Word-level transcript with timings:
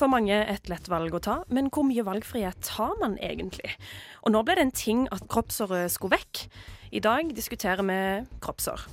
For 0.00 0.08
mange 0.08 0.32
et 0.32 0.70
lett 0.72 0.86
valg 0.88 1.12
å 1.12 1.18
ta, 1.20 1.34
men 1.52 1.66
hvor 1.68 1.84
mye 1.84 2.00
valgfrihet 2.06 2.70
har 2.78 2.94
man 3.02 3.18
egentlig? 3.20 3.74
Og 4.24 4.32
nå 4.32 4.40
ble 4.48 4.54
det 4.56 4.62
en 4.64 4.72
ting 4.72 5.02
at 5.12 5.26
kroppsåret 5.28 5.92
skulle 5.92 6.16
vekk. 6.16 6.46
I 6.96 7.02
dag 7.04 7.34
diskuterer 7.36 7.84
vi 7.84 7.98
kroppsår. 8.40 8.86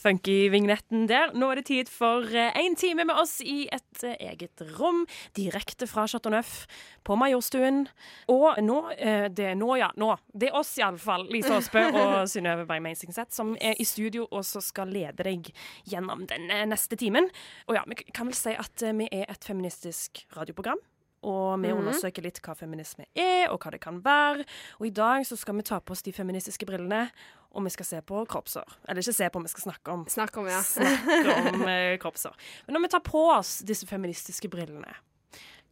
Funky 0.00 0.48
vignetten 0.52 1.06
der. 1.10 1.34
Nå 1.36 1.50
er 1.50 1.60
det 1.60 1.66
tid 1.68 1.90
for 1.92 2.24
én 2.24 2.76
time 2.78 3.04
med 3.04 3.18
oss 3.20 3.38
i 3.44 3.66
et 3.72 4.04
eh, 4.06 4.16
eget 4.30 4.62
rom, 4.78 5.04
direkte 5.36 5.88
fra 5.90 6.06
Chateau 6.10 6.32
Neuf 6.32 6.64
på 7.04 7.16
Majorstuen. 7.20 7.84
Og 8.32 8.60
nå 8.64 8.78
eh, 8.96 9.28
Det 9.28 9.50
er 9.52 9.58
nå, 9.58 9.74
ja. 9.80 9.90
Nå. 10.00 10.12
Det 10.32 10.50
er 10.50 10.58
oss, 10.58 10.76
iallfall. 10.80 11.26
Lise 11.32 11.54
Aasbø 11.56 11.86
og 12.02 12.28
Synnøve 12.30 12.66
Berg 12.68 12.84
Meisingseth 12.84 13.34
som 13.36 13.56
er 13.60 13.76
i 13.80 13.86
studio 13.88 14.26
og 14.30 14.44
så 14.46 14.62
skal 14.64 14.92
lede 14.92 15.24
deg 15.26 15.50
gjennom 15.88 16.26
den 16.30 16.50
eh, 16.50 16.66
neste 16.68 16.98
timen. 17.00 17.28
Og 17.68 17.76
ja, 17.78 17.84
vi 17.88 18.00
kan 18.10 18.30
vel 18.30 18.38
si 18.38 18.56
at 18.56 18.86
eh, 18.86 18.96
vi 18.96 19.10
er 19.12 19.28
et 19.30 19.46
feministisk 19.46 20.24
radioprogram. 20.36 20.80
Og 21.20 21.60
vi 21.60 21.68
undersøker 21.68 22.24
litt 22.24 22.38
hva 22.40 22.54
feminisme 22.56 23.04
er, 23.12 23.50
og 23.52 23.60
hva 23.60 23.74
det 23.74 23.82
kan 23.84 23.98
være. 24.04 24.46
Og 24.78 24.86
i 24.88 24.94
dag 24.96 25.26
så 25.28 25.36
skal 25.36 25.58
vi 25.58 25.66
ta 25.68 25.76
på 25.76 25.92
oss 25.92 26.04
de 26.06 26.14
feministiske 26.16 26.64
brillene, 26.64 27.10
og 27.50 27.64
vi 27.66 27.70
skal 27.74 27.86
se 27.88 28.00
på 28.06 28.22
kroppsår. 28.30 28.76
Eller 28.88 29.02
ikke 29.02 29.16
se 29.16 29.28
på, 29.34 29.40
vi 29.42 29.48
skal 29.52 29.64
snakke 29.72 29.92
om, 29.94 30.04
Snakk 30.08 30.36
om, 30.38 30.46
ja. 30.50 30.60
snakke 30.66 31.36
om 31.50 31.62
eh, 31.68 31.96
kroppsår. 32.02 32.36
Men 32.66 32.76
når 32.78 32.84
vi 32.86 32.90
tar 32.94 33.04
på 33.06 33.22
oss 33.34 33.56
disse 33.66 33.86
feministiske 33.90 34.48
brillene, 34.52 34.92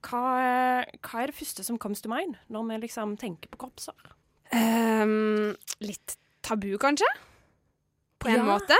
hva, 0.07 0.23
hva 1.03 1.23
er 1.23 1.31
det 1.33 1.35
første 1.39 1.65
som 1.67 1.79
comes 1.83 2.01
to 2.05 2.11
mind 2.11 2.37
når 2.55 2.67
vi 2.69 2.81
liksom 2.87 3.17
tenker 3.19 3.51
på 3.51 3.59
kroppsår? 3.65 4.13
Um, 4.55 5.55
litt 5.85 6.15
tabu, 6.47 6.71
kanskje? 6.81 7.09
På 8.19 8.31
en 8.31 8.41
Ja. 8.41 8.45
måte. 8.47 8.79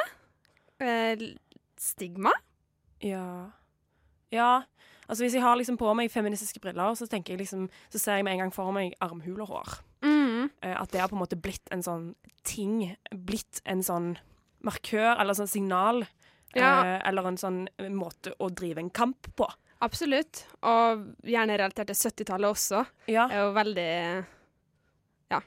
Eh, 0.81 1.19
stigma. 1.79 2.33
Ja. 3.03 3.51
Ja. 4.31 4.63
Altså 5.09 5.25
Hvis 5.25 5.35
jeg 5.35 5.43
har 5.43 5.57
liksom 5.57 5.79
på 5.81 5.91
meg 5.97 6.11
feministiske 6.13 6.61
briller, 6.61 6.95
så 6.95 7.07
tenker 7.09 7.33
jeg 7.35 7.41
liksom, 7.41 7.69
så 7.91 7.99
ser 7.99 8.17
jeg 8.19 8.25
med 8.25 8.33
en 8.35 8.39
gang 8.47 8.55
for 8.55 8.71
meg 8.73 8.95
armhulehår. 9.01 9.79
Mm. 10.39 10.51
Eh, 10.63 10.75
At 10.81 10.93
det 10.95 11.01
har 11.03 11.11
på 11.11 11.17
en 11.19 11.23
måte 11.25 11.39
blitt 11.41 11.71
en 11.75 11.83
sånn 11.85 12.09
ting. 12.47 12.97
Blitt 13.13 13.61
en 13.67 13.83
sånn 13.83 14.13
markør, 14.65 15.17
eller 15.21 15.37
sånn 15.39 15.51
signal. 15.51 16.05
Ja. 16.57 16.73
Eh, 16.85 17.09
eller 17.09 17.29
en 17.29 17.37
sånn 17.41 17.65
måte 17.95 18.33
å 18.41 18.49
drive 18.51 18.81
en 18.83 18.91
kamp 18.91 19.29
på. 19.37 19.49
Absolutt. 19.85 20.45
Og 20.67 21.05
gjerne 21.29 21.59
relatert 21.61 21.91
til 21.93 21.99
70-tallet 21.99 22.51
også. 22.51 22.81
Ja. 23.11 23.29
Er 23.31 23.45
jo 23.45 23.53
veldig 23.55 23.91
ja, 25.31 25.41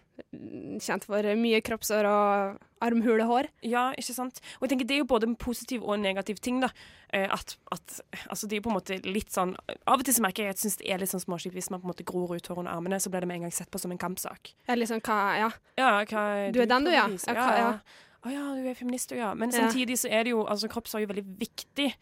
kjent 0.82 1.06
for 1.10 1.26
mye 1.40 1.62
kroppsår 1.66 2.06
og 2.06 2.60
armhulehår. 2.86 3.48
Ja, 3.66 3.88
ikke 3.98 4.14
sant? 4.14 4.38
Og 4.60 4.66
jeg 4.68 4.74
tenker 4.76 4.88
Det 4.90 4.96
er 4.96 5.02
jo 5.02 5.08
både 5.10 5.28
en 5.30 5.36
positiv 5.36 5.84
og 5.84 5.96
en 5.96 6.04
negativ 6.06 6.38
ting. 6.42 6.60
da. 6.62 6.70
Eh, 7.14 7.28
At, 7.34 7.56
at 7.72 8.00
altså 8.30 8.48
Det 8.48 8.58
er 8.58 8.62
på 8.62 8.70
en 8.70 8.78
måte 8.78 9.00
litt 9.06 9.30
sånn 9.34 9.56
Av 9.88 10.00
og 10.00 10.06
til 10.06 10.14
så 10.14 10.22
merker 10.22 10.44
jeg 10.46 10.50
at 10.54 10.58
jeg 10.62 10.64
synes 10.72 10.78
det 10.78 10.92
er 10.94 11.02
litt 11.02 11.10
sånn 11.12 11.24
småskitt 11.26 11.54
hvis 11.54 11.70
man 11.74 11.82
på 11.82 11.90
en 11.90 11.94
måte 11.94 12.06
gror 12.06 12.36
ut 12.36 12.48
hår 12.48 12.62
under 12.62 12.72
armene, 12.72 13.00
så 13.02 13.10
blir 13.10 13.22
det 13.26 13.28
med 13.28 13.36
en 13.42 13.48
gang 13.50 13.52
sett 13.58 13.72
på 13.74 13.80
som 13.82 13.92
en 13.92 13.98
kampsak. 14.02 14.54
Ja, 14.70 14.76
liksom 14.78 15.02
hva 15.02 15.20
Ja. 15.42 15.50
Ja, 15.78 15.92
hva 16.06 16.52
Du 16.54 16.62
er 16.62 16.66
den, 16.70 16.84
du, 16.86 16.92
ja. 16.92 17.08
Ja, 17.08 17.34
hva- 17.34 17.58
ja. 17.58 17.74
Å 18.24 18.30
ja, 18.32 18.46
du 18.54 18.70
er 18.70 18.76
feminist, 18.78 19.10
du, 19.10 19.16
ja. 19.18 19.34
Men 19.34 19.50
samtidig 19.52 19.98
så 19.98 20.08
er 20.12 20.24
det 20.24 20.30
jo 20.36 20.46
altså 20.46 20.70
Kroppsår 20.70 21.02
jo 21.02 21.08
veldig 21.10 21.26
viktig 21.42 21.96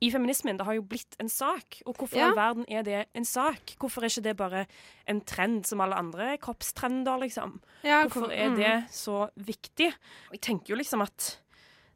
i 0.00 0.10
feminismen. 0.10 0.56
Det 0.58 0.66
har 0.66 0.76
jo 0.78 0.82
blitt 0.86 1.16
en 1.20 1.28
sak. 1.28 1.80
Og 1.86 1.96
hvorfor 1.96 2.16
i 2.16 2.20
Ja. 2.20 2.30
i 2.32 2.36
verden 2.36 2.64
er 2.68 2.82
det 2.82 3.06
en 3.14 3.24
sak? 3.24 3.74
Hvorfor 3.80 4.02
er 4.02 4.08
ikke 4.08 4.22
det 4.22 4.36
bare 4.36 4.66
en 5.08 5.20
trend 5.20 5.66
som 5.66 5.80
alle 5.80 5.94
andre 5.98 6.38
kroppstrender, 6.38 7.18
liksom? 7.20 7.60
ja 7.84 8.02
Hvorfor 8.04 8.28
hvor- 8.28 8.32
er 8.32 8.48
mm. 8.50 8.56
det 8.56 8.90
så 8.90 9.28
viktig? 9.36 9.92
Jeg 10.32 10.40
tenker 10.40 10.68
jo 10.68 10.76
liksom 10.76 11.02
at 11.02 11.38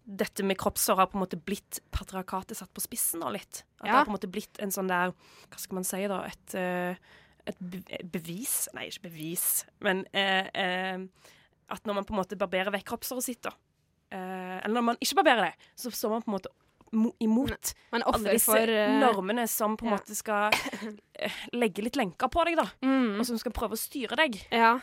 dette 0.05 0.43
med 0.43 0.59
kroppsår 0.59 0.97
har 0.97 1.07
på 1.07 1.15
en 1.17 1.25
måte 1.25 1.39
blitt 1.39 1.79
patriarkatet 1.93 2.57
satt 2.57 2.73
på 2.75 2.81
spissen 2.83 3.21
nå 3.21 3.31
litt. 3.33 3.62
At 3.81 3.85
det 3.87 3.91
har 3.91 4.05
på 4.05 4.11
en 4.11 4.19
måte 4.19 4.31
blitt 4.31 4.59
en 4.59 4.71
sånn 4.71 4.89
der 4.89 5.12
Hva 5.49 5.59
skal 5.59 5.75
man 5.75 5.85
si, 5.85 6.07
da? 6.09 6.25
Et, 6.25 6.55
eh, 6.55 6.97
et 7.47 7.59
bevis 8.11 8.69
Nei, 8.75 8.89
ikke 8.89 9.09
bevis, 9.09 9.65
men 9.81 10.05
eh, 10.12 10.49
eh, 10.55 10.99
at 11.71 11.85
når 11.85 11.95
man 11.95 12.05
på 12.05 12.15
en 12.15 12.19
måte 12.19 12.37
barberer 12.39 12.73
vekk 12.73 12.85
kroppsåret 12.85 13.23
sitt, 13.23 13.43
da 13.43 13.51
eh, 14.11 14.59
Eller 14.65 14.75
når 14.75 14.83
man 14.83 14.97
ikke 15.01 15.23
barberer 15.23 15.51
det, 15.51 15.55
så 15.77 15.91
står 15.91 16.11
man 16.11 16.23
på 16.23 16.31
en 16.33 16.39
måte 16.41 16.49
imot 16.93 17.73
men 17.93 18.05
alle 18.05 18.35
disse 18.35 18.51
for 18.53 18.69
uh, 18.69 18.99
normene 19.01 19.47
som 19.49 19.77
på 19.81 19.87
en 19.87 19.95
ja. 19.95 19.97
måte 19.99 20.17
skal 20.17 20.53
eh, 21.17 21.39
legge 21.57 21.85
litt 21.87 21.97
lenker 21.97 22.29
på 22.33 22.45
deg, 22.49 22.59
da. 22.61 22.67
mm. 22.85 23.17
Og 23.21 23.27
som 23.29 23.41
skal 23.41 23.55
prøve 23.57 23.79
å 23.79 23.81
styre 23.81 24.19
deg, 24.21 24.39
Ja. 24.53 24.75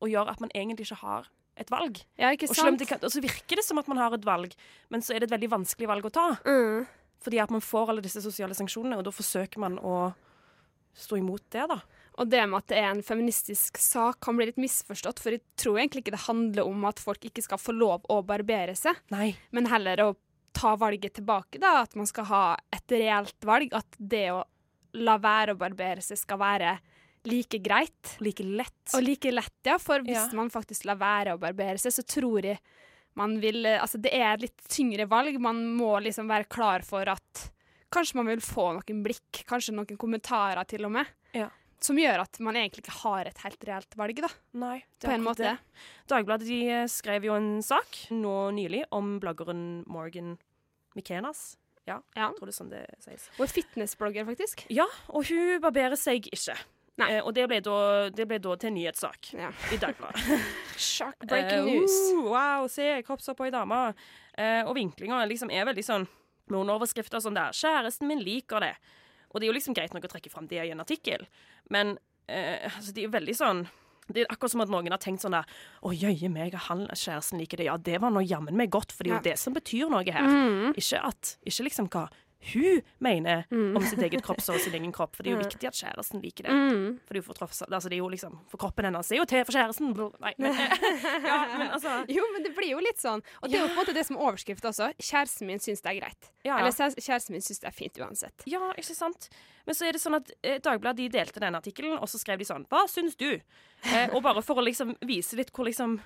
og 0.00 0.12
gjøre 0.12 0.30
at 0.36 0.40
man 0.40 0.52
egentlig 0.54 0.86
ikke 0.88 1.00
har 1.02 1.28
et 1.60 1.70
valg. 1.72 1.98
ja, 2.16 2.30
ikke 2.32 2.48
Og, 2.48 2.56
sant? 2.56 2.78
det 2.80 2.88
kan, 2.88 3.02
og 3.02 3.12
så 3.12 3.20
virker 3.20 3.58
det 3.60 3.66
som 3.66 3.78
at 3.82 3.88
man 3.90 3.98
har 4.00 4.14
et 4.16 4.24
valg, 4.24 4.54
men 4.88 5.02
så 5.04 5.12
er 5.14 5.20
det 5.20 5.28
et 5.28 5.34
veldig 5.36 5.50
vanskelig 5.58 5.90
valg 5.90 6.06
å 6.08 6.14
ta. 6.14 6.28
Mm. 6.46 6.86
Fordi 7.20 7.40
at 7.42 7.50
man 7.52 7.60
får 7.60 7.90
alle 7.92 8.04
disse 8.06 8.22
sosiale 8.24 8.56
sanksjonene, 8.56 8.96
og 8.96 9.04
da 9.04 9.12
forsøker 9.12 9.60
man 9.60 9.76
å 9.84 10.12
stå 10.96 11.18
imot 11.20 11.44
det, 11.52 11.66
da. 11.68 11.80
Og 12.20 12.28
det 12.28 12.40
med 12.48 12.62
at 12.62 12.70
det 12.72 12.78
er 12.80 12.88
en 12.90 13.02
feministisk 13.04 13.78
sak, 13.80 14.18
kan 14.24 14.36
bli 14.36 14.48
litt 14.48 14.58
misforstått. 14.60 15.20
For 15.22 15.36
jeg 15.36 15.42
tror 15.60 15.78
egentlig 15.78 16.02
ikke 16.04 16.14
det 16.16 16.24
handler 16.26 16.68
om 16.68 16.82
at 16.88 17.00
folk 17.00 17.22
ikke 17.28 17.44
skal 17.44 17.60
få 17.60 17.74
lov 17.76 18.08
å 18.12 18.18
barbere 18.26 18.74
seg, 18.76 18.98
Nei. 19.12 19.34
men 19.52 19.68
heller 19.70 20.02
å 20.04 20.10
ta 20.52 20.74
valget 20.76 21.14
tilbake. 21.14 21.58
da, 21.60 21.82
At 21.82 21.94
man 21.96 22.06
skal 22.06 22.24
ha 22.30 22.56
et 22.72 22.86
reelt 22.90 23.40
valg. 23.46 23.72
At 23.76 23.86
det 23.98 24.30
å 24.34 24.44
la 24.94 25.18
være 25.18 25.54
å 25.54 25.58
barbere 25.58 26.02
seg 26.02 26.18
skal 26.18 26.38
være 26.38 26.78
like 27.28 27.58
greit. 27.62 28.16
Like 28.20 28.42
lett. 28.44 28.94
Og 28.94 29.02
like 29.04 29.30
lett, 29.30 29.52
ja. 29.64 29.78
For 29.78 30.00
hvis 30.00 30.16
Ja. 30.16 30.36
man 30.36 30.50
faktisk 30.50 30.84
lar 30.86 30.96
være 30.96 31.34
å 31.36 31.38
barbere 31.40 31.78
seg, 31.78 31.92
så 31.92 32.02
tror 32.02 32.42
jeg 32.42 32.58
man 33.16 33.38
vil 33.40 33.64
eh, 33.66 33.78
Altså, 33.80 34.00
det 34.00 34.12
er 34.14 34.34
et 34.34 34.40
litt 34.48 34.68
tyngre 34.68 35.06
valg. 35.08 35.38
Man 35.40 35.76
må 35.76 36.00
liksom 36.02 36.26
være 36.28 36.48
klar 36.48 36.82
for 36.82 37.02
at 37.08 37.50
kanskje 37.92 38.14
man 38.16 38.26
vil 38.26 38.40
få 38.40 38.72
noen 38.78 39.02
blikk, 39.02 39.44
kanskje 39.46 39.74
noen 39.74 39.96
kommentarer 39.98 40.64
til 40.66 40.84
og 40.86 40.92
med. 40.92 41.06
Ja. 41.34 41.48
Som 41.80 41.96
gjør 41.96 42.20
at 42.20 42.38
man 42.44 42.54
egentlig 42.60 42.82
ikke 42.84 42.98
har 43.02 43.24
et 43.30 43.38
helt 43.38 43.62
reelt 43.64 43.94
valg, 43.96 44.18
da. 44.20 44.28
Nei, 44.60 44.82
På 45.00 45.08
er 45.08 45.14
en 45.14 45.22
måte. 45.24 45.38
det. 45.46 45.58
Dagbladet 46.12 46.46
de 46.46 46.58
eh, 46.68 46.86
skrev 46.92 47.24
jo 47.24 47.32
en 47.38 47.62
sak 47.64 48.02
nå 48.12 48.50
nylig 48.52 48.82
om 48.92 49.14
bloggeren 49.22 49.84
Morgan 49.88 50.34
McKenas. 50.94 51.56
Ja, 51.88 52.02
Ja. 52.14 52.28
jeg 52.28 52.36
tror 52.36 52.46
det 52.46 52.52
er 52.54 52.58
sånn 52.64 52.70
det 52.70 52.84
sies. 53.00 53.30
Og 53.40 53.48
fitnessblogger, 53.48 54.26
faktisk. 54.28 54.66
Ja, 54.70 54.84
og 55.08 55.24
hun 55.30 55.60
barberer 55.64 55.96
seg 55.96 56.28
ikke. 56.30 56.54
Eh, 57.00 57.22
og 57.24 57.32
det 57.32 57.46
ble, 57.48 57.60
da, 57.64 58.10
det 58.12 58.26
ble 58.28 58.38
da 58.38 58.54
til 58.60 58.74
nyhetssak 58.76 59.32
Ja. 59.32 59.48
i 59.72 59.78
Dagbladet. 59.80 60.20
Shock 60.76 61.16
Eh, 61.22 61.26
breaking 61.26 61.64
news. 61.64 61.96
uh, 62.12 62.28
wow, 62.28 62.66
se 62.68 63.02
kroppsår 63.06 63.34
på 63.38 63.46
ei 63.48 63.50
dame. 63.50 63.94
Eh, 64.36 64.62
og 64.68 64.74
vinklinga 64.76 65.24
liksom 65.26 65.50
er 65.50 65.64
veldig 65.64 65.84
sånn 65.86 66.06
med 66.50 66.68
overskrifter 66.68 67.22
sånn 67.24 67.34
der 67.34 67.52
'Kjæresten 67.56 68.06
min 68.06 68.20
liker 68.20 68.60
det'. 68.60 68.76
Og 69.30 69.40
det 69.40 69.46
er 69.46 69.52
jo 69.52 69.58
liksom 69.58 69.76
greit 69.76 69.94
nok 69.94 70.08
å 70.08 70.12
trekke 70.12 70.32
fram 70.32 70.48
det 70.50 70.62
i 70.62 70.72
en 70.74 70.82
artikkel, 70.82 71.26
men 71.70 71.96
eh, 72.26 72.66
altså, 72.70 72.92
det 72.92 73.04
er 73.04 73.08
jo 73.08 73.18
veldig 73.18 73.36
sånn 73.38 73.68
det 74.10 74.24
er 74.24 74.32
akkurat 74.32 74.50
som 74.50 74.62
at 74.64 74.70
noen 74.72 74.90
har 74.90 74.98
tenkt 74.98 75.22
sånn 75.22 75.36
der 75.36 75.46
'Å, 75.86 75.92
jøye 75.94 76.30
meg, 76.32 76.56
han 76.66 76.88
kjæresten 76.88 77.38
liker 77.38 77.60
det.' 77.60 77.68
Ja, 77.68 77.76
det 77.76 78.00
var 78.02 78.10
nå 78.10 78.24
jammen 78.26 78.56
meg 78.58 78.72
godt, 78.74 78.90
for 78.90 79.04
det 79.04 79.12
er 79.12 79.20
jo 79.20 79.28
det 79.30 79.38
som 79.38 79.54
betyr 79.54 79.86
noe 79.92 80.02
her. 80.02 80.26
Mm. 80.26 80.74
Ikke 80.74 80.98
at 80.98 81.36
Ikke 81.46 81.66
liksom 81.68 81.86
hva 81.86 82.08
hun 82.52 82.80
mener 82.98 83.44
Mm. 83.50 83.76
om 83.76 83.82
sitt 83.84 83.98
eget 84.00 84.22
kroppsår 84.24 84.54
og 84.56 84.60
sin 84.64 84.72
egen 84.74 84.92
kropp, 84.92 85.14
for 85.16 85.22
det 85.22 85.32
er 85.32 85.36
jo 85.36 85.42
viktig 85.48 85.68
at 85.68 85.74
kjæresten 85.76 86.22
liker 86.22 86.44
det. 86.48 86.52
Mm. 86.56 86.98
For, 87.06 87.34
tross- 87.36 87.62
altså, 87.68 87.88
det 87.90 88.00
liksom, 88.00 88.38
for 88.48 88.56
kroppen 88.56 88.84
hennes 88.88 89.10
er 89.12 89.16
jo 89.20 89.24
til 89.28 89.44
for 89.44 89.52
kjæresten. 89.52 89.92
Nei, 90.20 90.32
men, 90.38 90.52
ja, 91.28 91.38
men 91.58 91.68
altså 91.70 92.04
Jo, 92.08 92.24
men 92.32 92.42
det 92.42 92.54
blir 92.56 92.70
jo 92.72 92.78
litt 92.80 92.96
sånn. 92.98 93.20
Og 93.42 93.50
det 93.50 93.58
er 93.58 93.66
jo 93.66 93.68
på 93.68 93.76
en 93.76 93.80
måte 93.84 93.94
det 93.94 94.06
som 94.06 94.16
er 94.16 94.24
overskrift 94.30 94.64
også. 94.64 94.88
Kjæresten 94.98 95.46
min 95.46 95.58
syns 95.60 95.82
det 95.84 95.92
er 95.92 96.00
greit. 96.00 96.30
Ja. 96.44 96.58
Eller 96.58 96.72
kjæresten 96.72 97.30
min 97.36 97.44
syns 97.44 97.60
det 97.60 97.68
er 97.68 97.76
fint 97.76 97.98
uansett. 98.00 98.46
Ja, 98.46 98.72
ikke 98.72 98.94
sant? 98.96 99.28
Men 99.66 99.74
så 99.76 99.86
er 99.86 99.92
det 99.92 100.00
sånn 100.00 100.16
at 100.16 100.30
eh, 100.42 100.58
Dagbladet 100.64 100.96
de 100.96 101.08
delte 101.12 101.40
den 101.44 101.54
artikkelen, 101.54 101.98
og 102.00 102.08
så 102.08 102.18
skrev 102.18 102.38
de 102.40 102.44
sånn 102.48 102.64
Hva 102.72 102.86
syns 102.88 103.14
du? 103.20 103.36
Eh, 103.84 104.08
og 104.14 104.22
bare 104.24 104.40
for 104.42 104.56
å 104.56 104.64
liksom 104.64 104.96
vise 105.06 105.36
litt 105.36 105.52
hvor 105.52 105.68
liksom 105.68 106.00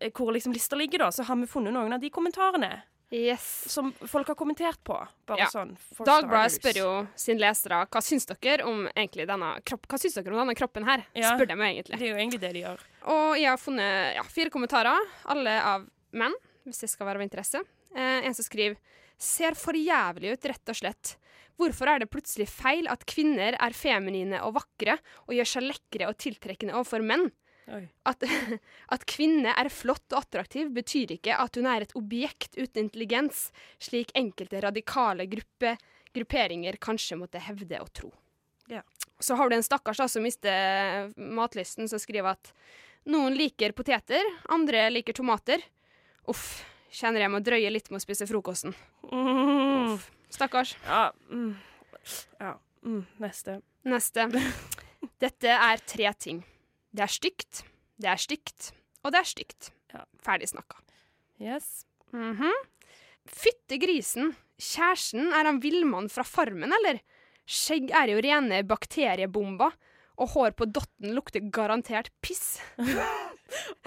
eh, 0.00 0.10
hvor 0.14 0.30
liksom 0.32 0.52
lista 0.54 0.76
ligger, 0.78 0.98
da, 0.98 1.10
så 1.10 1.26
har 1.26 1.36
vi 1.36 1.46
funnet 1.50 1.74
noen 1.74 1.92
av 1.92 2.00
de 2.00 2.10
kommentarene. 2.10 2.82
Yes. 3.10 3.64
som 3.72 3.92
folk 3.92 4.28
har 4.28 4.34
kommentert 4.36 4.82
på. 4.84 4.96
Bare 5.26 5.38
Ja. 5.38 5.46
sånn 5.46 5.76
Dagbladet 6.04 6.52
spør 6.60 6.76
jo 6.76 7.08
sine 7.16 7.40
lesere 7.40 7.86
hva 7.88 8.02
syns 8.04 8.26
dere 8.26 8.66
om 8.66 8.88
denne 8.94 9.62
kropp, 9.64 9.86
Hva 9.88 9.98
syns 9.98 10.14
dere 10.14 10.34
om 10.34 10.46
denne 10.46 10.54
kroppen 10.54 10.84
her. 10.84 11.06
Ja. 11.14 11.36
Spør 11.36 11.48
dem 11.48 11.60
egentlig. 11.60 11.98
Det 11.98 12.02
er 12.02 12.12
jo 12.12 12.16
egentlig 12.16 12.40
det 12.40 12.52
de 12.52 12.62
gjør. 12.62 12.78
Og 13.06 13.36
jeg 13.38 13.48
har 13.48 13.56
funnet 13.56 14.14
ja, 14.14 14.22
fire 14.22 14.50
kommentarer, 14.50 14.98
alle 15.24 15.62
av 15.62 15.88
menn, 16.12 16.34
hvis 16.66 16.80
det 16.80 16.90
skal 16.90 17.06
være 17.06 17.16
av 17.16 17.22
interesse. 17.28 17.64
Eh, 17.96 18.26
en 18.26 18.34
som 18.34 18.44
skriver 18.44 18.76
Ser 19.20 19.54
for 19.58 19.72
jævlig 19.74 20.32
ut, 20.32 20.44
rett 20.46 20.68
og 20.68 20.76
slett. 20.76 21.16
Hvorfor 21.58 21.88
er 21.88 21.98
det 21.98 22.10
plutselig 22.10 22.46
feil 22.48 22.86
at 22.86 23.04
kvinner 23.04 23.56
er 23.58 23.74
feminine 23.74 24.38
og 24.46 24.54
vakre 24.54 24.94
og 25.26 25.34
gjør 25.34 25.48
seg 25.48 25.62
lekre 25.66 26.06
og 26.06 26.16
tiltrekkende 26.16 26.76
overfor 26.78 27.02
menn? 27.02 27.32
At, 28.08 28.24
at 28.94 29.04
kvinne 29.08 29.52
er 29.52 29.70
flott 29.72 30.14
og 30.14 30.22
attraktiv, 30.22 30.70
betyr 30.74 31.16
ikke 31.18 31.36
at 31.36 31.58
hun 31.58 31.68
er 31.68 31.84
et 31.84 31.94
objekt 31.98 32.56
uten 32.56 32.86
intelligens, 32.86 33.48
slik 33.82 34.12
enkelte 34.18 34.62
radikale 34.64 35.28
gruppe, 35.30 35.76
grupperinger 36.16 36.78
kanskje 36.80 37.18
måtte 37.20 37.42
hevde 37.44 37.80
og 37.82 37.92
tro. 37.92 38.12
Ja. 38.68 38.82
Så 39.20 39.34
har 39.34 39.48
du 39.48 39.56
en 39.56 39.66
stakkars 39.66 40.00
da, 40.00 40.08
som 40.08 40.24
mister 40.24 41.10
matlysten, 41.16 41.88
som 41.90 42.00
skriver 42.00 42.36
at 42.36 42.52
noen 43.08 43.36
liker 43.36 43.72
poteter, 43.76 44.24
andre 44.52 44.88
liker 44.92 45.16
tomater. 45.16 45.62
Uff, 46.28 46.60
kjenner 46.92 47.24
jeg 47.24 47.32
må 47.32 47.40
drøye 47.44 47.72
litt 47.72 47.88
med 47.90 48.00
å 48.00 48.04
spise 48.04 48.28
frokosten. 48.28 48.76
Mm. 49.08 49.96
Uff, 49.96 50.10
stakkars. 50.32 50.76
Ja. 50.86 51.08
Mm. 51.32 51.56
ja. 52.40 52.54
Mm. 52.84 53.02
Neste. 53.24 53.58
Neste. 53.88 54.28
Dette 55.22 55.56
er 55.56 55.82
tre 55.88 56.12
ting. 56.20 56.44
Det 56.94 57.04
er 57.04 57.12
stygt, 57.12 57.62
det 58.00 58.08
er 58.12 58.20
stygt, 58.20 58.70
og 59.04 59.12
det 59.12 59.20
er 59.22 59.28
stygt. 59.28 59.70
Ja. 59.92 60.04
Ferdig 60.24 60.48
snakka. 60.52 60.80
Yes. 61.40 61.84
Mhm. 62.12 62.50
Fytte 63.28 63.76
grisen. 63.82 64.32
Kjæresten, 64.58 65.28
er 65.36 65.44
han 65.46 65.60
villmann 65.62 66.08
fra 66.10 66.24
Farmen, 66.26 66.72
eller? 66.72 66.98
Skjegg 67.48 67.92
er 67.94 68.10
jo 68.14 68.22
rene 68.24 68.62
bakteriebomber, 68.66 69.76
og 70.18 70.32
hår 70.32 70.56
på 70.58 70.66
dotten 70.66 71.12
lukter 71.14 71.44
garantert 71.54 72.08
piss. 72.24 72.56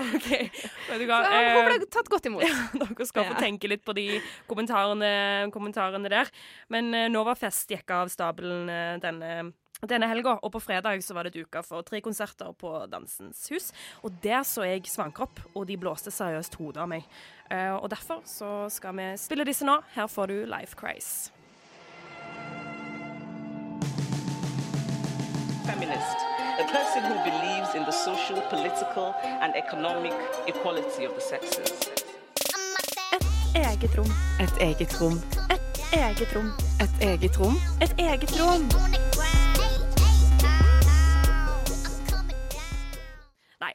OK. 0.02 0.30
Vet 0.32 1.02
du 1.02 1.04
Så 1.04 1.10
hva? 1.10 1.18
hun 1.28 1.66
ble 1.68 1.76
Eh, 1.76 1.88
tatt 1.92 2.08
godt 2.10 2.26
imot. 2.30 2.46
dere 2.82 3.06
skal 3.10 3.28
få 3.28 3.36
tenke 3.42 3.68
litt 3.70 3.84
på 3.86 3.94
de 3.98 4.06
kommentarene, 4.50 5.12
kommentarene 5.54 6.10
der. 6.10 6.32
Men 6.72 6.94
eh, 6.98 7.10
Nova 7.12 7.36
Fest 7.38 7.70
gikk 7.74 7.92
av 7.94 8.10
stabelen 8.14 8.70
eh, 8.72 8.96
denne 9.04 9.52
denne 9.90 10.08
helga, 10.08 10.38
og 10.42 10.52
på 10.54 10.62
fredag 10.62 11.04
så 11.04 11.16
var 11.18 11.26
det 11.26 11.34
duka 11.34 11.64
for 11.66 11.82
tre 11.82 12.02
konserter 12.02 12.54
på 12.54 12.74
Dansens 12.92 13.48
Hus. 13.50 13.72
Og 14.04 14.14
der 14.24 14.44
så 14.44 14.68
jeg 14.68 14.86
Svankropp, 14.86 15.42
og 15.56 15.68
de 15.68 15.78
blåste 15.78 16.12
seriøst 16.14 16.56
hodet 16.62 16.84
av 16.84 16.90
meg. 16.92 17.06
Eh, 17.52 17.74
og 17.76 17.90
derfor 17.90 18.22
så 18.26 18.70
skal 18.70 18.98
vi 18.98 19.12
spille 19.18 19.48
disse 19.48 19.66
nå. 19.66 19.82
Her 19.96 20.08
får 20.08 20.34
du 20.34 20.42
Life 20.46 20.76
Craze. 20.76 21.32
feminist, 25.72 26.18
a 26.60 26.66
person 26.72 27.02
who 27.04 27.16
believes 27.24 27.76
in 27.76 27.84
the 27.84 27.92
social, 27.92 28.42
political, 28.50 29.16
and 29.24 29.56
economic 29.56 30.14
equality 30.48 31.06
of 31.06 31.14
the 31.16 31.22
sexes. 31.22 31.72
Eget 33.56 33.98
rom. 33.98 34.12
Et 34.40 34.58
eget 34.62 35.02
rom. 35.02 35.18
Et 35.52 35.62
Eget 35.94 36.36
rom. 36.36 36.52
Et 36.80 36.94
eget 37.02 37.40
rom. 37.40 37.56
Et 37.82 37.94
eget 38.00 38.42
rom. 38.42 38.62
Nei, 38.92 39.11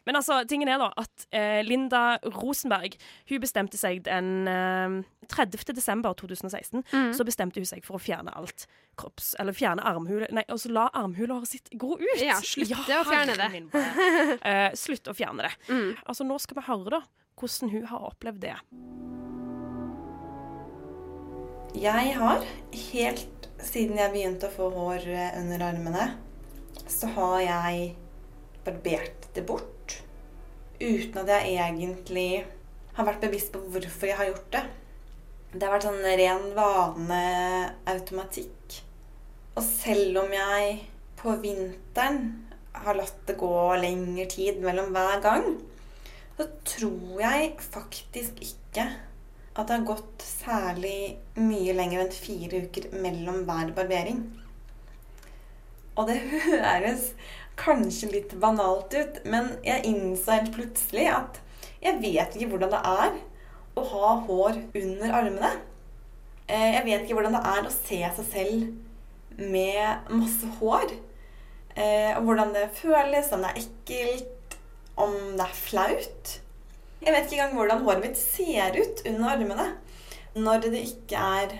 men 0.06 0.18
altså, 0.18 0.40
tingen 0.48 0.70
er 0.70 0.80
da 0.80 0.88
at 1.02 1.26
eh, 1.34 1.60
Linda 1.66 2.18
Rosenberg 2.38 2.96
hun 3.30 3.42
bestemte 3.42 3.78
seg 3.80 4.04
den 4.06 4.48
eh, 4.50 5.02
30. 5.26 5.74
desember 5.74 6.14
2016. 6.14 6.84
Så 7.16 7.26
bestemte 7.26 7.60
hun 7.60 7.66
seg 7.68 7.84
for 7.86 7.98
å 7.98 8.02
fjerne 8.02 8.32
alt 8.38 8.68
kropps... 8.98 9.34
Eller 9.42 9.56
fjerne 9.56 9.84
armhule... 9.86 10.28
Nei, 10.34 10.44
altså 10.48 10.70
la 10.72 10.86
armhulehåret 10.94 11.50
sitt 11.50 11.70
gå 11.74 11.96
ut! 11.98 12.22
Ja, 12.22 12.38
slutte 12.38 13.00
å 13.00 13.04
fjerne 13.08 13.36
det. 13.38 13.50
min. 13.52 13.70
Eh, 14.46 14.70
slutt 14.78 15.08
å 15.10 15.14
fjerne 15.16 15.46
det. 15.48 15.54
Mm. 15.68 15.96
Altså, 16.06 16.24
nå 16.26 16.36
skal 16.42 16.60
vi 16.60 16.66
høre 16.68 16.98
da 16.98 17.02
hvordan 17.36 17.72
hun 17.72 17.86
har 17.90 18.06
opplevd 18.08 18.44
det. 18.46 18.56
Jeg 21.76 22.12
har, 22.16 22.44
helt 22.92 23.48
siden 23.60 23.98
jeg 24.00 24.12
begynte 24.14 24.48
å 24.48 24.54
få 24.54 24.70
hår 24.72 25.08
eh, 25.12 25.38
under 25.42 25.66
armene, 25.66 26.06
så 26.88 27.10
har 27.16 27.40
jeg 27.44 27.88
barbert 28.64 29.28
det 29.36 29.44
bort. 29.48 29.75
Uten 30.80 31.22
at 31.22 31.30
jeg 31.32 31.54
egentlig 31.56 32.30
har 32.96 33.06
vært 33.08 33.22
bevisst 33.24 33.52
på 33.54 33.62
hvorfor 33.72 34.10
jeg 34.10 34.18
har 34.18 34.28
gjort 34.28 34.50
det. 34.52 34.64
Det 35.56 35.64
har 35.64 35.72
vært 35.72 35.86
sånn 35.86 36.02
ren 36.20 36.50
vane, 36.56 37.22
automatikk. 37.88 38.80
Og 39.56 39.64
selv 39.64 40.20
om 40.24 40.34
jeg 40.36 40.74
på 41.16 41.32
vinteren 41.40 42.20
har 42.76 42.98
latt 42.98 43.22
det 43.28 43.38
gå 43.40 43.56
lengre 43.80 44.26
tid 44.28 44.60
mellom 44.64 44.92
hver 44.92 45.22
gang, 45.24 45.46
så 46.36 46.48
tror 46.68 47.22
jeg 47.22 47.54
faktisk 47.64 48.42
ikke 48.44 48.84
at 49.56 49.62
det 49.70 49.78
har 49.78 49.86
gått 49.88 50.24
særlig 50.26 51.16
mye 51.40 51.72
lenger 51.78 52.02
enn 52.02 52.12
fire 52.12 52.60
uker 52.66 52.90
mellom 53.00 53.46
hver 53.48 53.72
barbering. 53.76 54.20
Og 55.96 56.10
det 56.10 56.18
høres 56.50 57.14
kanskje 57.56 58.10
litt 58.12 58.34
banalt 58.40 58.94
ut, 58.94 59.20
men 59.24 59.50
jeg 59.64 59.86
innså 59.88 60.36
helt 60.36 60.52
plutselig 60.54 61.06
at 61.12 61.40
jeg 61.82 62.00
vet 62.02 62.36
ikke 62.36 62.50
hvordan 62.52 62.72
det 62.72 62.82
er 62.88 63.16
å 63.76 63.84
ha 63.92 64.12
hår 64.26 64.58
under 64.80 65.12
armene. 65.20 65.50
Eh, 66.48 66.72
Jeg 66.76 66.84
vet 66.86 67.04
ikke 67.04 67.16
hvordan 67.18 67.36
det 67.36 67.44
er 67.52 67.66
å 67.66 67.72
se 67.74 67.98
seg 68.16 68.26
selv 68.32 69.40
med 69.52 70.10
masse 70.14 70.48
hår. 70.60 70.94
Eh, 71.76 72.16
Og 72.16 72.22
hvordan 72.24 72.54
det 72.54 72.70
føles, 72.78 73.32
om 73.32 73.42
det 73.44 73.50
er 73.50 73.62
ekkelt, 73.62 74.56
om 74.96 75.12
det 75.36 75.44
er 75.44 75.56
flaut. 75.58 76.36
Jeg 77.02 77.12
vet 77.12 77.26
ikke 77.26 77.42
engang 77.42 77.58
hvordan 77.58 77.84
håret 77.84 78.04
mitt 78.06 78.16
ser 78.16 78.78
ut 78.80 79.02
under 79.06 79.34
armene 79.34 79.66
når 80.36 80.70
det 80.70 80.80
ikke 80.86 81.20
er 81.42 81.52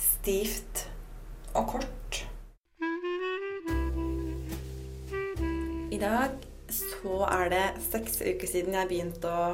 stivt 0.00 0.86
og 1.54 1.68
kort. 1.74 1.97
I 5.98 6.00
dag 6.00 6.34
så 6.70 7.24
er 7.26 7.48
det 7.50 7.62
seks 7.82 8.20
uker 8.22 8.46
siden 8.46 8.74
jeg 8.76 8.86
begynte 8.86 9.30
å 9.34 9.46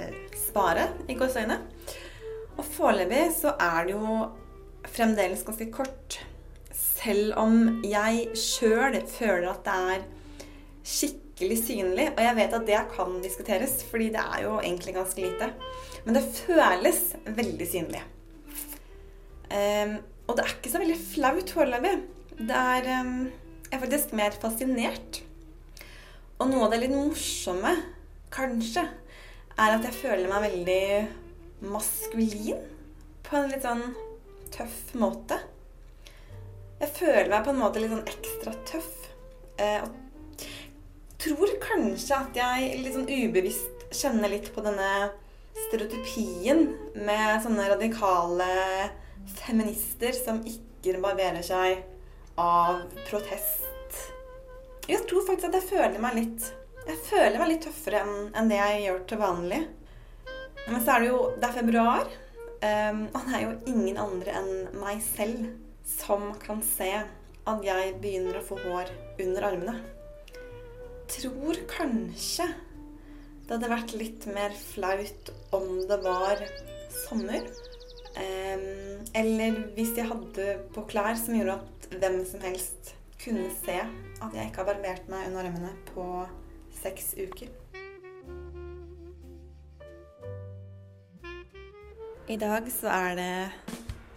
eh, 0.00 0.14
spare 0.40 0.86
i 1.04 1.12
gåseøyne. 1.20 1.58
Og 2.54 2.62
foreløpig 2.64 3.26
så 3.36 3.50
er 3.60 3.84
det 3.84 3.92
jo 3.92 4.14
fremdeles 4.88 5.42
ganske 5.44 5.66
kort. 5.74 6.14
Selv 6.72 7.36
om 7.42 7.82
jeg 7.84 8.22
sjøl 8.40 8.96
føler 9.04 9.50
at 9.50 9.60
det 9.66 9.74
er 9.92 10.06
skikkelig 10.94 11.58
synlig. 11.60 12.06
Og 12.14 12.22
jeg 12.24 12.38
vet 12.38 12.56
at 12.56 12.64
det 12.70 12.78
kan 12.94 13.18
diskuteres, 13.26 13.74
fordi 13.90 14.06
det 14.14 14.22
er 14.22 14.46
jo 14.46 14.54
egentlig 14.62 14.94
ganske 14.96 15.26
lite. 15.26 15.50
Men 16.06 16.16
det 16.16 16.22
føles 16.38 17.02
veldig 17.26 17.66
synlig. 17.74 18.00
Ehm, 19.52 19.98
og 20.24 20.40
det 20.40 20.46
er 20.46 20.56
ikke 20.56 20.72
så 20.72 20.80
veldig 20.86 20.96
flaut 21.02 21.52
foreløpig. 21.58 21.92
Det 22.40 22.62
er 22.62 22.90
ehm, 22.94 23.20
Jeg 23.68 23.76
er 23.76 23.84
faktisk 23.84 24.16
mer 24.16 24.40
fascinert. 24.40 25.20
Og 26.42 26.48
noe 26.50 26.64
av 26.66 26.72
det 26.72 26.80
litt 26.82 26.90
morsomme, 26.90 27.70
kanskje, 28.34 28.82
er 29.54 29.74
at 29.76 29.84
jeg 29.86 29.94
føler 29.94 30.26
meg 30.26 30.42
veldig 30.48 31.68
maskulin. 31.70 32.64
På 33.22 33.38
en 33.38 33.52
litt 33.52 33.62
sånn 33.62 33.84
tøff 34.50 34.80
måte. 34.98 35.38
Jeg 36.80 36.90
føler 36.96 37.30
meg 37.30 37.46
på 37.46 37.52
en 37.52 37.60
måte 37.60 37.78
litt 37.78 37.94
sånn 37.94 38.10
ekstra 38.10 38.56
tøff. 38.66 38.90
Eh, 39.62 39.86
og 39.86 40.42
tror 41.22 41.54
kanskje 41.62 42.18
at 42.18 42.42
jeg 42.42 42.82
litt 42.82 42.96
sånn 42.96 43.06
ubevisst 43.06 43.86
kjenner 43.94 44.34
litt 44.34 44.50
på 44.50 44.66
denne 44.66 44.90
stereotypien 45.68 46.64
med 47.06 47.38
sånne 47.44 47.68
radikale 47.70 48.48
feminister 49.38 50.16
som 50.16 50.42
ikke 50.42 50.98
barberer 51.04 51.46
seg 51.46 51.84
av 52.34 52.82
protest. 53.06 53.71
Jeg 54.90 55.04
tror 55.06 55.22
faktisk 55.28 55.46
at 55.48 55.56
jeg 55.60 55.68
føler 55.70 56.02
meg 56.02 56.16
litt 56.18 56.48
Jeg 56.88 56.98
føler 57.06 57.38
meg 57.38 57.52
litt 57.52 57.64
tøffere 57.68 58.02
enn 58.02 58.32
enn 58.34 58.48
det 58.50 58.58
jeg 58.58 58.84
gjør 58.86 59.02
til 59.06 59.20
vanlig. 59.20 59.60
Men 60.66 60.82
så 60.82 60.94
er 60.94 61.02
det 61.02 61.10
jo 61.12 61.20
Det 61.36 61.48
er 61.48 61.58
februar, 61.60 62.08
um, 62.66 63.02
og 63.12 63.28
det 63.28 63.36
er 63.36 63.44
jo 63.44 63.52
ingen 63.70 64.00
andre 64.02 64.34
enn 64.40 64.80
meg 64.80 65.02
selv 65.06 65.50
som 65.86 66.32
kan 66.42 66.62
se 66.66 66.90
at 67.42 67.64
jeg 67.66 67.96
begynner 68.02 68.38
å 68.38 68.44
få 68.46 68.58
hår 68.62 68.90
under 69.22 69.46
armene. 69.48 69.74
Tror 71.10 71.58
kanskje 71.70 72.46
det 73.42 73.56
hadde 73.56 73.70
vært 73.72 73.94
litt 73.98 74.26
mer 74.30 74.54
flaut 74.54 75.30
om 75.54 75.66
det 75.90 75.98
var 76.04 76.42
sommer. 77.02 77.46
Um, 78.14 79.02
eller 79.18 79.62
hvis 79.76 79.94
jeg 79.98 80.10
hadde 80.10 80.56
på 80.74 80.86
klær 80.90 81.14
som 81.18 81.38
gjorde 81.38 81.58
at 81.60 81.88
hvem 81.98 82.22
som 82.28 82.42
helst 82.46 82.94
kunne 83.22 83.50
se 83.54 83.76
at 83.78 84.34
jeg 84.34 84.48
ikke 84.48 84.62
har 84.62 84.68
barbert 84.72 85.10
meg 85.10 85.28
under 85.28 85.46
armene 85.46 85.72
på 85.92 86.06
seks 86.82 87.12
uker. 87.20 87.50
I 92.30 92.38
dag 92.40 92.66
så 92.72 92.90
er 92.90 93.16
det 93.18 93.32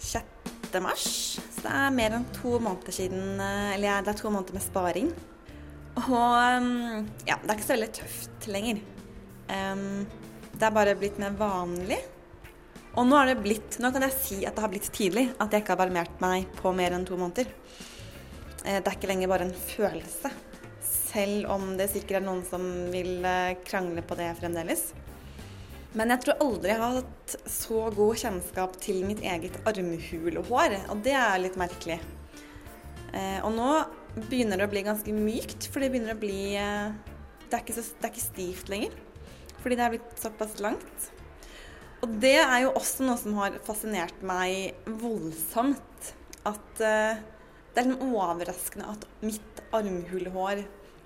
6. 0.06 0.26
mars, 0.82 1.06
så 1.40 1.66
det 1.66 1.72
er 1.74 1.96
mer 1.96 2.18
enn 2.18 2.28
to 2.36 2.58
måneder 2.60 2.94
siden 2.94 3.40
Eller 3.40 4.04
det 4.06 4.14
er 4.14 4.20
to 4.20 4.30
måneder 4.30 4.58
med 4.58 4.64
sparing. 4.64 5.10
Og 5.96 6.60
um, 6.60 7.08
ja, 7.28 7.38
det 7.40 7.50
er 7.50 7.56
ikke 7.56 7.68
så 7.68 7.76
veldig 7.76 7.94
tøft 7.96 8.50
lenger. 8.52 8.82
Um, 9.50 10.04
det 10.56 10.68
er 10.68 10.76
bare 10.76 10.98
blitt 11.00 11.20
mer 11.22 11.36
vanlig. 11.40 12.02
Og 12.96 13.08
nå, 13.08 13.18
er 13.20 13.34
det 13.34 13.44
blitt, 13.44 13.78
nå 13.84 13.92
kan 13.92 14.06
jeg 14.06 14.16
si 14.16 14.38
at 14.48 14.56
det 14.56 14.64
har 14.64 14.72
blitt 14.72 14.92
tidlig 14.96 15.28
at 15.36 15.52
jeg 15.52 15.64
ikke 15.64 15.76
har 15.76 15.82
barmert 15.84 16.22
meg 16.24 16.48
på 16.60 16.72
mer 16.76 16.96
enn 16.96 17.08
to 17.08 17.18
måneder. 17.20 17.50
Eh, 18.66 18.82
Det 18.82 18.90
er 18.90 18.98
ikke 18.98 19.10
lenger 19.12 19.32
bare 19.32 19.46
en 19.48 19.54
følelse, 19.56 20.32
selv 20.82 21.50
om 21.54 21.76
det 21.78 21.90
sikkert 21.94 22.20
er 22.22 22.26
noen 22.26 22.44
som 22.48 22.64
vil 22.94 23.26
eh, 23.26 23.58
krangle 23.68 24.02
på 24.06 24.18
det 24.20 24.32
fremdeles. 24.40 24.88
Men 25.96 26.12
jeg 26.12 26.26
tror 26.26 26.42
aldri 26.44 26.74
jeg 26.74 26.82
har 26.82 26.98
hatt 26.98 27.36
så 27.48 27.86
god 27.96 28.18
kjennskap 28.20 28.74
til 28.84 29.06
mitt 29.08 29.22
eget 29.24 29.62
armhulehår, 29.70 30.76
og 30.92 31.04
det 31.06 31.14
er 31.16 31.40
litt 31.40 31.60
merkelig. 31.60 32.00
Eh, 33.14 33.40
Og 33.46 33.54
nå 33.56 33.70
begynner 34.28 34.60
det 34.60 34.68
å 34.68 34.72
bli 34.74 34.84
ganske 34.84 35.14
mykt, 35.16 35.70
for 35.72 35.80
det 35.84 35.92
begynner 35.94 36.16
å 36.16 36.20
bli 36.20 36.56
Det 36.56 37.54
er 37.54 37.62
ikke, 37.62 37.76
så, 37.78 37.84
det 38.02 38.08
er 38.08 38.12
ikke 38.12 38.26
stivt 38.26 38.70
lenger, 38.74 38.96
fordi 39.62 39.76
det 39.78 39.84
er 39.86 39.94
blitt 39.94 40.18
såpass 40.20 40.58
langt. 40.60 41.12
Og 42.04 42.18
det 42.20 42.40
er 42.42 42.60
jo 42.66 42.72
også 42.76 43.06
noe 43.06 43.18
som 43.22 43.38
har 43.38 43.56
fascinert 43.64 44.18
meg 44.26 44.74
voldsomt. 45.00 46.10
At 46.46 46.82
det 47.76 47.84
er 47.84 47.90
litt 47.92 48.04
overraskende 48.08 48.88
at 48.94 49.04
mitt 49.20 49.62
armhulehår 49.76 50.64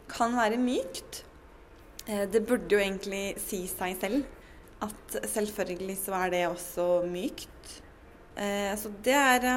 kan 0.09 0.35
være 0.37 0.59
mykt. 0.61 1.23
Eh, 2.05 2.25
det 2.29 2.43
burde 2.45 2.75
jo 2.75 2.81
egentlig 2.81 3.39
si 3.41 3.63
seg 3.69 3.97
selv 4.01 4.85
at 4.85 5.17
selvfølgelig 5.33 5.97
så 5.99 6.15
er 6.21 6.33
det 6.33 6.43
også 6.47 6.85
mykt. 7.09 7.79
Eh, 8.37 8.75
så 8.77 8.93
det 9.03 9.17
er 9.17 9.49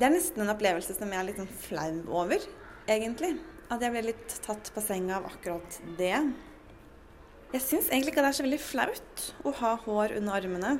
Det 0.00 0.06
er 0.06 0.14
nesten 0.14 0.40
en 0.40 0.54
opplevelse 0.54 0.94
som 0.96 1.10
jeg 1.12 1.20
er 1.20 1.26
litt 1.26 1.36
sånn 1.36 1.56
flau 1.60 2.22
over, 2.22 2.40
egentlig. 2.88 3.34
At 3.68 3.82
jeg 3.82 3.92
ble 3.92 4.02
litt 4.06 4.36
tatt 4.46 4.70
på 4.72 4.80
senga 4.80 5.18
av 5.18 5.26
akkurat 5.28 5.76
det. 5.98 6.14
Jeg 7.52 7.60
syns 7.66 7.90
egentlig 7.90 8.14
ikke 8.14 8.22
det 8.24 8.30
er 8.30 8.38
så 8.38 8.46
veldig 8.46 8.62
flaut 8.64 9.26
å 9.44 9.52
ha 9.60 9.74
hår 9.84 10.16
under 10.16 10.38
armene. 10.38 10.72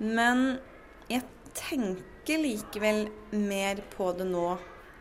Men 0.00 0.58
jeg 1.12 1.22
tenker 1.54 2.19
likevel 2.38 3.08
mer 3.34 3.80
på 3.92 4.12
det 4.16 4.26
nå 4.28 4.46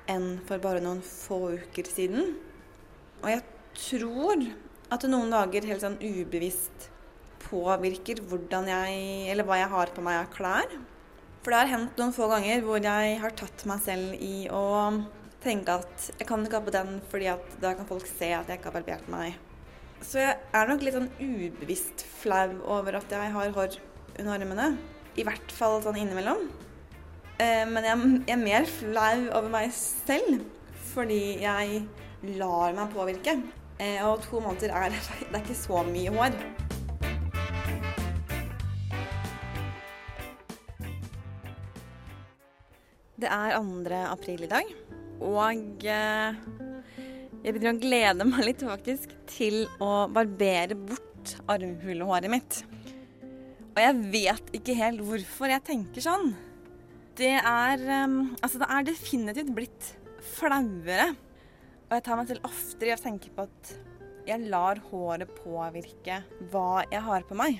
enn 0.09 0.39
for 0.47 0.61
bare 0.63 0.81
noen 0.81 1.01
få 1.05 1.53
uker 1.59 1.89
siden. 1.89 2.33
Og 3.21 3.29
jeg 3.29 3.43
tror 3.77 4.45
at 4.89 5.03
det 5.03 5.11
noen 5.11 5.33
dager 5.33 5.67
helt 5.69 5.83
sånn 5.83 5.99
ubevisst 6.01 6.89
påvirker 7.49 8.23
hvordan 8.29 8.69
jeg, 8.69 9.01
eller 9.31 9.45
hva 9.47 9.59
jeg 9.59 9.71
har 9.71 9.93
på 9.93 10.03
meg 10.05 10.21
av 10.23 10.31
klær. 10.33 10.73
For 11.43 11.53
det 11.53 11.59
har 11.61 11.71
hendt 11.71 11.99
noen 11.99 12.15
få 12.15 12.27
ganger 12.31 12.63
hvor 12.65 12.81
jeg 12.83 13.19
har 13.21 13.35
tatt 13.37 13.65
meg 13.69 13.83
selv 13.85 14.15
i 14.19 14.49
å 14.51 14.63
tenke 15.43 15.77
at 15.79 16.09
jeg 16.17 16.27
kan 16.27 16.41
ikke 16.43 16.59
ha 16.59 16.65
på 16.65 16.73
den 16.75 16.97
fordi 17.11 17.29
at 17.31 17.53
da 17.63 17.71
kan 17.77 17.87
folk 17.87 18.07
se 18.09 18.33
at 18.35 18.49
jeg 18.49 18.59
ikke 18.59 18.71
har 18.71 18.79
barbert 18.81 19.11
meg. 19.11 19.37
Så 20.03 20.21
jeg 20.21 20.35
er 20.55 20.69
nok 20.69 20.83
litt 20.83 20.95
sånn 20.95 21.11
ubevisst 21.19 22.05
flau 22.21 22.57
over 22.71 22.99
at 22.99 23.11
jeg 23.11 23.35
har 23.35 23.53
hår 23.55 23.77
under 24.17 24.33
armene. 24.35 24.73
I 25.19 25.25
hvert 25.27 25.51
fall 25.55 25.79
sånn 25.83 25.99
innimellom. 25.99 26.47
Eh, 27.39 27.65
Men 27.69 27.85
jeg 27.87 28.35
er 28.35 28.41
mer 28.41 28.65
flau 28.67 29.29
over 29.31 29.49
meg 29.51 29.71
selv 29.75 30.41
fordi 30.89 31.39
jeg 31.43 31.83
lar 32.39 32.73
meg 32.75 32.91
påvirke. 32.91 33.37
Eh, 33.79 34.01
Og 34.03 34.23
to 34.25 34.41
måneder 34.43 34.73
er, 34.75 34.89
det 35.29 35.29
er 35.31 35.43
ikke 35.43 35.55
så 35.55 35.83
mye 35.87 36.11
hår. 36.15 36.35
Det 43.19 43.27
er 43.27 43.51
2. 43.59 43.95
april 44.07 44.45
i 44.45 44.47
dag, 44.47 44.67
og 45.19 45.83
eh, 45.83 46.37
jeg 47.43 47.51
begynner 47.51 47.73
å 47.75 47.81
glede 47.81 48.27
meg 48.29 48.45
litt 48.47 48.63
faktisk 48.63 49.11
til 49.27 49.65
å 49.83 50.05
barbere 50.07 50.77
bort 50.79 51.33
armhulehåret 51.51 52.31
mitt. 52.31 52.61
Og 53.73 53.81
jeg 53.83 53.97
vet 54.15 54.53
ikke 54.55 54.77
helt 54.79 55.03
hvorfor 55.03 55.51
jeg 55.51 55.65
tenker 55.67 56.07
sånn. 56.07 56.31
Det 57.19 57.35
er 57.35 57.81
eh, 57.83 58.17
Altså, 58.39 58.61
det 58.61 58.69
er 58.71 58.87
definitivt 58.87 59.51
blitt 59.55 59.91
flauere. 60.37 61.11
Og 61.89 61.97
jeg 61.97 62.05
tar 62.05 62.19
meg 62.19 62.29
selv 62.29 62.47
oftere 62.47 62.91
i 62.91 62.95
å 62.95 63.01
tenke 63.01 63.31
på 63.33 63.47
at 63.47 63.75
jeg 64.29 64.49
lar 64.51 64.77
håret 64.91 65.31
påvirke 65.39 66.19
hva 66.51 66.83
jeg 66.91 67.01
har 67.01 67.25
på 67.25 67.37
meg. 67.39 67.59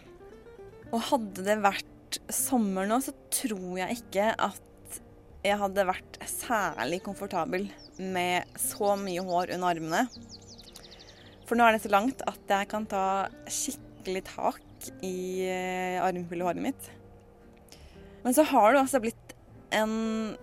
Og 0.93 1.01
hadde 1.09 1.45
det 1.47 1.55
vært 1.63 2.19
sommer 2.33 2.87
nå, 2.89 2.99
så 3.01 3.13
tror 3.33 3.79
jeg 3.81 3.99
ikke 3.99 4.31
at 4.33 4.99
jeg 5.45 5.57
hadde 5.61 5.87
vært 5.87 6.19
særlig 6.29 6.99
komfortabel 7.05 7.67
med 7.99 8.59
så 8.59 8.93
mye 8.99 9.23
hår 9.25 9.55
under 9.55 9.71
armene. 9.71 10.03
For 11.49 11.57
nå 11.57 11.65
er 11.65 11.75
det 11.75 11.83
så 11.83 11.91
langt 11.93 12.21
at 12.29 12.53
jeg 12.53 12.69
kan 12.69 12.85
ta 12.89 13.05
skikkelig 13.49 14.23
tak 14.29 14.91
i 15.05 15.47
eh, 15.47 15.97
armhulehåret 16.03 16.61
mitt. 16.61 16.91
Men 18.21 18.35
så 18.35 18.45
har 18.45 18.75
det 18.75 18.83
også 18.83 19.01
blitt 19.01 19.28
en 19.75 20.37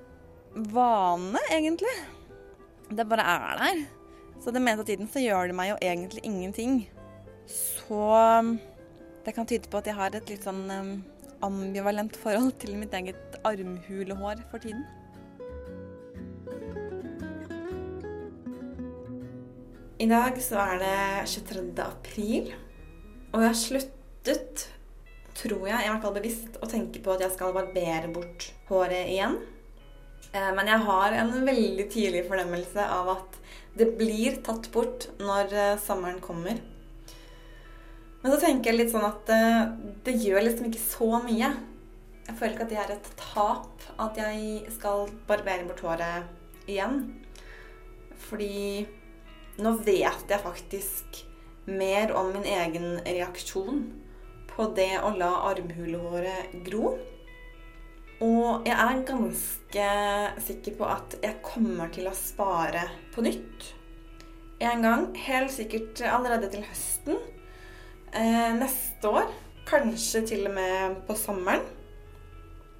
vane, 0.75 1.41
egentlig. 1.51 1.95
Det 2.91 3.07
bare 3.09 3.25
er 3.27 3.61
der. 3.61 3.83
Så 4.43 4.53
det 4.55 4.63
meste 4.63 4.85
av 4.85 4.89
tiden 4.89 5.09
så 5.11 5.23
gjør 5.23 5.51
det 5.51 5.57
meg 5.59 5.73
jo 5.73 5.79
egentlig 5.83 6.23
ingenting. 6.25 6.79
Så 7.47 7.99
um, 7.99 8.57
det 9.25 9.35
kan 9.35 9.49
tyde 9.49 9.71
på 9.71 9.81
at 9.81 9.89
jeg 9.91 9.99
har 9.99 10.15
et 10.15 10.31
litt 10.31 10.47
sånn 10.47 10.65
um, 10.71 10.93
ambivalent 11.47 12.17
forhold 12.19 12.55
til 12.63 12.77
mitt 12.79 12.95
eget 12.97 13.41
armhulehår 13.47 14.45
for 14.53 14.63
tiden. 14.63 14.85
I 19.97 20.07
dag 20.11 20.37
så 20.45 20.61
er 20.61 20.81
det 20.83 21.29
23. 21.33 21.63
april, 21.81 22.51
og 23.33 23.41
jeg 23.41 23.49
har 23.49 23.57
sluttet, 23.57 24.67
tror 25.37 25.67
jeg, 25.69 25.85
i 25.85 25.91
hvert 25.91 26.05
fall 26.05 26.17
bevisst, 26.17 26.57
å 26.63 26.69
tenke 26.71 27.03
på 27.05 27.15
at 27.15 27.25
jeg 27.27 27.35
skal 27.35 27.55
barbere 27.57 28.09
bort 28.13 28.49
håret 28.71 29.11
igjen. 29.13 29.37
Eh, 30.33 30.53
Men 30.57 30.71
jeg 30.71 30.85
har 30.89 31.17
en 31.21 31.35
veldig 31.47 31.87
tidlig 31.93 32.25
fornemmelse 32.29 32.87
av 32.99 33.13
at 33.19 33.39
det 33.77 33.91
blir 33.99 34.41
tatt 34.45 34.71
bort 34.73 35.11
når 35.21 35.53
eh, 35.53 35.79
sommeren 35.83 36.21
kommer. 36.25 36.59
Men 38.23 38.33
så 38.33 38.41
tenker 38.43 38.73
jeg 38.73 38.81
litt 38.81 38.95
sånn 38.95 39.07
at 39.07 39.29
eh, 39.33 39.63
det 40.07 40.17
gjør 40.25 40.49
liksom 40.49 40.71
ikke 40.71 40.83
så 40.83 41.11
mye. 41.25 41.53
Jeg 42.27 42.39
føler 42.39 42.57
ikke 42.57 42.67
at 42.67 42.73
det 42.73 42.81
er 42.83 42.95
et 42.97 43.11
tap 43.21 43.85
at 44.03 44.19
jeg 44.19 44.73
skal 44.75 45.07
barbere 45.29 45.69
bort 45.69 45.85
håret 45.85 46.67
igjen. 46.67 47.05
Fordi 48.27 48.87
nå 49.63 49.73
vet 49.87 50.33
jeg 50.33 50.43
faktisk 50.43 51.23
mer 51.67 52.13
om 52.19 52.33
min 52.35 52.45
egen 52.47 52.99
reaksjon 53.05 53.85
på 54.57 54.71
det 54.77 54.95
å 55.05 55.13
la 55.17 55.31
armhulehåret 55.51 56.57
gro. 56.67 56.97
Og 58.25 58.65
jeg 58.65 58.73
er 58.73 59.03
ganske 59.05 59.89
sikker 60.47 60.77
på 60.79 60.87
at 60.89 61.17
jeg 61.21 61.43
kommer 61.45 61.91
til 61.93 62.09
å 62.09 62.17
spare 62.17 62.87
på 63.13 63.25
nytt. 63.27 63.73
En 64.65 64.81
gang, 64.87 65.11
helt 65.27 65.53
sikkert 65.53 66.01
allerede 66.09 66.49
til 66.53 66.65
høsten. 66.65 67.19
Eh, 68.17 68.55
neste 68.57 69.11
år. 69.13 69.29
Kanskje 69.69 70.23
til 70.31 70.47
og 70.49 70.55
med 70.57 70.97
på 71.05 71.17
sommeren. 71.21 71.67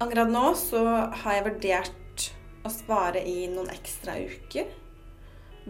Akkurat 0.01 0.29
nå 0.29 0.49
så 0.57 0.81
har 1.21 1.37
jeg 1.37 1.45
vurdert 1.51 2.27
å 2.65 2.73
spare 2.73 3.21
i 3.21 3.45
noen 3.51 3.69
ekstra 3.73 4.17
uker. 4.17 4.65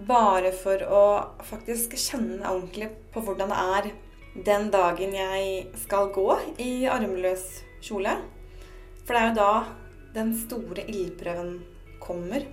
Bare 0.08 0.54
for 0.56 0.84
å 0.88 1.06
faktisk 1.44 1.98
kjenne 2.00 2.40
ordentlig 2.46 2.92
på 3.12 3.24
hvordan 3.26 3.52
det 3.52 3.62
er 3.78 3.90
den 4.46 4.70
dagen 4.74 5.15
jeg 5.15 5.67
skal 5.82 6.12
gå 6.13 6.27
i 6.62 6.86
armløs 6.91 7.46
kjole. 7.82 8.13
For 9.06 9.15
det 9.15 9.22
er 9.22 9.29
jo 9.29 9.38
da 9.39 9.51
den 10.17 10.34
store 10.38 10.86
ildprøven 10.86 11.56
kommer. 12.03 12.46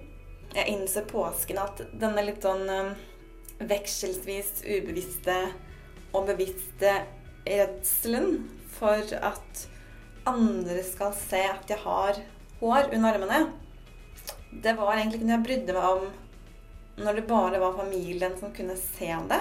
Jeg 0.54 0.70
innser 0.70 1.06
påsken 1.10 1.58
at 1.60 1.82
denne 1.98 2.24
litt 2.24 2.44
sånn 2.44 2.64
vekselvis 3.58 3.64
vekselsvis 3.64 4.64
ubevisste 4.66 5.36
og 6.14 6.26
bevisste 6.30 6.94
redselen 7.46 8.44
for 8.74 9.14
at 9.18 9.64
andre 10.26 10.82
skal 10.86 11.12
se 11.16 11.40
at 11.46 11.70
jeg 11.70 11.80
har 11.84 12.18
hår 12.60 12.90
under 12.96 13.14
armene, 13.14 13.40
det 14.62 14.74
var 14.78 14.96
egentlig 14.96 15.20
ikke 15.20 15.28
noe 15.28 15.36
jeg 15.36 15.46
brydde 15.48 15.76
meg 15.76 15.88
om 15.90 17.04
når 17.04 17.18
det 17.18 17.26
bare 17.28 17.60
var 17.60 17.76
familien 17.76 18.36
som 18.38 18.54
kunne 18.54 18.76
se 18.78 19.10
det. 19.30 19.40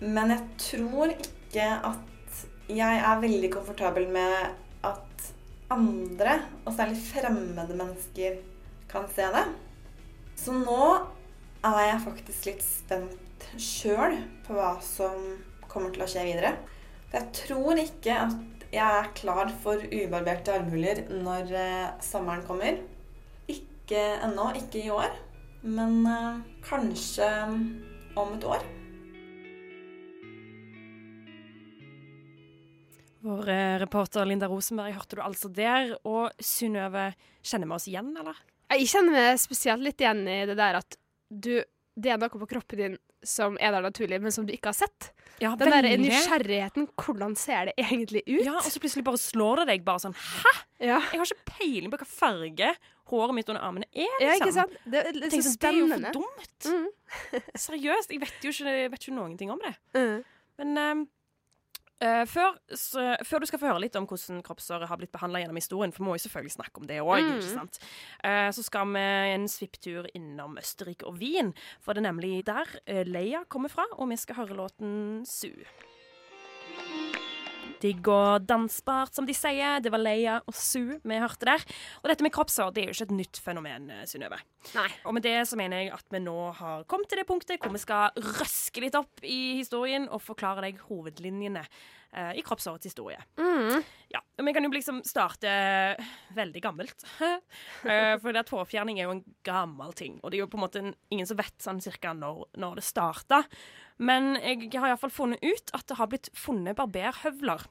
Men 0.00 0.32
jeg 0.34 0.44
tror 0.60 1.12
ikke 1.14 1.66
at 1.88 2.42
jeg 2.68 3.02
er 3.08 3.20
veldig 3.22 3.50
komfortabel 3.54 4.08
med 4.12 4.34
at 4.84 5.28
andre, 5.72 6.40
og 6.64 6.74
særlig 6.76 6.98
fremmede 7.06 7.76
mennesker, 7.76 8.40
kan 8.90 9.06
se 9.14 9.28
det. 9.34 9.44
Så 10.38 10.54
nå 10.54 10.82
er 11.64 11.78
jeg 11.88 12.02
faktisk 12.04 12.50
litt 12.50 12.64
spent 12.64 13.46
sjøl 13.60 14.18
på 14.46 14.56
hva 14.56 14.76
som 14.84 15.16
kommer 15.70 15.94
til 15.94 16.04
å 16.04 16.10
skje 16.10 16.26
videre. 16.28 16.52
For 17.08 17.18
jeg 17.18 17.32
tror 17.40 17.80
ikke 17.82 18.18
at 18.26 18.66
jeg 18.74 19.00
er 19.00 19.12
klar 19.16 19.50
for 19.62 19.80
ubarberte 19.80 20.54
armhuler 20.54 21.04
når 21.10 21.52
eh, 21.56 21.92
sommeren 22.04 22.44
kommer. 22.46 22.80
Ikke 23.48 24.02
ennå, 24.26 24.50
ikke 24.58 24.82
i 24.82 24.90
år, 24.92 25.14
men 25.62 26.02
eh, 26.10 26.42
kanskje 26.66 27.30
om 28.18 28.34
et 28.36 28.48
år. 28.56 28.66
Vår 33.26 33.48
eh, 33.50 33.78
reporter 33.82 34.26
Linda 34.28 34.46
Rosenberg 34.50 34.94
hørte 34.94 35.18
du 35.18 35.22
altså 35.24 35.50
der. 35.50 35.96
Og 36.06 36.30
Synnøve, 36.42 37.08
kjenner 37.42 37.70
vi 37.70 37.78
oss 37.78 37.88
igjen, 37.90 38.12
eller? 38.20 38.38
Jeg 38.76 38.88
kjenner 38.90 39.14
meg 39.14 39.40
spesielt 39.42 39.82
litt 39.82 40.02
igjen 40.02 40.24
i 40.30 40.40
det 40.48 40.56
der 40.58 40.80
at 40.80 40.96
du 41.30 41.58
Det 41.96 42.10
er 42.12 42.18
noe 42.20 42.28
på 42.28 42.46
kroppen 42.50 42.78
din 42.78 42.96
som 43.26 43.56
er 43.58 43.72
der 43.72 43.82
naturlig, 43.82 44.18
men 44.22 44.30
som 44.34 44.44
du 44.46 44.52
ikke 44.52 44.68
har 44.70 44.76
sett. 44.76 45.08
Ja, 45.40 45.54
Den 45.56 45.72
der 45.72 45.82
veldig. 45.82 46.10
nysgjerrigheten. 46.10 46.84
Hvordan 47.00 47.34
ser 47.40 47.70
det 47.70 47.74
egentlig 47.80 48.22
ut? 48.28 48.44
Ja, 48.44 48.58
og 48.60 48.68
så 48.70 48.80
plutselig 48.82 49.02
bare 49.06 49.18
slår 49.20 49.62
det 49.62 49.66
deg 49.72 49.86
bare 49.86 50.04
sånn 50.04 50.14
Hæ?! 50.14 50.52
Ja. 50.78 51.00
Jeg 51.10 51.22
har 51.22 51.32
ikke 51.32 51.56
peiling 51.56 51.90
på 51.90 51.98
hva 52.02 52.06
farge 52.10 52.70
håret 53.10 53.34
mitt 53.38 53.50
under 53.50 53.64
armene 53.64 53.88
er. 53.94 54.12
Ja, 54.20 54.34
liksom. 54.34 54.44
ikke 54.44 54.54
sant? 54.58 54.78
Det 54.84 55.02
er 55.02 55.16
litt 55.16 55.32
Tenk 55.32 55.46
så 55.46 55.54
det 55.56 55.70
er 55.70 55.78
jo 55.80 55.88
for 55.90 56.06
dumt. 56.20 56.68
Mm. 56.70 56.86
Seriøst. 57.66 58.14
Jeg 58.14 58.22
vet 58.22 58.46
jo 58.46 58.54
ikke, 58.54 58.76
vet 58.92 59.02
ikke 59.06 59.16
noen 59.16 59.36
ting 59.40 59.52
om 59.54 59.62
det. 59.62 59.74
Mm. 59.96 60.16
Men 60.60 60.80
ehm, 60.82 61.04
eh, 62.00 62.24
før, 62.28 62.56
så, 62.74 63.16
før 63.24 63.40
du 63.40 63.46
skal 63.46 63.60
få 63.62 63.70
høre 63.70 63.82
litt 63.86 63.96
om 63.96 64.06
hvordan 64.06 64.42
kroppshåret 64.46 64.88
har 64.88 65.00
blitt 65.00 65.12
behandla 65.12 65.40
gjennom 65.42 65.56
historien, 65.60 65.92
for 65.92 66.04
vi 66.04 66.08
må 66.08 66.16
jo 66.16 66.24
selvfølgelig 66.26 66.56
snakke 66.56 66.82
om 66.82 66.86
det 66.86 67.00
òg, 67.02 67.16
Mm. 67.26 67.40
Eh, 68.24 68.50
så 68.52 68.62
skal 68.62 68.86
vi 68.92 69.04
en 69.34 69.48
svipptur 69.48 70.06
innom 70.14 70.58
Østerrike 70.58 71.06
og 71.06 71.18
Wien. 71.20 71.54
For 71.80 71.92
det 71.92 72.04
er 72.04 72.12
nemlig 72.12 72.46
der 72.46 72.66
eh, 72.86 73.04
Leia 73.06 73.44
kommer 73.48 73.68
fra, 73.68 73.84
og 73.96 74.08
vi 74.10 74.16
skal 74.16 74.36
høre 74.42 74.56
låten 74.56 75.24
Su. 75.26 75.50
Digg 77.82 78.08
og 78.10 78.46
dansbart, 78.48 79.14
som 79.16 79.26
de 79.28 79.34
sier. 79.36 79.80
Det 79.84 79.92
var 79.92 80.02
Leia 80.02 80.38
og 80.44 80.56
Su 80.56 80.96
vi 80.96 81.20
hørte 81.20 81.48
der. 81.48 81.66
Og 82.02 82.10
dette 82.10 82.24
med 82.26 82.34
kroppshår 82.34 82.72
det 82.74 82.84
er 82.84 82.90
jo 82.90 82.96
ikke 82.96 83.08
et 83.08 83.18
nytt 83.20 83.42
fenomen, 83.42 83.90
Synnøve. 84.08 84.40
Og 85.04 85.16
med 85.16 85.26
det 85.26 85.36
så 85.48 85.58
mener 85.58 85.84
jeg 85.84 85.92
at 85.96 86.08
vi 86.12 86.22
nå 86.22 86.36
har 86.58 86.86
kommet 86.90 87.10
til 87.10 87.20
det 87.20 87.28
punktet 87.28 87.62
hvor 87.62 87.74
vi 87.74 87.82
skal 87.82 88.16
røske 88.16 88.82
litt 88.84 88.96
opp 88.98 89.22
i 89.26 89.60
historien 89.60 90.08
og 90.10 90.24
forklare 90.24 90.64
deg 90.66 90.80
hovedlinjene 90.88 91.62
eh, 91.62 92.32
i 92.40 92.44
kroppshårets 92.46 92.88
historie. 92.88 93.20
Mm. 93.38 93.84
Ja, 94.16 94.22
Vi 94.44 94.52
kan 94.56 94.64
jo 94.64 94.70
liksom 94.72 95.02
starte 95.04 95.50
veldig 96.36 96.62
gammelt. 96.64 97.04
Eh, 97.86 98.16
For 98.18 98.32
det 98.32 98.42
at 98.46 98.50
hårfjerning 98.50 98.98
er 98.98 99.06
jo 99.06 99.14
en 99.16 99.24
gammel 99.46 99.92
ting. 99.96 100.16
Og 100.22 100.30
det 100.32 100.38
er 100.38 100.44
jo 100.44 100.48
på 100.50 100.58
en 100.58 100.64
måte 100.64 100.82
ingen 101.12 101.28
som 101.28 101.38
vet 101.38 101.54
sånn 101.62 101.82
cirka 101.84 102.14
når, 102.16 102.46
når 102.58 102.80
det 102.80 102.84
starta. 102.86 103.42
Men 104.02 104.34
jeg 104.40 104.72
har 104.74 104.90
iallfall 104.90 105.12
funnet 105.14 105.44
ut 105.44 105.70
at 105.76 105.86
det 105.88 105.98
har 106.00 106.10
blitt 106.10 106.30
funnet 106.36 106.78
barberhøvler. 106.78 107.66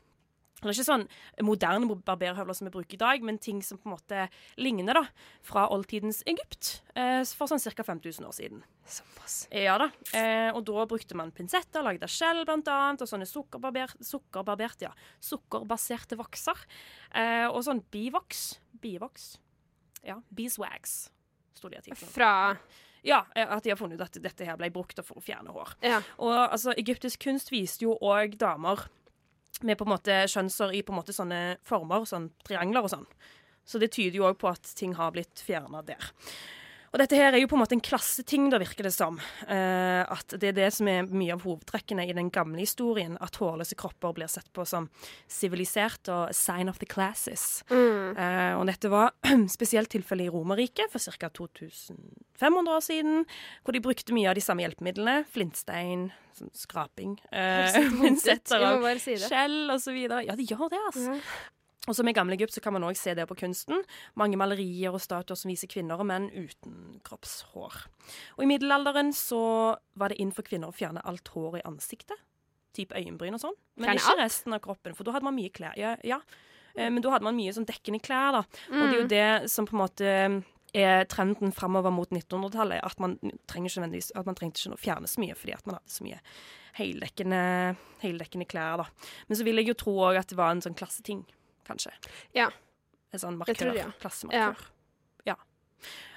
Eller 0.64 0.72
ikke 0.72 0.88
sånn 0.88 1.04
moderne 1.44 1.98
barberhøvler 2.08 2.56
som 2.56 2.70
vi 2.70 2.74
bruker 2.74 2.96
i 2.96 3.02
dag, 3.02 3.26
men 3.28 3.38
ting 3.44 3.60
som 3.66 3.78
på 3.82 3.90
en 3.90 3.96
måte 3.98 4.22
ligner 4.62 4.96
da, 4.98 5.04
fra 5.46 5.66
oldtidens 5.74 6.22
Egypt 6.32 6.70
eh, 6.96 7.22
for 7.36 7.52
sånn 7.52 7.60
ca. 7.60 7.84
5000 7.84 8.26
år 8.26 8.36
siden. 8.38 8.64
Såpass. 8.88 9.36
Ja 9.52 9.76
da. 9.82 9.90
Eh, 10.16 10.50
og 10.56 10.64
da 10.70 10.88
brukte 10.90 11.18
man 11.20 11.34
pinsetter 11.36 11.84
lagd 11.86 12.06
av 12.08 12.14
skjell, 12.14 12.46
annet, 12.48 13.04
og 13.04 13.12
sånne 13.12 13.28
sukkerbarber, 13.30 13.98
sukkerbarberte, 14.00 14.88
ja, 14.88 14.94
sukkerbaserte 15.20 16.18
vokser. 16.22 16.64
Eh, 17.12 17.46
og 17.52 17.60
sånn 17.68 17.84
bivoks. 17.92 18.48
Bivoks. 18.82 19.34
Ja, 20.06 20.20
beeswax, 20.38 20.98
sto 21.58 21.70
det 21.70 21.82
i 21.82 21.84
artikkelen. 21.84 22.14
Fra 22.16 22.34
Ja, 23.06 23.20
at 23.38 23.62
de 23.62 23.70
har 23.70 23.78
funnet 23.78 24.00
ut 24.00 24.08
at 24.08 24.18
dette 24.18 24.46
her 24.48 24.58
ble 24.58 24.72
brukt 24.74 24.98
for 25.06 25.20
å 25.20 25.22
fjerne 25.22 25.54
hår. 25.54 25.76
Ja. 25.86 26.00
Og 26.18 26.34
altså, 26.34 26.74
egyptisk 26.74 27.22
kunst 27.28 27.52
viste 27.54 27.86
jo 27.86 28.00
òg 28.02 28.34
damer 28.42 28.88
med 29.64 29.78
på 29.80 29.86
en 29.88 29.94
måte 29.94 30.18
skjønnser 30.32 30.74
i 30.76 30.84
på 30.86 30.94
en 30.94 31.00
måte 31.00 31.16
sånne 31.16 31.58
former, 31.66 32.06
sånn 32.10 32.30
triangler 32.46 32.86
og 32.86 32.92
sånn. 32.92 33.08
Så 33.66 33.82
det 33.82 33.94
tyder 33.96 34.20
jo 34.20 34.28
òg 34.28 34.38
på 34.42 34.52
at 34.52 34.68
ting 34.78 34.94
har 34.98 35.14
blitt 35.16 35.42
fjerna 35.42 35.82
der. 35.86 36.12
Og 36.96 37.02
dette 37.02 37.18
her 37.20 37.36
er 37.36 37.42
jo 37.42 37.50
på 37.52 37.58
en 37.58 37.60
måte 37.60 37.76
en 37.76 37.84
klasseting, 37.84 38.46
da 38.48 38.56
virker 38.62 38.88
det 38.88 38.94
som. 38.96 39.18
Eh, 39.52 40.00
at 40.08 40.32
det 40.40 40.54
er 40.54 40.56
det 40.56 40.70
som 40.72 40.88
er 40.88 41.10
mye 41.12 41.34
av 41.36 41.42
hovedtrekkene 41.44 42.06
i 42.08 42.14
den 42.16 42.30
gamle 42.32 42.62
historien. 42.64 43.18
At 43.20 43.36
hårløse 43.42 43.76
kropper 43.76 44.14
blir 44.16 44.32
sett 44.32 44.48
på 44.56 44.64
som 44.64 44.88
sivilisert 45.28 46.08
og 46.14 46.32
sign 46.32 46.72
of 46.72 46.80
the 46.80 46.88
classes. 46.88 47.66
mm. 47.68 48.16
Eh, 48.16 48.54
og 48.56 48.64
dette 48.70 48.88
var 48.88 49.12
spesielt 49.58 49.92
tilfellet 49.92 50.30
i 50.30 50.32
Romerriket 50.32 50.94
for 50.94 51.04
ca. 51.04 51.28
2500 51.36 52.72
år 52.72 52.86
siden, 52.86 53.26
hvor 53.66 53.76
de 53.76 53.84
brukte 53.84 54.16
mye 54.16 54.30
av 54.32 54.40
de 54.40 54.46
samme 54.46 54.64
hjelpemidlene. 54.64 55.26
Flintstein, 55.36 56.08
sånn 56.40 56.54
skraping, 56.56 57.18
eh, 57.28 57.76
bare 58.88 59.04
si 59.04 59.18
skjell 59.20 59.76
osv. 59.76 60.00
Ja, 60.00 60.40
de 60.40 60.48
gjør 60.48 60.72
det, 60.72 60.80
altså. 60.94 61.12
Ja. 61.12 61.52
Og 61.88 61.96
som 61.98 62.08
i 62.10 62.14
gamle 62.18 62.34
Egypt 62.38 62.56
så 62.56 62.62
kan 62.66 62.74
man 62.74 62.86
òg 62.88 62.98
se 62.98 63.14
det 63.18 63.28
på 63.30 63.38
kunsten. 63.38 63.84
Mange 64.18 64.38
malerier 64.42 64.94
og 64.96 65.02
statuer 65.04 65.38
som 65.38 65.52
viser 65.52 65.70
kvinner 65.70 66.00
og 66.02 66.08
menn 66.10 66.30
uten 66.34 67.00
kroppshår. 67.06 67.76
Og 68.38 68.46
i 68.46 68.50
middelalderen 68.50 69.12
så 69.14 69.76
var 69.96 70.10
det 70.10 70.18
inn 70.24 70.34
for 70.34 70.48
kvinner 70.48 70.72
å 70.72 70.76
fjerne 70.76 71.04
alt 71.06 71.30
hår 71.36 71.60
i 71.60 71.66
ansiktet. 71.70 72.18
Typ 72.76 72.92
øyenbryn 72.98 73.38
og 73.38 73.44
sånn. 73.46 73.56
Men 73.78 73.92
Fjerne 73.94 74.02
ikke 74.02 74.16
alt? 74.16 74.24
resten 74.26 74.58
av 74.58 74.64
kroppen, 74.66 74.96
for 74.98 75.08
da 75.08 75.14
hadde 75.16 75.28
man 75.30 75.38
mye 75.38 75.54
klær. 75.54 75.78
Ja, 75.80 75.94
ja. 76.04 76.18
Eh, 76.76 76.90
Men 76.90 77.02
da 77.06 77.14
hadde 77.14 77.24
man 77.24 77.38
mye 77.38 77.54
sånn 77.56 77.68
dekkende 77.70 78.02
klær, 78.04 78.32
da. 78.36 78.44
Mm. 78.68 78.82
Og 78.82 78.84
det 78.84 78.96
er 78.96 79.00
jo 79.00 79.08
det 79.14 79.52
som 79.54 79.66
på 79.70 79.78
en 79.78 79.84
måte 79.86 80.10
er 80.76 81.06
trenden 81.08 81.54
framover 81.56 81.94
mot 81.96 82.10
1900-tallet. 82.12 82.82
At 82.84 83.00
man 83.00 83.14
trenger 83.48 83.70
ikke 83.70 83.80
nødvendigvis 83.86 84.12
At 84.20 84.26
man 84.28 84.36
trengte 84.36 84.60
ikke 84.60 84.76
å 84.76 84.82
fjerne 84.82 85.08
så 85.08 85.22
mye 85.24 85.38
fordi 85.40 85.54
at 85.56 85.66
man 85.70 85.78
hadde 85.78 85.94
så 85.94 86.04
mye 86.04 86.20
heldekkende, 86.76 87.40
heldekkende 88.02 88.48
klær, 88.52 88.82
da. 88.84 88.86
Men 89.30 89.38
så 89.40 89.46
vil 89.48 89.62
jeg 89.62 89.70
jo 89.72 89.78
tro 89.80 89.94
òg 90.10 90.20
at 90.20 90.28
det 90.34 90.38
var 90.40 90.52
en 90.52 90.64
sånn 90.66 90.76
klasseting, 90.76 91.22
kanskje. 91.68 91.92
Ja. 92.38 92.50
En 93.14 93.20
sånn 93.20 93.38
Det 93.40 93.48
markør. 93.56 93.74
jeg, 93.76 93.94
ja. 94.32 94.54
Ja. 95.26 95.36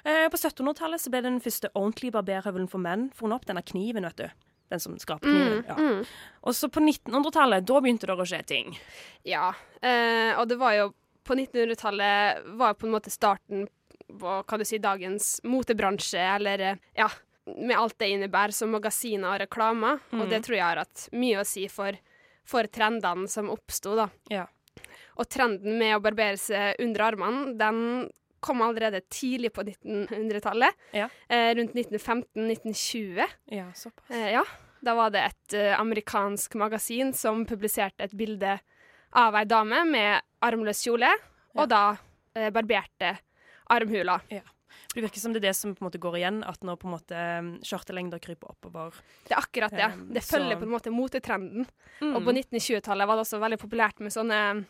Eh, 0.05 0.29
på 0.29 0.37
1700-tallet 0.39 1.01
så 1.01 1.11
ble 1.11 1.21
den 1.23 1.41
første 1.41 1.71
ordentlige 1.75 2.13
barberhøvelen 2.17 2.69
for 2.71 2.79
menn 2.83 3.11
funnet 3.15 3.37
opp. 3.41 3.47
Denne 3.47 3.63
kniven, 3.63 4.03
vet 4.09 4.17
du. 4.17 4.29
Den 4.71 4.81
som 4.81 4.97
skraper 5.01 5.29
kniven. 5.29 5.63
Mm, 5.63 5.67
Ja. 5.69 5.75
mm. 5.75 6.07
Og 6.45 6.53
så 6.55 6.69
på 6.69 6.81
1900-tallet, 6.81 7.65
da 7.67 7.81
begynte 7.81 8.07
det 8.07 8.17
å 8.17 8.27
skje 8.29 8.43
ting. 8.47 8.79
Ja, 9.25 9.53
eh, 9.83 10.35
og 10.39 10.49
det 10.49 10.59
var 10.59 10.73
jo 10.75 10.95
På 11.29 11.35
1900-tallet 11.37 12.45
var 12.57 12.73
på 12.75 12.87
en 12.87 12.93
måte 12.95 13.11
starten 13.13 13.67
på 14.09 14.31
hva 14.49 14.59
du 14.59 14.65
sier, 14.65 14.81
dagens 14.81 15.41
motebransje, 15.45 16.17
eller 16.37 16.79
ja, 16.97 17.09
med 17.45 17.77
alt 17.77 17.99
det 17.99 18.09
innebærer 18.15 18.53
som 18.57 18.71
magasiner 18.73 19.35
og 19.35 19.41
reklamer. 19.43 20.01
Og 20.13 20.23
Mm. 20.25 20.29
det 20.31 20.43
tror 20.47 20.57
jeg 20.57 20.65
har 20.65 20.77
hatt 20.79 21.09
mye 21.13 21.41
å 21.43 21.45
si 21.47 21.67
for, 21.69 21.93
for 22.45 22.63
trendene 22.65 23.29
som 23.29 23.51
oppsto, 23.51 23.95
da. 23.95 24.09
Ja. 24.31 24.47
Og 25.19 25.27
trenden 25.29 25.79
med 25.81 25.97
å 25.97 26.01
barbere 26.05 26.39
seg 26.39 26.79
under 26.85 27.01
armene, 27.09 27.57
den 27.59 27.81
kom 28.41 28.61
allerede 28.63 29.01
tidlig 29.11 29.51
på 29.53 29.65
1900-tallet. 29.67 30.75
Ja. 30.95 31.09
Eh, 31.29 31.55
rundt 31.59 31.75
1915-1920. 31.75 33.25
Ja, 33.51 33.73
såpass. 33.75 34.11
Eh, 34.11 34.31
ja, 34.37 34.45
da 34.81 34.95
var 34.95 35.11
det 35.11 35.25
et 35.27 35.55
eh, 35.59 35.75
amerikansk 35.81 36.55
magasin 36.55 37.11
som 37.19 37.43
publiserte 37.47 38.07
et 38.07 38.15
bilde 38.15 38.59
av 39.19 39.35
ei 39.41 39.45
dame 39.49 39.83
med 39.91 40.21
armløs 40.45 40.85
kjole, 40.87 41.09
Ja. 41.11 41.63
og 41.65 41.69
da 41.73 41.83
eh, 42.37 42.51
barberte 42.55 43.17
armhula. 43.75 44.21
Ja. 44.31 44.45
Det 44.95 45.03
virker 45.03 45.21
som 45.21 45.33
det 45.35 45.41
er 45.43 45.49
det 45.51 45.57
som 45.57 45.75
på 45.75 45.83
en 45.83 45.89
måte 45.89 45.99
går 46.01 46.17
igjen, 46.21 46.39
at 46.47 46.63
når 46.65 46.79
på 46.81 46.87
en 46.89 46.95
måte 46.95 47.19
skjørtelengder 47.67 48.21
kryper 48.23 48.53
oppover 48.55 48.95
Det 49.27 49.35
er 49.35 49.41
akkurat 49.43 49.75
det. 49.75 49.89
Um, 49.95 50.13
Det 50.15 50.23
følger 50.25 50.55
så- 50.55 50.61
på 50.61 50.63
en 50.65 50.73
måte 50.73 50.91
motetrenden. 50.95 51.67
mm. 52.01 52.15
Og 52.17 52.23
på 52.25 52.33
1920-tallet 52.33 53.07
var 53.09 53.17
det 53.17 53.25
også 53.27 53.41
veldig 53.41 53.59
populært 53.59 54.01
med 54.01 54.13
sånne 54.13 54.67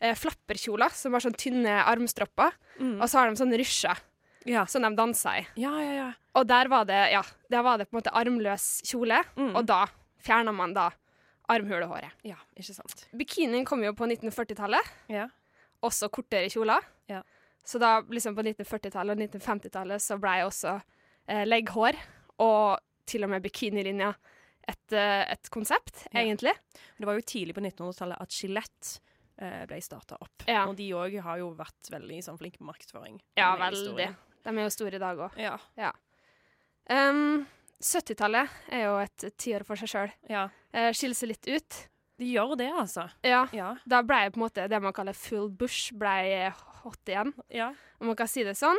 eh, 0.00 0.14
flapperkjoler 0.18 0.92
som 0.94 1.12
har 1.16 1.24
sånn 1.24 1.36
tynne 1.38 1.78
armstropper, 1.84 2.52
mm. 2.80 2.96
og 3.00 3.08
så 3.08 3.18
har 3.22 3.30
de 3.30 3.40
sånn 3.40 3.54
rysjer 3.56 4.00
ja. 4.46 4.66
som 4.70 4.82
de 4.82 4.90
danser 4.96 5.42
i. 5.42 5.46
ja, 5.62 5.72
ja, 5.82 5.92
ja. 6.02 6.12
Og 6.36 6.44
der 6.46 6.68
var 6.68 6.84
det, 6.84 6.98
ja, 7.14 7.22
der 7.48 7.62
var 7.64 7.78
det 7.80 7.86
på 7.88 7.96
en 7.96 8.02
måte 8.02 8.12
armløs 8.12 8.82
kjole, 8.84 9.22
Mm. 9.36 9.54
og 9.56 9.64
da 9.66 9.86
fjerna 10.20 10.52
man 10.52 10.74
da 10.76 10.90
armhulehåret. 11.48 12.10
Ja, 12.26 12.36
ikke 12.58 12.74
sant. 12.74 13.06
Bikinien 13.16 13.64
kom 13.64 13.82
jo 13.84 13.92
på 13.94 14.06
1940-tallet. 14.08 14.92
Ja. 15.08 15.28
også 15.86 16.08
kortere 16.10 16.48
kjoler. 16.50 16.82
Ja. 17.08 17.20
Så 17.64 17.78
da 17.78 18.00
liksom 18.02 18.34
på 18.34 18.42
1940-tallet 18.42 19.14
og 19.14 19.22
1950-tallet 19.22 20.02
så 20.02 20.16
ble 20.18 20.32
også 20.46 20.72
eh, 21.28 21.44
legghår 21.46 21.94
og 22.42 22.80
til 23.06 23.22
og 23.26 23.30
med 23.30 23.44
bikinilinja 23.44 24.08
et, 24.66 24.92
eh, 24.92 25.22
et 25.32 25.50
konsept, 25.50 26.06
Ja. 26.12 26.20
egentlig. 26.24 26.54
Det 26.98 27.06
var 27.06 27.14
jo 27.14 27.20
tidlig 27.20 27.54
på 27.54 27.60
1900-tallet 27.62 28.20
at 28.20 28.32
eh, 28.42 29.00
ble 29.36 29.80
starta 29.84 30.16
opp. 30.20 30.46
Ja. 30.48 30.62
Og 30.68 30.76
de 30.78 30.86
òg 30.96 31.18
har 31.20 31.40
jo 31.42 31.50
vært 31.58 31.90
veldig 31.92 32.22
sånn, 32.24 32.38
flinke 32.40 32.58
på 32.62 32.68
markedsføring. 32.68 33.18
Ja, 33.36 33.50
veldig. 33.60 34.06
De 34.46 34.54
er 34.54 34.62
jo 34.62 34.70
store 34.72 34.96
i 34.96 35.02
dag 35.02 35.20
òg. 35.26 35.36
Ja. 35.36 35.90
Um, 36.88 37.44
70-tallet 37.82 38.48
er 38.72 38.86
jo 38.86 38.94
et 39.02 39.26
tiår 39.36 39.64
for 39.66 39.76
seg 39.80 39.90
sjøl. 39.92 40.14
ja. 40.32 40.46
Eh, 40.76 40.90
skiller 40.96 41.16
seg 41.16 41.30
litt 41.30 41.46
ut. 41.48 41.76
De 42.20 42.26
gjør 42.32 42.54
det, 42.56 42.68
altså. 42.72 43.06
Ja. 43.24 43.46
Ja. 43.52 43.74
Da 43.88 44.02
ble 44.04 44.26
på 44.32 44.40
en 44.40 44.44
måte 44.46 44.66
det 44.68 44.80
man 44.80 44.94
kaller 44.96 45.16
full 45.16 45.50
bush, 45.52 45.92
ble 45.96 46.50
hot 46.82 47.08
igjen. 47.08 47.32
ja. 47.52 47.74
om 48.00 48.10
man 48.10 48.16
kan 48.16 48.28
si 48.28 48.44
det 48.44 48.56
sånn. 48.56 48.76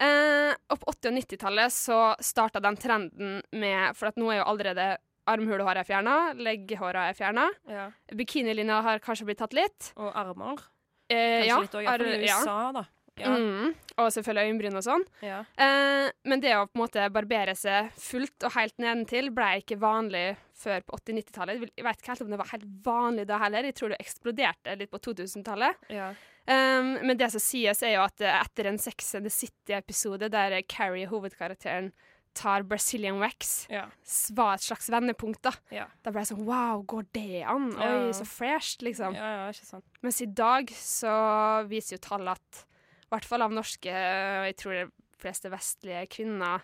Eh, 0.00 0.54
og 0.72 0.80
på 0.80 0.92
80- 0.94 1.10
og 1.10 1.16
90-tallet 1.18 1.74
så 1.74 1.98
starta 2.24 2.60
den 2.64 2.78
trenden 2.80 3.42
med 3.52 3.96
For 3.98 4.10
nå 4.16 4.30
er 4.32 4.38
jo 4.40 4.46
allerede 4.48 4.86
armhulehåret 5.28 5.82
er 5.82 5.88
fjerna, 5.88 6.14
legghåra 6.38 7.08
er 7.10 7.14
fjerna. 7.18 7.48
Ja. 7.68 7.90
Bikinilinja 8.16 8.80
har 8.86 8.98
kanskje 9.04 9.26
blitt 9.28 9.38
tatt 9.42 9.52
litt. 9.56 9.92
Og 9.96 10.12
armer. 10.16 10.62
Eh, 11.10 11.44
ja, 11.48 11.58
litt 11.60 11.74
også, 11.74 11.82
iallfall 11.84 12.06
i 12.06 12.14
ar- 12.16 12.26
ja. 12.28 12.40
USA, 12.40 12.72
da. 12.72 12.84
Ja. 13.20 13.34
Mm, 13.36 13.74
og 14.00 14.06
selvfølgelig 14.14 14.48
øyenbryn 14.48 14.76
og 14.78 14.84
sånn. 14.86 15.02
Ja. 15.20 15.40
Eh, 15.60 16.06
men 16.24 16.40
det 16.40 16.54
å 16.56 16.62
på 16.70 16.78
en 16.78 16.80
måte 16.86 17.08
barbere 17.12 17.52
seg 17.58 17.90
fullt 18.00 18.46
og 18.48 18.54
helt 18.54 18.78
nedentil 18.80 19.28
ble 19.34 19.48
ikke 19.60 19.76
vanlig 19.82 20.38
før 20.56 20.80
på 20.86 20.96
80-90-tallet. 20.96 21.66
Jeg 21.76 21.84
vet 21.84 22.00
ikke 22.00 22.14
helt 22.14 22.22
om 22.24 22.30
det 22.32 22.38
var 22.40 22.48
helt 22.54 22.64
vanlig 22.86 23.26
da 23.28 23.38
heller. 23.42 23.68
Jeg 23.68 23.76
tror 23.76 23.92
det 23.92 23.98
eksploderte 24.00 24.78
litt 24.80 24.90
på 24.94 25.02
2000-tallet. 25.04 25.76
Ja. 25.92 26.14
Um, 26.48 26.94
men 27.04 27.16
det 27.20 27.28
som 27.34 27.40
sies, 27.44 27.82
er 27.84 27.98
jo 27.98 28.06
at 28.06 28.24
etter 28.24 28.70
en 28.70 28.78
Sex 28.80 29.12
and 29.18 29.28
the 29.28 29.30
City-episode 29.34 30.30
der 30.32 30.56
Carrie, 30.62 31.06
hovedkarakteren, 31.10 31.92
tar 32.34 32.62
Brazilian 32.62 33.18
wax, 33.20 33.66
Ja. 33.70 33.86
var 34.32 34.54
et 34.54 34.60
slags 34.60 34.88
vendepunkt. 34.88 35.42
Da 35.42 35.52
Ja. 35.70 35.86
Da 36.02 36.10
ble 36.10 36.20
jeg 36.22 36.28
sånn 36.36 36.44
Wow, 36.46 36.82
går 36.84 37.06
det 37.12 37.42
an? 37.44 37.70
Ja. 37.72 38.06
Oi, 38.06 38.12
så 38.12 38.24
fresht, 38.26 38.82
liksom. 38.82 39.14
ja, 39.14 39.46
ja, 39.46 39.50
ikke 39.50 39.64
sant. 39.66 39.84
Mens 40.02 40.20
i 40.22 40.26
dag 40.26 40.66
så 40.68 41.66
viser 41.68 41.96
jo 41.96 41.98
tall 41.98 42.28
at 42.28 42.64
i 43.02 43.08
hvert 43.14 43.24
fall 43.24 43.42
av 43.42 43.50
norske, 43.50 43.90
og 43.90 44.46
jeg 44.46 44.56
tror 44.56 44.72
de 44.72 44.92
fleste 45.18 45.50
vestlige 45.50 46.06
kvinner 46.08 46.62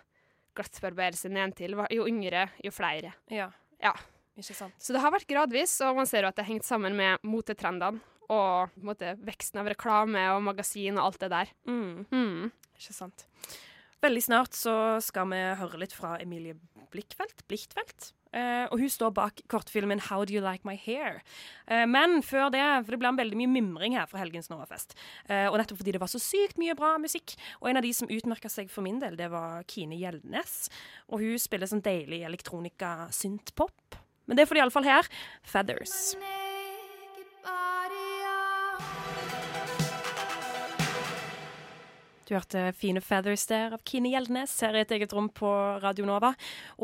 glattbarberer 0.55 1.13
seg 1.15 1.31
nedentil. 1.31 1.75
Jo 1.91 2.05
yngre, 2.07 2.49
jo 2.63 2.71
flere. 2.71 3.13
Ja. 3.29 3.51
Ja. 3.81 3.93
Ikke 4.37 4.53
sant. 4.55 4.73
Så 4.79 4.93
det 4.93 5.01
har 5.01 5.11
vært 5.11 5.27
gradvis, 5.27 5.81
og 5.81 5.95
man 5.97 6.05
ser 6.05 6.21
jo 6.21 6.27
at 6.29 6.35
det 6.37 6.45
har 6.45 6.53
hengt 6.53 6.63
sammen 6.65 6.95
med 6.95 7.19
motetrendene 7.23 7.99
og 8.29 8.69
en 8.77 8.83
måte, 8.83 9.15
veksten 9.23 9.59
av 9.61 9.65
reklame 9.71 10.19
og 10.35 10.43
magasin 10.43 10.97
og 10.99 11.05
alt 11.13 11.19
det 11.19 11.29
der. 11.31 11.47
Mm. 11.67 12.05
Mm. 12.11 12.51
Ikke 12.77 12.93
sant. 12.93 13.25
Veldig 14.03 14.23
snart 14.23 14.53
så 14.53 14.75
skal 15.01 15.29
vi 15.31 15.39
høre 15.57 15.81
litt 15.81 15.95
fra 15.97 16.17
Emilie 16.21 16.57
Blikkfeldt. 16.93 17.43
Blichtfeldt. 17.49 18.11
Eh, 18.35 18.65
og 18.69 18.81
hun 18.81 18.91
står 18.91 19.13
bak 19.15 19.41
kortfilmen 19.49 19.99
'How 19.99 20.25
Do 20.25 20.33
You 20.33 20.43
Like 20.43 20.67
My 20.67 20.75
Hair'. 20.77 21.21
Eh, 21.67 21.85
men 21.85 22.21
før 22.21 22.51
det, 22.51 22.85
for 22.85 22.91
det 22.91 22.99
ble 22.99 23.15
veldig 23.17 23.37
mye 23.37 23.47
mimring 23.47 23.93
her 23.97 24.05
fra 24.05 24.19
Helgens 24.19 24.49
Novafest. 24.49 24.95
Eh, 25.29 25.47
og 25.47 25.57
nettopp 25.57 25.79
fordi 25.79 25.93
det 25.93 26.01
var 26.01 26.07
så 26.11 26.19
sykt 26.19 26.57
mye 26.57 26.75
bra 26.75 26.97
musikk. 26.97 27.35
Og 27.61 27.69
en 27.69 27.77
av 27.77 27.83
de 27.83 27.93
som 27.93 28.07
utmerka 28.07 28.49
seg 28.49 28.69
for 28.69 28.81
min 28.81 28.99
del, 28.99 29.15
det 29.15 29.31
var 29.31 29.63
Kine 29.63 29.97
Gjeldnes. 29.97 30.69
Og 31.09 31.19
hun 31.19 31.39
spiller 31.39 31.67
sånn 31.67 31.81
deilig 31.81 32.23
elektronika 32.23 33.07
synth-pop. 33.09 33.95
Men 34.27 34.37
det 34.37 34.47
får 34.47 34.55
de 34.55 34.61
iallfall 34.61 34.83
her. 34.83 35.07
'Feathers'. 35.43 36.46
Du 42.27 42.33
hørte 42.35 42.73
fine 42.75 42.99
feathers 42.99 43.45
der 43.47 43.71
av 43.77 43.83
Kine 43.87 44.09
Gjeldnes 44.11 44.51
her 44.65 44.75
i 44.75 44.81
et 44.83 44.91
eget 44.91 45.13
rom 45.15 45.29
på 45.31 45.47
Radio 45.79 46.03
Nova. 46.09 46.33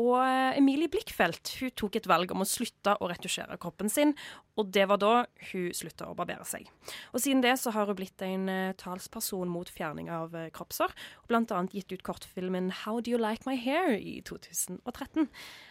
Og 0.00 0.14
eh, 0.22 0.56
Emilie 0.56 0.88
Blikkfeldt 0.88 1.52
hun 1.60 1.74
tok 1.76 1.98
et 2.00 2.08
valg 2.08 2.32
om 2.32 2.40
å 2.40 2.48
slutte 2.48 2.94
å 2.96 3.10
retusjere 3.12 3.58
kroppen 3.60 3.92
sin, 3.92 4.14
og 4.56 4.70
det 4.72 4.86
var 4.88 5.02
da 5.02 5.12
hun 5.50 5.68
slutta 5.76 6.08
å 6.08 6.16
barbere 6.16 6.46
seg. 6.48 6.70
Og 7.12 7.20
siden 7.20 7.42
det 7.44 7.58
så 7.60 7.74
har 7.76 7.90
hun 7.90 7.98
blitt 7.98 8.24
en 8.24 8.48
eh, 8.48 8.72
talsperson 8.80 9.52
mot 9.52 9.68
fjerning 9.68 10.08
av 10.08 10.32
eh, 10.38 10.48
kroppsår, 10.54 10.96
og 11.26 11.36
annet 11.42 11.76
gitt 11.76 11.92
ut 11.92 12.06
kortfilmen 12.06 12.72
How 12.84 13.02
Do 13.04 13.12
You 13.12 13.20
Like 13.20 13.44
My 13.44 13.58
Hair 13.60 13.98
i 13.98 14.22
2013. 14.24 15.28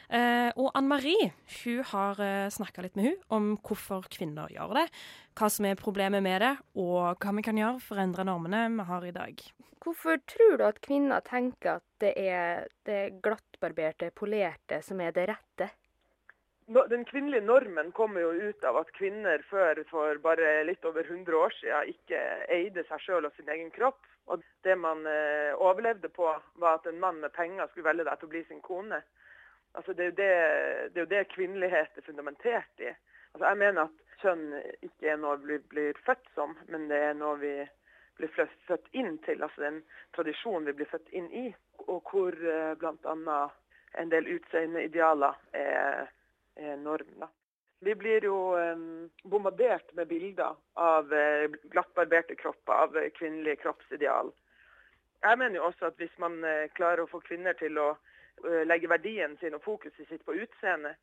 Eh, 0.10 0.50
og 0.60 0.72
Anne 0.76 0.90
Marie 0.92 1.30
hun 1.64 1.84
har 1.94 2.20
eh, 2.24 2.52
snakka 2.54 2.84
litt 2.86 2.98
med 3.00 3.08
hun 3.08 3.20
om 3.38 3.52
hvorfor 3.64 4.08
kvinner 4.12 4.52
gjør 4.54 4.76
det, 4.82 4.88
hva 5.40 5.50
som 5.50 5.68
er 5.70 5.80
problemet 5.80 6.24
med 6.26 6.44
det, 6.44 6.56
og 6.76 7.20
hva 7.24 7.36
vi 7.38 7.46
kan 7.46 7.60
gjøre 7.60 7.84
for 7.84 8.00
å 8.00 8.04
endre 8.04 8.28
normene 8.28 8.66
vi 8.76 8.88
har 8.90 9.08
i 9.08 9.14
dag. 9.16 9.46
Hvorfor 9.84 10.20
tror 10.32 10.58
du 10.60 10.66
at 10.68 10.80
kvinner 10.84 11.24
tenker 11.28 11.78
at 11.78 11.88
det 12.00 12.14
er 12.20 12.68
det 12.88 13.20
glattbarberte, 13.24 14.14
polerte 14.16 14.80
som 14.86 15.02
er 15.04 15.16
det 15.16 15.28
rette? 15.34 15.74
Den 16.68 17.04
kvinnelige 17.04 17.44
normen 17.44 17.92
kommer 17.92 18.24
jo 18.24 18.50
ut 18.50 18.64
av 18.64 18.78
at 18.80 18.94
kvinner 18.96 19.44
før 19.50 19.82
for 19.90 20.20
bare 20.24 20.62
litt 20.64 20.86
over 20.88 21.04
100 21.04 21.36
år 21.36 21.52
siden 21.58 21.92
ikke 21.92 22.22
eide 22.56 22.86
seg 22.88 23.04
sjøl 23.04 23.28
og 23.28 23.36
sin 23.36 23.52
egen 23.52 23.72
kropp. 23.76 24.00
Og 24.32 24.40
det 24.64 24.78
man 24.80 25.04
eh, 25.04 25.52
overlevde 25.60 26.08
på, 26.08 26.30
var 26.64 26.78
at 26.78 26.88
en 26.88 27.02
mann 27.02 27.20
med 27.20 27.34
penger 27.36 27.68
skulle 27.68 27.90
velge 27.90 28.06
deg 28.08 28.22
til 28.22 28.30
å 28.30 28.32
bli 28.32 28.44
sin 28.48 28.64
kone. 28.64 29.02
Altså 29.74 29.94
det, 29.94 30.06
er 30.06 30.18
det, 30.18 30.32
det 30.94 31.00
er 31.02 31.06
jo 31.06 31.12
det 31.16 31.28
kvinnelighet 31.34 31.98
er 31.98 32.06
fundamentert 32.06 32.84
i. 32.84 32.92
Altså 33.34 33.48
jeg 33.48 33.58
mener 33.58 33.88
at 33.88 34.04
kjønn 34.22 34.44
ikke 34.86 35.14
er 35.14 35.22
noe 35.22 35.40
vi 35.42 35.58
blir 35.72 35.98
født 36.06 36.28
som, 36.36 36.54
men 36.70 36.86
det 36.92 37.00
er 37.10 37.16
noe 37.18 37.40
vi 37.42 37.54
blir 38.20 38.32
født 38.36 38.90
inn 38.94 39.18
til. 39.26 39.42
Altså 39.42 39.66
den 39.66 39.82
tradisjonen 39.82 40.14
tradisjon 40.16 40.68
vi 40.70 40.76
blir 40.78 40.92
født 40.92 41.14
inn 41.18 41.30
i. 41.34 41.46
Og 41.88 42.12
hvor 42.12 42.38
eh, 42.38 42.74
bl.a. 42.80 43.40
en 44.02 44.12
del 44.14 44.30
utseendeidealer 44.36 45.40
er, 45.58 46.06
er 46.56 46.78
norm. 46.78 47.10
Da. 47.20 47.30
Vi 47.84 47.96
blir 48.00 48.24
jo 48.24 48.38
um, 48.56 49.10
bombardert 49.28 49.90
med 49.98 50.08
bilder 50.08 50.54
av 50.80 51.12
uh, 51.12 51.50
glattbarberte 51.74 52.38
kropper, 52.40 52.86
av 52.86 52.96
uh, 52.96 53.10
kvinnelige 53.18 53.60
kroppsideal. 53.66 54.32
Jeg 55.26 55.40
mener 55.42 55.60
jo 55.60 55.66
også 55.68 55.90
at 55.90 56.00
hvis 56.00 56.14
man 56.20 56.40
klarer 56.76 57.04
å 57.04 57.12
få 57.12 57.22
kvinner 57.24 57.56
til 57.56 57.78
å 57.80 57.94
eh, 58.46 58.64
legge 58.68 58.90
verdien 58.92 59.38
sin 59.42 59.58
og 59.58 59.64
fokuset 59.66 60.08
sitt 60.10 60.24
på 60.26 60.36
utseende, 60.36 60.96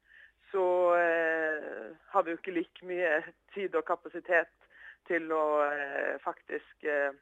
så 0.51 0.65
eh, 0.97 1.91
har 2.15 2.23
vi 2.23 2.35
jo 2.35 2.41
ikke 2.41 2.57
like 2.57 2.89
mye 2.89 3.21
tid 3.55 3.77
og 3.79 3.87
kapasitet 3.89 4.51
til 5.09 5.31
å 5.35 5.45
eh, 5.67 6.17
faktisk 6.25 6.89
eh, 6.89 7.15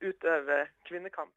utøve 0.00 0.64
kvinnekamp. 0.88 1.32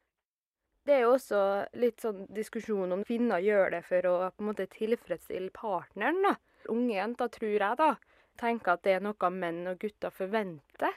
Det 0.84 0.98
er 0.98 1.06
jo 1.06 1.14
også 1.14 1.38
litt 1.80 2.02
sånn 2.04 2.26
diskusjon 2.36 2.92
om 2.92 3.04
kvinner 3.08 3.40
gjør 3.40 3.70
det 3.72 3.84
for 3.86 4.04
å 4.08 4.16
på 4.34 4.44
en 4.44 4.50
måte 4.50 4.66
tilfredsstille 4.68 5.48
partneren. 5.56 6.20
da. 6.26 6.34
Unge 6.68 6.98
jenter, 6.98 7.30
tror 7.32 7.54
jeg, 7.54 7.78
da, 7.80 7.94
tenker 8.40 8.74
at 8.74 8.84
det 8.84 8.98
er 8.98 9.04
noe 9.04 9.30
menn 9.32 9.62
og 9.70 9.80
gutter 9.80 10.12
forventer. 10.12 10.92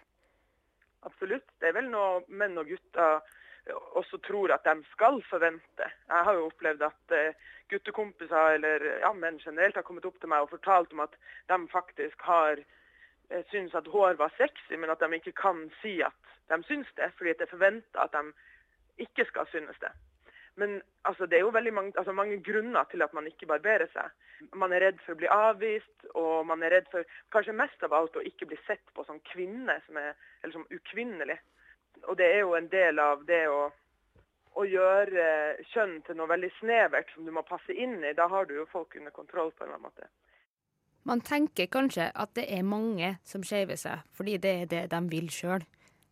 Absolutt. 1.08 1.48
Det 1.62 1.70
er 1.70 1.78
vel 1.78 1.88
noe 1.92 2.20
menn 2.28 2.60
og 2.60 2.68
gutter 2.68 3.24
også 3.73 4.17
tror 4.27 4.53
at 4.53 4.65
de 4.65 4.84
skal 4.91 5.21
forvente. 5.30 5.89
Jeg 6.08 6.23
har 6.30 6.34
jo 6.34 6.47
opplevd 6.47 6.82
at 6.88 7.15
eh, 7.15 7.36
guttekompiser 7.69 8.58
eller 8.58 8.86
ja, 9.01 9.12
menn 9.13 9.39
generelt 9.43 9.75
har 9.75 9.86
kommet 9.88 10.06
opp 10.08 10.19
til 10.21 10.32
meg 10.32 10.45
og 10.45 10.53
fortalt 10.53 10.93
om 10.95 11.03
at 11.06 11.15
de 11.51 11.60
faktisk 11.71 12.21
har 12.30 12.62
eh, 12.62 13.43
syns 13.51 13.75
at 13.75 13.89
hår 13.91 14.19
var 14.21 14.34
sexy, 14.38 14.75
men 14.75 14.93
at 14.93 15.03
de 15.03 15.19
ikke 15.19 15.36
kan 15.41 15.65
si 15.82 15.99
at 16.06 16.36
de 16.51 16.62
syns 16.63 16.91
det, 16.95 17.12
fordi 17.17 17.36
det 17.36 17.47
er 17.47 17.56
forventa 17.56 18.08
at 18.08 18.15
de 18.15 19.03
ikke 19.08 19.27
skal 19.30 19.49
synes 19.51 19.80
det. 19.84 19.91
Men 20.58 20.82
altså, 21.06 21.25
det 21.25 21.38
er 21.38 21.43
jo 21.45 21.53
veldig 21.53 21.73
mange, 21.73 21.91
altså, 21.97 22.12
mange 22.12 22.39
grunner 22.43 22.84
til 22.84 23.01
at 23.06 23.13
man 23.13 23.27
ikke 23.27 23.45
barberer 23.45 23.86
seg. 23.93 24.10
Man 24.58 24.73
er 24.73 24.88
redd 24.88 25.03
for 25.06 25.13
å 25.13 25.19
bli 25.19 25.30
avvist, 25.30 26.08
og 26.17 26.47
man 26.49 26.63
er 26.65 26.73
redd 26.73 26.88
for 26.89 27.06
kanskje 27.34 27.53
mest 27.53 27.84
av 27.86 27.93
alt 27.93 28.17
å 28.17 28.25
ikke 28.25 28.47
bli 28.49 28.58
sett 28.65 28.93
på 28.95 29.06
som 29.06 29.21
kvinne, 29.34 29.75
som 29.86 29.99
er 30.01 30.15
eller 30.41 30.56
som 30.56 30.65
ukvinnelig. 30.73 31.38
Og 32.06 32.18
det 32.18 32.28
er 32.36 32.40
jo 32.44 32.54
en 32.58 32.70
del 32.72 33.00
av 33.00 33.26
det 33.28 33.44
å, 33.50 33.68
å 34.58 34.66
gjøre 34.68 35.26
kjønn 35.74 36.00
til 36.06 36.20
noe 36.20 36.30
veldig 36.32 36.52
snevert 36.60 37.12
som 37.14 37.26
du 37.26 37.34
må 37.36 37.44
passe 37.48 37.74
inn 37.74 38.00
i. 38.04 38.14
Da 38.18 38.30
har 38.32 38.46
du 38.46 38.56
jo 38.60 38.68
folk 38.72 38.96
under 39.00 39.16
kontroll 39.16 39.52
på 39.52 39.64
en 39.64 39.72
eller 39.72 39.80
annen 39.82 39.90
måte. 39.90 40.10
Man 41.08 41.22
tenker 41.24 41.70
kanskje 41.72 42.10
at 42.20 42.34
det 42.36 42.50
er 42.52 42.68
mange 42.68 43.16
som 43.24 43.44
skeiver 43.44 43.80
seg 43.80 44.04
fordi 44.18 44.38
det 44.44 44.54
er 44.62 44.72
det 44.74 44.84
de 44.92 45.02
vil 45.12 45.30
sjøl. 45.32 45.64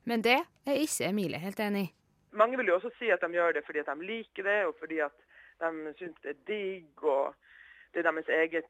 Men 0.06 0.22
det 0.24 0.38
er 0.40 0.82
ikke 0.82 1.10
Emilie 1.10 1.42
helt 1.42 1.60
enig 1.60 1.88
i. 1.88 1.92
Mange 2.36 2.58
vil 2.60 2.70
jo 2.70 2.78
også 2.78 2.92
si 3.00 3.10
at 3.12 3.24
de 3.24 3.32
gjør 3.34 3.56
det 3.58 3.64
fordi 3.66 3.82
at 3.82 3.90
de 3.92 4.08
liker 4.08 4.44
det, 4.44 4.60
og 4.68 4.76
fordi 4.80 5.00
at 5.04 5.16
de 5.64 5.94
syns 6.00 6.18
det 6.24 6.34
er 6.34 6.42
digg, 6.48 7.04
og 7.04 7.36
det 7.94 8.02
er 8.02 8.10
deres 8.10 8.32
eget 8.38 8.68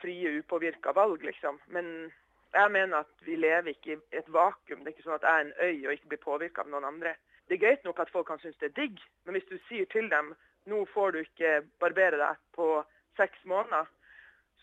frie, 0.00 0.38
upåvirka 0.38 0.94
valg, 0.94 1.22
liksom. 1.26 1.58
Men 1.74 2.10
jeg 2.54 2.70
mener 2.74 3.04
at 3.04 3.26
vi 3.26 3.36
lever 3.36 3.74
ikke 3.74 3.92
i 3.96 4.18
et 4.18 4.32
vakuum. 4.32 4.82
Det 4.82 4.90
er 4.90 4.96
ikke 4.96 5.06
sånn 5.06 5.18
at 5.18 5.26
jeg 5.26 5.36
er 5.36 5.44
en 5.46 5.52
øy 5.66 5.86
og 5.86 5.92
ikke 5.94 6.12
blir 6.12 6.24
påvirka 6.24 6.64
av 6.64 6.70
noen 6.72 6.88
andre. 6.88 7.14
Det 7.48 7.56
er 7.56 7.64
greit 7.64 7.84
nok 7.84 8.00
at 8.02 8.10
folk 8.10 8.26
kan 8.30 8.38
synes 8.42 8.58
det 8.62 8.70
er 8.70 8.78
digg, 8.78 9.00
men 9.24 9.36
hvis 9.36 9.48
du 9.50 9.56
sier 9.68 9.86
til 9.90 10.10
dem 10.10 10.34
nå 10.70 10.84
får 10.92 11.14
du 11.14 11.22
ikke 11.22 11.62
barbere 11.82 12.18
deg 12.20 12.38
på 12.54 12.66
seks 13.18 13.44
måneder, 13.48 13.88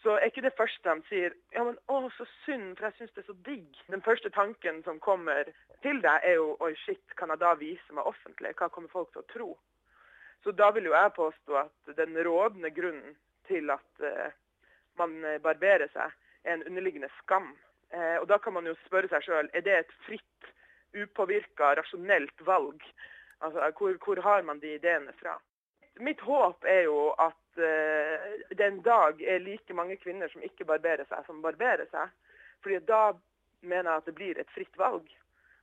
så 0.04 0.14
er 0.16 0.30
ikke 0.30 0.44
det 0.46 0.56
første 0.58 0.94
de 0.94 1.06
sier 1.10 1.34
ja, 1.56 1.64
men 1.66 1.78
å, 1.90 1.98
så 2.16 2.28
synd, 2.46 2.76
for 2.78 2.88
jeg 2.88 2.98
synes 2.98 3.16
det 3.16 3.24
er 3.24 3.30
så 3.32 3.38
digg. 3.48 3.80
Den 3.92 4.04
første 4.06 4.30
tanken 4.30 4.84
som 4.86 5.02
kommer 5.04 5.50
til 5.84 6.02
deg, 6.04 6.22
er 6.24 6.38
jo 6.38 6.54
oi, 6.64 6.74
shit, 6.84 7.04
kan 7.20 7.34
jeg 7.34 7.42
da 7.42 7.56
vise 7.60 7.98
meg 7.98 8.08
offentlig? 8.08 8.54
Hva 8.60 8.70
kommer 8.74 8.94
folk 8.94 9.12
til 9.14 9.24
å 9.24 9.30
tro? 9.34 9.50
Så 10.46 10.54
da 10.54 10.70
vil 10.76 10.88
jo 10.88 10.96
jeg 10.96 11.16
påstå 11.18 11.58
at 11.64 11.96
den 11.98 12.16
rådende 12.24 12.72
grunnen 12.72 13.18
til 13.50 13.72
at 13.74 14.06
uh, 14.06 14.30
man 15.02 15.18
barberer 15.44 15.90
seg, 15.92 16.14
er 16.46 16.56
en 16.56 16.68
underliggende 16.70 17.10
skam. 17.18 17.50
Eh, 17.94 18.18
og 18.22 18.28
da 18.28 18.38
kan 18.44 18.54
man 18.58 18.68
jo 18.68 18.76
spørre 18.86 19.10
seg 19.12 19.24
sjøl 19.24 19.50
er 19.56 19.64
det 19.64 19.76
et 19.78 19.94
fritt, 20.06 20.50
upåvirka, 20.98 21.74
rasjonelt 21.80 22.42
valg? 22.48 22.82
Altså, 23.40 23.70
hvor, 23.78 23.98
hvor 24.04 24.22
har 24.26 24.42
man 24.42 24.60
de 24.60 24.74
ideene 24.76 25.14
fra? 25.22 25.38
Mitt 26.04 26.20
håp 26.22 26.66
er 26.66 26.84
jo 26.86 27.12
at 27.22 27.62
eh, 27.62 28.26
det 28.54 28.66
en 28.66 28.82
dag 28.86 29.22
er 29.22 29.40
like 29.42 29.74
mange 29.74 29.98
kvinner 30.02 30.30
som 30.34 30.44
ikke 30.46 30.68
barberer 30.70 31.08
seg, 31.10 31.24
som 31.26 31.42
barberer 31.42 31.88
seg. 31.94 32.12
Fordi 32.66 32.82
da 32.90 33.14
mener 33.62 33.92
jeg 33.92 34.02
at 34.02 34.10
det 34.10 34.16
blir 34.18 34.42
et 34.42 34.54
fritt 34.54 34.78
valg. 34.78 35.08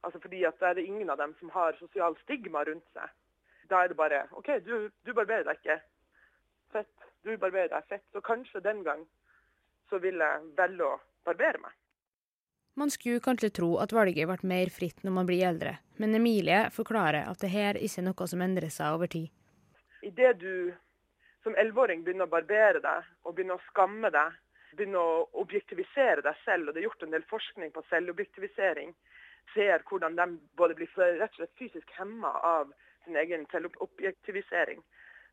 Altså 0.05 0.21
fordi 0.21 0.43
at 0.45 0.59
da 0.61 0.71
er 0.71 0.79
det 0.79 0.87
ingen 0.89 1.11
av 1.11 1.19
dem 1.19 1.35
som 1.39 1.53
har 1.55 1.77
sosial 1.79 2.17
stigma 2.23 2.65
rundt 2.65 2.87
seg. 2.97 3.13
Da 3.71 3.83
er 3.83 3.93
det 3.93 3.97
bare 3.97 4.25
OK, 4.37 4.51
du, 4.65 4.91
du 5.07 5.13
barberer 5.13 5.47
deg 5.49 5.61
ikke. 5.61 5.79
Fett. 6.75 7.09
Du 7.25 7.37
barberer 7.37 7.71
deg. 7.73 7.87
Fett. 7.89 8.05
Så 8.13 8.21
kanskje 8.21 8.65
den 8.65 8.83
gang 8.85 9.07
så 9.89 10.01
vil 10.03 10.21
jeg 10.21 10.53
velge 10.59 10.89
å 10.89 11.01
barbere 11.25 11.63
meg. 11.63 11.73
Man 12.77 12.91
skulle 12.91 13.21
kanskje 13.23 13.53
tro 13.55 13.69
at 13.79 13.93
valget 13.95 14.27
ble 14.27 14.49
mer 14.51 14.71
fritt 14.75 15.05
når 15.07 15.13
man 15.15 15.27
blir 15.29 15.45
eldre, 15.47 15.77
men 16.03 16.15
Emilie 16.19 16.65
forklarer 16.75 17.29
at 17.31 17.39
det 17.45 17.53
her 17.53 17.79
ikke 17.79 18.01
er 18.03 18.07
noe 18.09 18.27
som 18.31 18.43
endrer 18.43 18.73
seg 18.75 18.97
over 18.97 19.11
tid. 19.13 19.29
Idet 20.03 20.41
du 20.41 20.73
som 21.45 21.55
elleveåring 21.55 22.03
begynner 22.03 22.27
å 22.27 22.33
barbere 22.33 22.81
deg 22.83 23.07
og 23.23 23.37
begynner 23.37 23.61
å 23.61 23.67
skamme 23.69 24.11
deg, 24.11 24.35
begynner 24.75 24.99
å 24.99 25.23
objektivisere 25.45 26.25
deg 26.27 26.41
selv, 26.43 26.67
og 26.67 26.75
det 26.75 26.83
er 26.83 26.89
gjort 26.89 27.07
en 27.07 27.15
del 27.15 27.27
forskning 27.31 27.71
på 27.71 27.85
selvobjektivisering, 27.93 28.91
ser 29.55 29.85
hvordan 29.87 30.19
de 30.19 30.27
både 30.59 30.75
blir 30.75 30.91
rett 30.99 31.31
og 31.31 31.39
slett 31.39 31.61
fysisk 31.61 31.95
hemma 31.95 32.33
av 32.43 32.73
sin 33.05 33.15
egen 33.21 33.47
selvobjektivisering. 33.53 34.83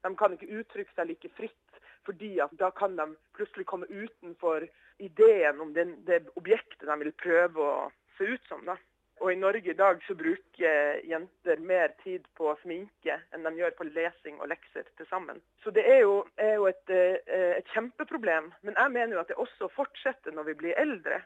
De 0.06 0.14
kan 0.20 0.38
ikke 0.38 0.62
uttrykke 0.62 0.94
seg 0.94 1.10
like 1.10 1.34
fritt, 1.40 1.71
fordi 2.06 2.36
at 2.44 2.54
da 2.60 2.72
kan 2.76 2.96
de 2.98 3.08
plutselig 3.38 3.66
komme 3.70 3.90
utenfor 3.90 4.68
ideen 5.02 5.60
om 5.62 5.74
den, 5.74 5.96
det 6.06 6.24
objektet 6.36 6.88
de 6.88 6.98
vil 7.04 7.14
prøve 7.24 7.66
å 7.66 7.92
se 8.18 8.30
ut 8.34 8.50
som. 8.50 8.66
da. 8.66 8.78
Og 9.22 9.30
i 9.34 9.38
Norge 9.38 9.70
i 9.70 9.78
dag 9.78 10.00
så 10.08 10.16
bruker 10.18 11.02
jenter 11.06 11.60
mer 11.62 11.94
tid 12.02 12.26
på 12.38 12.56
sminke 12.64 13.20
enn 13.36 13.46
de 13.46 13.52
gjør 13.60 13.76
på 13.78 13.86
lesing 13.92 14.40
og 14.42 14.50
lekser 14.50 14.88
til 14.98 15.06
sammen. 15.12 15.38
Så 15.62 15.74
det 15.76 15.84
er 15.86 16.02
jo, 16.02 16.16
er 16.42 16.56
jo 16.58 16.66
et, 16.72 16.82
eh, 16.90 17.20
et, 17.60 17.70
kjempeproblem. 17.76 18.50
Men 18.66 18.80
jeg 18.80 18.94
mener 18.96 19.16
jo 19.16 19.22
at 19.22 19.30
det 19.30 19.38
også 19.38 19.70
fortsetter 19.76 20.34
når 20.34 20.50
vi 20.50 20.58
blir 20.64 20.82
eldre. 20.82 21.22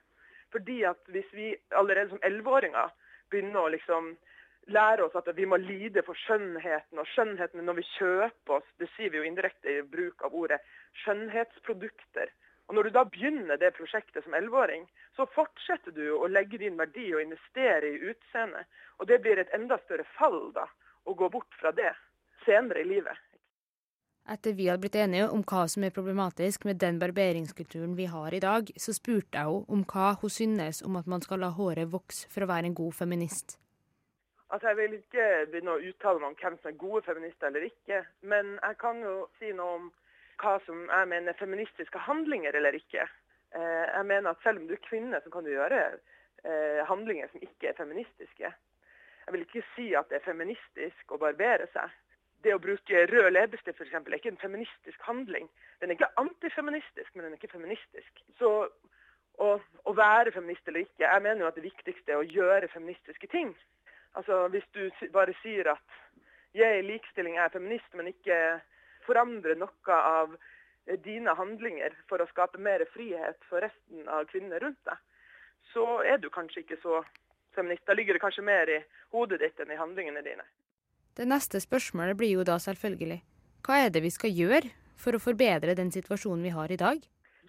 Fordi 0.51 0.81
at 0.91 1.07
hvis 1.07 1.31
vi 1.31 1.53
allerede 1.71 2.11
som 2.11 2.23
elleveåringer 2.27 2.91
begynner 3.31 3.63
å 3.63 3.71
liksom 3.71 4.11
lære 4.71 5.05
oss 5.05 5.15
at 5.19 5.29
vi 5.37 5.45
må 5.45 5.57
lide 5.61 6.01
for 6.05 6.17
skjønnheten, 6.25 6.99
og 6.99 7.07
skjønnheten 7.13 7.65
når 7.65 7.79
vi 7.79 7.85
kjøper 7.95 8.57
oss, 8.57 8.71
det 8.79 8.89
sier 8.95 9.11
vi 9.13 9.21
jo 9.21 9.27
indirekte 9.27 9.71
i 9.71 9.85
bruk 9.89 10.25
av 10.25 10.33
ordet, 10.33 10.61
skjønnhetsprodukter. 11.03 12.33
Og 12.67 12.75
Når 12.75 12.83
du 12.83 12.89
da 12.95 13.03
begynner 13.05 13.59
det 13.61 13.75
prosjektet 13.77 14.23
som 14.25 14.33
elleveåring, 14.33 14.87
så 15.15 15.27
fortsetter 15.35 15.93
du 15.93 16.15
å 16.17 16.25
legge 16.27 16.57
din 16.57 16.79
verdi 16.79 17.11
og 17.13 17.21
investere 17.21 17.91
i 17.93 18.09
utseendet. 18.09 18.65
Og 18.97 19.05
det 19.07 19.21
blir 19.21 19.37
et 19.37 19.53
enda 19.53 19.77
større 19.83 20.07
fall 20.17 20.49
da, 20.55 20.65
å 21.05 21.13
gå 21.13 21.29
bort 21.29 21.53
fra 21.59 21.69
det 21.71 21.93
senere 22.45 22.81
i 22.81 22.89
livet. 22.89 23.21
Etter 24.25 24.55
vi 24.57 24.65
hadde 24.65 24.81
blitt 24.81 24.97
enige 24.97 25.27
om 25.29 25.43
hva 25.45 25.67
som 25.69 25.83
er 25.85 25.93
problematisk 25.93 26.63
med 26.65 26.79
den 26.81 26.97
barberingskulturen 26.97 27.93
vi 27.93 28.07
har 28.09 28.33
i 28.33 28.41
dag, 28.41 28.71
så 28.73 28.95
spurte 28.97 29.37
jeg 29.37 29.45
henne 29.45 29.69
om 29.69 29.85
hva 29.85 30.15
hun 30.17 30.33
synes 30.33 30.81
om 30.81 30.97
at 30.97 31.05
man 31.05 31.21
skal 31.21 31.45
la 31.45 31.51
håret 31.53 31.91
vokse 31.93 32.25
for 32.33 32.41
å 32.41 32.49
være 32.49 32.71
en 32.71 32.79
god 32.81 32.97
feminist. 32.97 33.59
Altså, 34.49 34.67
Jeg 34.67 34.77
vil 34.77 34.93
ikke 34.93 35.27
begynne 35.51 35.73
å 35.75 35.83
uttale 35.89 36.21
meg 36.21 36.29
om 36.29 36.39
hvem 36.41 36.57
som 36.61 36.71
er 36.71 36.81
gode 36.81 37.01
feminister 37.05 37.47
eller 37.47 37.65
ikke, 37.65 38.03
men 38.21 38.57
jeg 38.61 38.77
kan 38.81 39.01
jo 39.03 39.15
si 39.39 39.51
noe 39.57 39.77
om 39.79 39.87
hva 40.41 40.57
som 40.65 40.83
jeg 40.89 41.07
mener 41.07 41.33
er 41.33 41.39
feministiske 41.39 42.01
handlinger 42.07 42.57
eller 42.57 42.75
ikke. 42.77 43.07
Eh, 43.55 43.85
jeg 43.95 44.05
mener 44.05 44.29
at 44.29 44.43
selv 44.43 44.61
om 44.61 44.67
du 44.67 44.75
er 44.75 44.87
kvinne, 44.89 45.21
så 45.23 45.31
kan 45.33 45.45
du 45.45 45.53
gjøre 45.53 45.81
eh, 45.89 46.81
handlinger 46.89 47.31
som 47.31 47.41
ikke 47.41 47.71
er 47.71 47.77
feministiske. 47.77 48.51
Jeg 49.25 49.33
vil 49.33 49.45
ikke 49.45 49.63
si 49.75 49.93
at 49.97 50.09
det 50.09 50.19
er 50.19 50.27
feministisk 50.27 51.11
å 51.11 51.21
barbere 51.21 51.67
seg. 51.73 51.93
Det 52.45 52.53
å 52.53 52.61
bruke 52.61 53.05
rød 53.09 53.31
leppestift 53.31 53.79
f.eks. 53.81 53.95
er 53.95 54.17
ikke 54.19 54.33
en 54.35 54.43
feministisk 54.43 55.07
handling. 55.07 55.47
Den 55.81 55.89
er 55.89 55.97
ikke 55.97 56.11
antifeministisk, 56.21 57.15
men 57.15 57.25
den 57.25 57.33
er 57.33 57.39
ikke 57.39 57.55
feministisk. 57.55 58.21
Så 58.37 58.51
å, 59.41 59.47
å, 59.57 59.93
være 59.97 60.33
feminist 60.35 60.67
eller 60.67 60.85
ikke, 60.85 61.07
jeg 61.07 61.23
mener 61.25 61.41
jo 61.41 61.49
at 61.49 61.57
det 61.57 61.65
viktigste 61.65 62.13
er 62.13 62.21
å 62.21 62.27
gjøre 62.27 62.69
feministiske 62.75 63.31
ting. 63.33 63.55
Altså 64.15 64.47
Hvis 64.53 64.67
du 64.73 64.89
bare 65.13 65.33
sier 65.41 65.71
at 65.75 66.01
jeg 66.55 66.79
i 66.79 66.85
likestilling 66.87 67.37
er 67.37 67.51
feminist, 67.51 67.91
men 67.93 68.07
ikke 68.07 68.61
forandrer 69.05 69.57
noe 69.59 69.97
av 69.97 70.37
eh, 70.87 70.97
dine 71.03 71.35
handlinger 71.35 71.93
for 72.09 72.23
å 72.23 72.29
skape 72.31 72.61
mer 72.61 72.85
frihet 72.93 73.43
for 73.49 73.65
resten 73.65 74.07
av 74.07 74.27
kvinner 74.31 74.63
rundt 74.63 74.79
deg, 74.87 75.01
så 75.73 75.85
er 76.07 76.21
du 76.23 76.29
kanskje 76.31 76.63
ikke 76.63 76.79
så 76.81 77.01
feminist. 77.57 77.83
Da 77.87 77.97
ligger 77.97 78.15
det 78.15 78.23
kanskje 78.23 78.45
mer 78.47 78.71
i 78.71 78.79
hodet 79.11 79.41
ditt 79.43 79.59
enn 79.59 79.75
i 79.75 79.79
handlingene 79.79 80.23
dine. 80.23 80.47
Det 81.15 81.27
neste 81.27 81.59
spørsmålet 81.63 82.17
blir 82.19 82.37
jo 82.39 82.47
da 82.47 82.55
selvfølgelig 82.59 83.19
hva 83.65 83.79
er 83.81 83.89
det 83.89 84.03
vi 84.05 84.11
skal 84.13 84.29
gjøre 84.29 84.69
for 85.01 85.17
å 85.17 85.21
forbedre 85.21 85.73
den 85.77 85.89
situasjonen 85.93 86.43
vi 86.45 86.53
har 86.53 86.71
i 86.71 86.77
dag? 86.77 86.99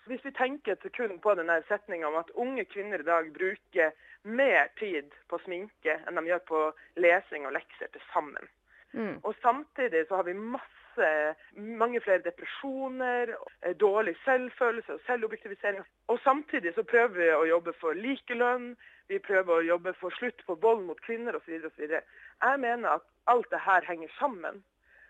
Hvis 0.07 0.22
vi 0.24 0.33
tenker 0.33 0.79
kun 0.94 1.18
på 1.20 1.35
denne 1.37 1.59
setninga 1.68 2.09
om 2.09 2.16
at 2.20 2.31
unge 2.40 2.64
kvinner 2.70 3.02
i 3.02 3.07
dag 3.07 3.29
bruker 3.35 3.92
mer 4.27 4.69
tid 4.81 5.15
på 5.31 5.39
sminke 5.45 5.99
enn 6.07 6.19
de 6.19 6.31
gjør 6.31 6.43
på 6.51 6.62
lesing 7.03 7.47
og 7.47 7.55
lekser 7.57 7.91
til 7.93 8.03
sammen. 8.12 8.51
Mm. 8.97 9.19
Og 9.23 9.35
samtidig 9.43 10.07
så 10.09 10.21
har 10.21 10.27
vi 10.29 10.35
masse 10.35 11.09
mange 11.57 12.01
flere 12.01 12.25
depresjoner, 12.25 13.35
eh, 13.62 13.75
dårlig 13.77 14.17
selvfølelse 14.25 14.95
og 14.95 15.01
selvobjektivisering. 15.07 15.85
Og 16.09 16.21
samtidig 16.25 16.75
så 16.75 16.83
prøver 16.83 17.15
vi 17.19 17.29
å 17.35 17.49
jobbe 17.49 17.73
for 17.81 17.93
likelønn, 17.93 18.77
vi 19.09 19.19
prøver 19.19 19.55
å 19.55 19.67
jobbe 19.67 19.93
for 20.01 20.11
slutt 20.19 20.43
på 20.47 20.55
vold 20.55 20.83
mot 20.87 21.01
kvinner 21.01 21.37
osv. 21.37 21.69
Jeg 21.79 22.61
mener 22.61 22.89
at 22.89 23.05
alt 23.27 23.51
det 23.51 23.61
her 23.61 23.85
henger 23.87 24.09
sammen. 24.19 24.65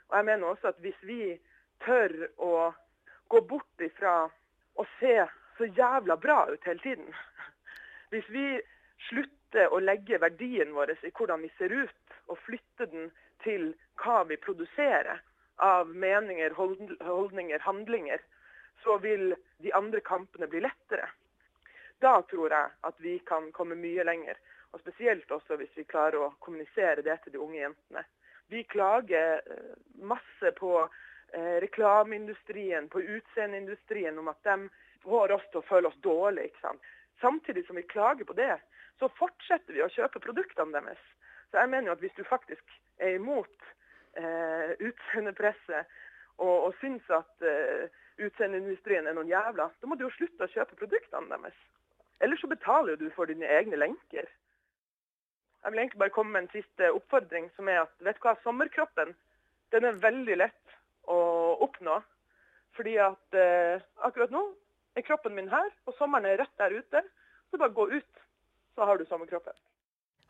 Og 0.08 0.16
jeg 0.16 0.24
mener 0.24 0.46
også 0.46 0.68
at 0.68 0.82
hvis 0.84 0.98
vi 1.02 1.38
tør 1.84 2.12
å 2.36 2.74
gå 3.28 3.40
bort 3.40 3.80
ifra 3.80 4.28
å 4.76 4.86
se 5.00 5.16
så 5.56 5.64
jævla 5.64 6.16
bra 6.20 6.44
ut 6.50 6.64
hele 6.68 6.82
tiden 6.84 7.14
Hvis 8.12 8.28
vi 8.28 8.60
slutter 9.08 9.72
å 9.72 9.80
legge 9.80 10.18
verdien 10.18 10.72
vår 10.74 10.96
i 10.96 11.12
hvordan 11.12 11.44
vi 11.44 11.52
ser 11.58 11.72
ut, 11.72 12.16
og 12.26 12.38
flytte 12.46 12.88
den 12.90 13.10
til 13.44 13.72
hva 14.02 14.22
vi 14.28 14.38
produserer, 14.40 15.22
av 15.56 15.88
meninger, 15.88 16.52
holdninger, 16.52 17.58
handlinger, 17.64 18.20
så 18.84 18.98
vil 19.00 19.34
de 19.64 19.72
andre 19.72 20.02
kampene 20.04 20.48
bli 20.52 20.60
lettere. 20.60 21.08
Da 22.04 22.20
tror 22.28 22.52
jeg 22.52 22.74
at 22.84 23.00
vi 23.00 23.18
kan 23.24 23.48
komme 23.56 23.78
mye 23.78 24.04
lenger. 24.04 24.36
Og 24.72 24.82
spesielt 24.82 25.30
også 25.32 25.56
hvis 25.56 25.72
vi 25.78 25.86
klarer 25.88 26.20
å 26.20 26.34
kommunisere 26.44 27.04
det 27.06 27.16
til 27.22 27.36
de 27.36 27.40
unge 27.40 27.62
jentene. 27.62 28.04
Vi 28.52 28.62
klager 28.68 29.40
eh, 29.40 29.72
masse 29.96 30.52
på 30.58 30.74
eh, 30.84 31.56
reklameindustrien, 31.64 32.90
på 32.92 33.00
utseendeindustrien, 33.00 34.18
om 34.18 34.28
at 34.28 34.42
de 34.44 34.68
får 35.06 35.32
oss 35.38 35.48
til 35.50 35.62
å 35.62 35.68
føle 35.70 35.88
oss 35.88 36.04
dårlige. 36.04 36.74
Samtidig 37.22 37.64
som 37.66 37.80
vi 37.80 37.86
klager 37.88 38.28
på 38.28 38.36
det, 38.36 38.58
så 39.00 39.10
fortsetter 39.18 39.76
vi 39.76 39.84
å 39.84 39.92
kjøpe 39.92 40.22
produktene 40.24 40.74
deres. 40.74 41.02
Så 41.50 41.60
jeg 41.60 41.70
mener 41.72 41.90
jo 41.90 41.96
at 41.96 42.02
hvis 42.04 42.16
du 42.16 42.24
faktisk 42.26 42.76
er 42.98 43.18
imot 43.18 43.68
eh, 44.18 44.72
utseendepresset 44.88 45.92
og, 46.42 46.68
og 46.68 46.72
syns 46.80 47.04
at 47.12 47.46
eh, 47.46 47.86
utseendeindustrien 48.24 49.06
er 49.06 49.16
noen 49.16 49.30
jævla, 49.30 49.68
da 49.68 49.88
må 49.88 49.98
du 49.98 50.06
jo 50.06 50.14
slutte 50.16 50.48
å 50.48 50.52
kjøpe 50.52 50.78
produktene 50.80 51.30
deres. 51.32 51.60
Ellers 52.24 52.40
så 52.40 52.48
betaler 52.48 52.96
du 52.96 53.08
for 53.12 53.28
dine 53.28 53.48
egne 53.58 53.78
lenker. 53.78 54.28
Jeg 55.62 55.72
vil 55.72 55.82
egentlig 55.82 56.00
bare 56.00 56.14
komme 56.14 56.32
med 56.32 56.46
en 56.46 56.54
siste 56.54 56.92
oppfordring, 56.94 57.50
som 57.56 57.68
er 57.68 57.82
at 57.82 58.04
vet 58.06 58.18
du 58.18 58.24
hva, 58.24 58.36
sommerkroppen 58.44 59.16
den 59.74 59.88
er 59.88 59.98
veldig 59.98 60.36
lett 60.38 60.76
å 61.10 61.18
oppnå. 61.66 61.98
Fordi 62.76 62.94
at 63.02 63.36
eh, 63.36 63.82
akkurat 64.06 64.32
nå 64.32 64.42
er 64.96 65.04
kroppen 65.04 65.34
min 65.36 65.50
her, 65.52 65.68
og 65.88 65.96
sommeren 65.98 66.28
er 66.28 66.38
rett 66.40 66.54
der 66.60 66.76
ute. 66.76 67.02
Så 67.50 67.60
bare 67.60 67.74
gå 67.76 67.88
ut, 67.92 68.22
så 68.76 68.84
har 68.84 69.00
du 69.00 69.06
sommerkroppen. 69.08 69.56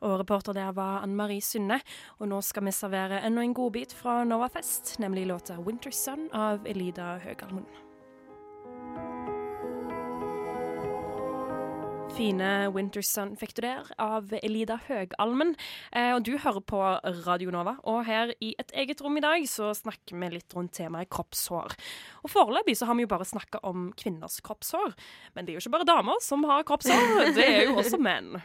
Og 0.05 0.19
reporter 0.21 0.53
der 0.53 0.73
var 0.77 1.01
Ann 1.03 1.17
Marie 1.17 1.43
Synne. 1.43 1.81
Og 2.21 2.29
nå 2.29 2.43
skal 2.45 2.67
vi 2.69 2.75
servere 2.77 3.23
enda 3.27 3.43
en 3.43 3.57
godbit 3.57 3.95
fra 3.97 4.25
Novafest, 4.25 4.99
nemlig 4.99 5.27
låta 5.27 5.57
'Winter 5.57 5.91
Sun' 5.91 6.29
av 6.33 6.67
Elida 6.67 7.19
Høgalmund. 7.19 7.86
Fine 12.17 12.71
Winter 12.73 13.05
Sun 13.05 13.35
fikk 13.37 13.51
du 13.59 13.61
der 13.67 13.89
av 14.01 14.31
Elida 14.39 14.79
Høgalmen. 14.87 15.51
Eh, 15.93 16.15
og 16.15 16.23
du 16.25 16.39
hører 16.41 16.63
på 16.65 16.79
Radio 17.27 17.53
Nova. 17.53 17.75
Og 17.85 18.07
her 18.09 18.33
i 18.41 18.55
et 18.57 18.73
eget 18.73 19.03
rom 19.05 19.19
i 19.21 19.23
dag 19.25 19.45
så 19.51 19.69
snakker 19.77 20.17
vi 20.17 20.31
litt 20.33 20.57
rundt 20.57 20.73
temaet 20.79 21.11
kroppshår. 21.13 21.75
Og 22.25 22.33
foreløpig 22.33 22.79
så 22.81 22.89
har 22.89 22.97
vi 22.97 23.05
jo 23.05 23.11
bare 23.11 23.27
snakka 23.29 23.61
om 23.69 23.91
kvinners 24.01 24.39
kroppshår. 24.47 24.97
Men 25.37 25.45
det 25.45 25.53
er 25.53 25.59
jo 25.59 25.65
ikke 25.67 25.75
bare 25.77 25.89
damer 25.91 26.23
som 26.25 26.47
har 26.49 26.65
kroppshår, 26.65 27.35
det 27.37 27.45
er 27.45 27.61
jo 27.67 27.77
også 27.83 28.01
menn. 28.01 28.39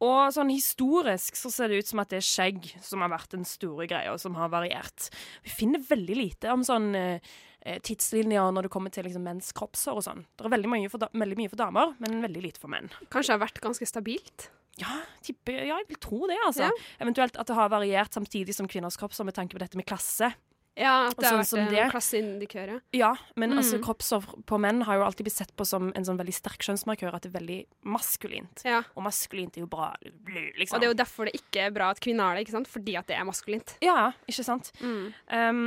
Og 0.00 0.32
sånn 0.32 0.54
historisk 0.54 1.36
så 1.36 1.52
ser 1.52 1.68
det 1.68 1.82
ut 1.82 1.90
som 1.90 2.00
at 2.00 2.08
det 2.14 2.22
er 2.22 2.28
skjegg 2.30 2.70
som 2.86 3.04
har 3.04 3.12
vært 3.12 3.36
den 3.36 3.44
store 3.48 3.88
greia, 3.90 4.14
og 4.14 4.22
som 4.22 4.38
har 4.38 4.48
variert. 4.54 5.10
Vi 5.44 5.52
finner 5.52 5.84
veldig 5.84 6.16
lite 6.16 6.56
om 6.56 6.64
sånn 6.64 6.94
eh, 6.96 7.36
tidslinjer 7.84 8.52
når 8.54 8.66
det 8.66 8.72
kommer 8.74 8.92
til 8.94 9.06
liksom, 9.08 9.24
menns 9.26 9.50
kroppshår 9.56 10.00
og 10.00 10.06
sånn. 10.06 10.24
Det 10.36 10.46
er 10.46 10.54
veldig 10.56 10.72
mye, 10.72 10.92
for, 10.92 11.08
veldig 11.12 11.40
mye, 11.40 11.52
for, 11.52 11.60
damer, 11.60 11.94
men 12.02 12.22
veldig 12.24 12.44
lite 12.44 12.62
for 12.62 12.72
menn. 12.72 12.90
Kanskje 13.12 13.32
det 13.32 13.36
har 13.36 13.44
vært 13.46 13.62
ganske 13.64 13.88
stabilt? 13.88 14.50
Ja, 14.78 15.00
type, 15.26 15.52
ja, 15.52 15.78
jeg 15.80 15.88
vil 15.88 15.98
tro 16.02 16.20
det, 16.30 16.38
altså. 16.46 16.68
Ja. 16.68 16.90
Eventuelt 17.02 17.38
at 17.40 17.48
det 17.50 17.56
har 17.58 17.72
variert 17.72 18.14
samtidig 18.14 18.54
som 18.54 18.68
kvinners 18.70 18.98
kroppshår 19.00 19.26
med 19.26 19.36
tanke 19.38 19.58
på 19.58 19.62
dette 19.62 19.78
med 19.80 19.88
klasse. 19.88 20.30
Ja, 20.78 21.08
at 21.08 21.18
det 21.18 21.26
har 21.26 21.42
sånn 21.42 21.66
vært 21.66 21.88
en 21.88 21.90
klasseindikør, 21.90 22.70
ja. 22.70 22.78
Ja, 22.94 23.10
men 23.34 23.56
altså, 23.56 23.80
mm. 23.80 23.80
altså 23.80 23.80
kroppshår 23.88 24.44
på 24.46 24.60
menn 24.62 24.84
har 24.86 25.00
jo 25.00 25.06
alltid 25.08 25.26
blitt 25.26 25.38
sett 25.40 25.50
på 25.58 25.66
som 25.66 25.90
en 25.90 26.06
sånn 26.06 26.20
veldig 26.20 26.34
sterk 26.36 26.62
kjønnsmarkør, 26.68 27.16
at 27.18 27.26
det 27.26 27.32
er 27.32 27.36
veldig 27.40 27.58
maskulint. 27.96 28.62
Ja. 28.68 28.84
Og 28.94 29.02
maskulint 29.08 29.58
er 29.58 29.66
jo 29.66 29.70
bra, 29.72 29.90
liksom. 30.04 30.76
Og 30.76 30.78
det 30.78 30.86
er 30.86 30.92
jo 30.92 31.00
derfor 31.00 31.30
det 31.30 31.34
ikke 31.40 31.66
er 31.66 31.74
bra 31.74 31.90
at 31.94 32.02
kvinner 32.04 32.30
har 32.30 32.38
det, 32.38 32.46
ikke 32.46 32.54
sant? 32.60 32.70
Fordi 32.70 32.94
at 33.00 33.10
det 33.10 33.18
er 33.18 33.26
maskulint. 33.26 33.74
Ja, 33.82 34.12
ikke 34.30 34.46
sant. 34.46 34.70
Mm. 34.78 35.10
Um, 35.34 35.64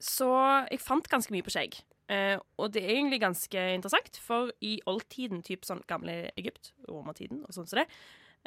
så 0.00 0.30
jeg 0.70 0.80
fant 0.82 1.08
ganske 1.12 1.32
mye 1.34 1.44
på 1.46 1.52
skjegg. 1.54 1.78
Eh, 2.10 2.36
og 2.58 2.72
det 2.74 2.82
er 2.82 2.96
egentlig 2.96 3.20
ganske 3.22 3.66
interessant, 3.76 4.18
for 4.18 4.50
i 4.66 4.78
oldtiden, 4.90 5.44
typ 5.46 5.66
sånn 5.66 5.84
gamle 5.90 6.30
Egypt, 6.40 6.72
romertiden 6.90 7.44
og 7.44 7.54
sånn 7.54 7.68
som 7.70 7.82
det, 7.82 7.86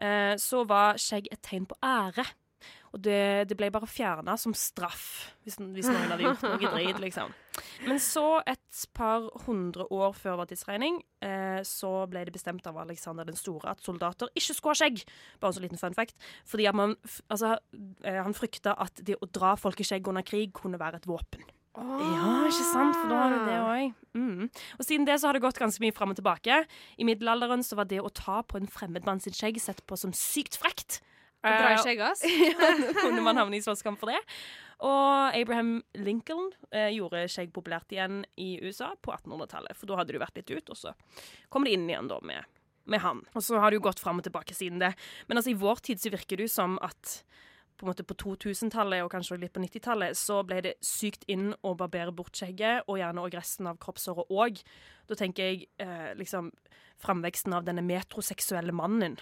eh, 0.04 0.34
så 0.42 0.66
var 0.68 1.00
skjegg 1.00 1.30
et 1.32 1.44
tegn 1.46 1.70
på 1.70 1.78
ære. 1.80 2.26
Og 2.94 3.02
det, 3.02 3.50
det 3.50 3.56
ble 3.58 3.72
bare 3.74 3.90
fjerna 3.90 4.36
som 4.38 4.54
straff, 4.54 5.32
hvis, 5.42 5.58
hvis 5.58 5.88
noen 5.90 6.12
hadde 6.12 6.28
gjort 6.28 6.44
noe 6.46 6.60
drit, 6.62 7.00
liksom. 7.02 7.32
Men 7.88 7.98
så, 8.02 8.38
et 8.50 8.84
par 8.94 9.26
hundre 9.48 9.88
år 9.94 10.14
før 10.18 10.38
vår 10.42 10.52
tidsregning, 10.52 11.00
eh, 11.26 11.62
så 11.66 11.92
ble 12.10 12.22
det 12.28 12.36
bestemt 12.36 12.68
av 12.70 12.78
Alexander 12.84 13.26
den 13.26 13.38
store 13.40 13.74
at 13.74 13.82
soldater 13.82 14.30
ikke 14.38 14.54
skulle 14.54 14.76
ha 14.76 14.82
skjegg. 14.84 15.02
Bare 15.42 15.54
en 15.54 15.58
så 15.58 15.64
liten 15.66 15.82
fun 15.82 15.98
fact. 15.98 16.14
Fordi 16.50 16.70
man, 16.78 16.94
altså, 17.34 17.56
eh, 18.06 18.22
han 18.22 18.38
frykta 18.38 18.78
at 18.86 19.02
det 19.02 19.18
å 19.18 19.30
dra 19.30 19.56
folk 19.58 19.82
i 19.82 19.88
skjegg 19.90 20.14
under 20.14 20.26
krig 20.26 20.54
kunne 20.58 20.82
være 20.82 21.02
et 21.02 21.10
våpen. 21.10 21.42
Ja, 21.74 22.44
ikke 22.46 22.68
sant? 22.68 22.94
For 23.00 23.10
da 23.10 23.22
har 23.24 23.34
du 23.34 23.48
det 23.48 23.56
òg. 23.58 23.96
Mm. 24.14 24.50
Og 24.78 24.86
siden 24.86 25.08
det 25.10 25.16
så 25.18 25.30
har 25.32 25.34
det 25.34 25.42
gått 25.42 25.58
ganske 25.58 25.82
mye 25.82 25.96
fram 25.96 26.14
og 26.14 26.20
tilbake. 26.20 26.60
I 27.02 27.08
middelalderen 27.10 27.66
så 27.66 27.80
var 27.80 27.90
det 27.90 28.04
å 28.04 28.14
ta 28.14 28.44
på 28.46 28.62
en 28.62 28.70
fremmed 28.70 29.10
mann 29.10 29.24
sitt 29.24 29.40
skjegg 29.40 29.58
sett 29.62 29.82
på 29.90 29.98
som 29.98 30.14
sykt 30.14 30.60
frekt. 30.62 31.02
Dra 31.44 31.72
i 31.72 31.76
Eh, 31.76 31.82
skjegget 31.84 32.24
ja, 32.54 32.94
kunne 33.02 33.24
man 33.26 33.40
havne 33.40 33.58
i 33.60 33.64
slåsskamp 33.64 34.00
for 34.00 34.14
det. 34.14 34.22
Og 34.84 35.36
Abraham 35.36 35.78
Lincoln 36.00 36.50
eh, 36.72 36.90
gjorde 36.96 37.26
skjegg 37.32 37.54
populært 37.56 37.92
igjen 37.94 38.24
i 38.40 38.58
USA 38.64 38.94
på 39.00 39.14
1800-tallet. 39.16 39.78
For 39.80 39.90
da 39.90 40.00
hadde 40.00 40.16
du 40.16 40.20
vært 40.24 40.40
litt 40.40 40.52
ut, 40.52 40.74
og 40.74 40.80
så 40.80 40.96
kom 41.54 41.68
det 41.68 41.76
inn 41.76 41.88
igjen 41.90 42.10
da 42.12 42.20
med, 42.26 42.48
med 42.90 43.04
han. 43.04 43.24
Og 43.36 43.46
så 43.46 43.60
har 43.60 43.72
det 43.72 43.80
jo 43.80 43.88
gått 43.88 44.04
fram 44.04 44.20
og 44.20 44.28
tilbake 44.28 44.56
siden 44.56 44.82
det. 44.84 44.94
Men 45.28 45.40
altså 45.40 45.54
i 45.54 45.60
vår 45.60 45.84
tid 45.88 46.04
så 46.04 46.12
virker 46.14 46.40
det 46.40 46.50
jo 46.50 46.56
som 46.56 46.80
at 46.84 47.22
på 47.84 47.92
på 47.92 48.16
2000-tallet 48.22 49.04
og 49.04 49.12
kanskje 49.12 49.40
litt 49.42 49.54
på 49.56 49.60
90-tallet 49.64 50.16
så 50.16 50.40
ble 50.48 50.62
det 50.64 50.74
sykt 50.86 51.26
inn 51.28 51.52
å 51.66 51.74
barbere 51.76 52.14
bort 52.16 52.38
skjegget, 52.38 52.86
og 52.88 53.00
gjerne 53.00 53.24
òg 53.26 53.36
resten 53.36 53.68
av 53.68 53.80
kroppshåret 53.82 54.30
òg. 54.32 54.62
Da 55.10 55.18
tenker 55.20 55.50
jeg 55.50 55.66
eh, 55.84 56.14
liksom 56.16 56.52
framveksten 57.04 57.56
av 57.58 57.66
denne 57.68 57.84
metroseksuelle 57.84 58.76
mannen. 58.76 59.18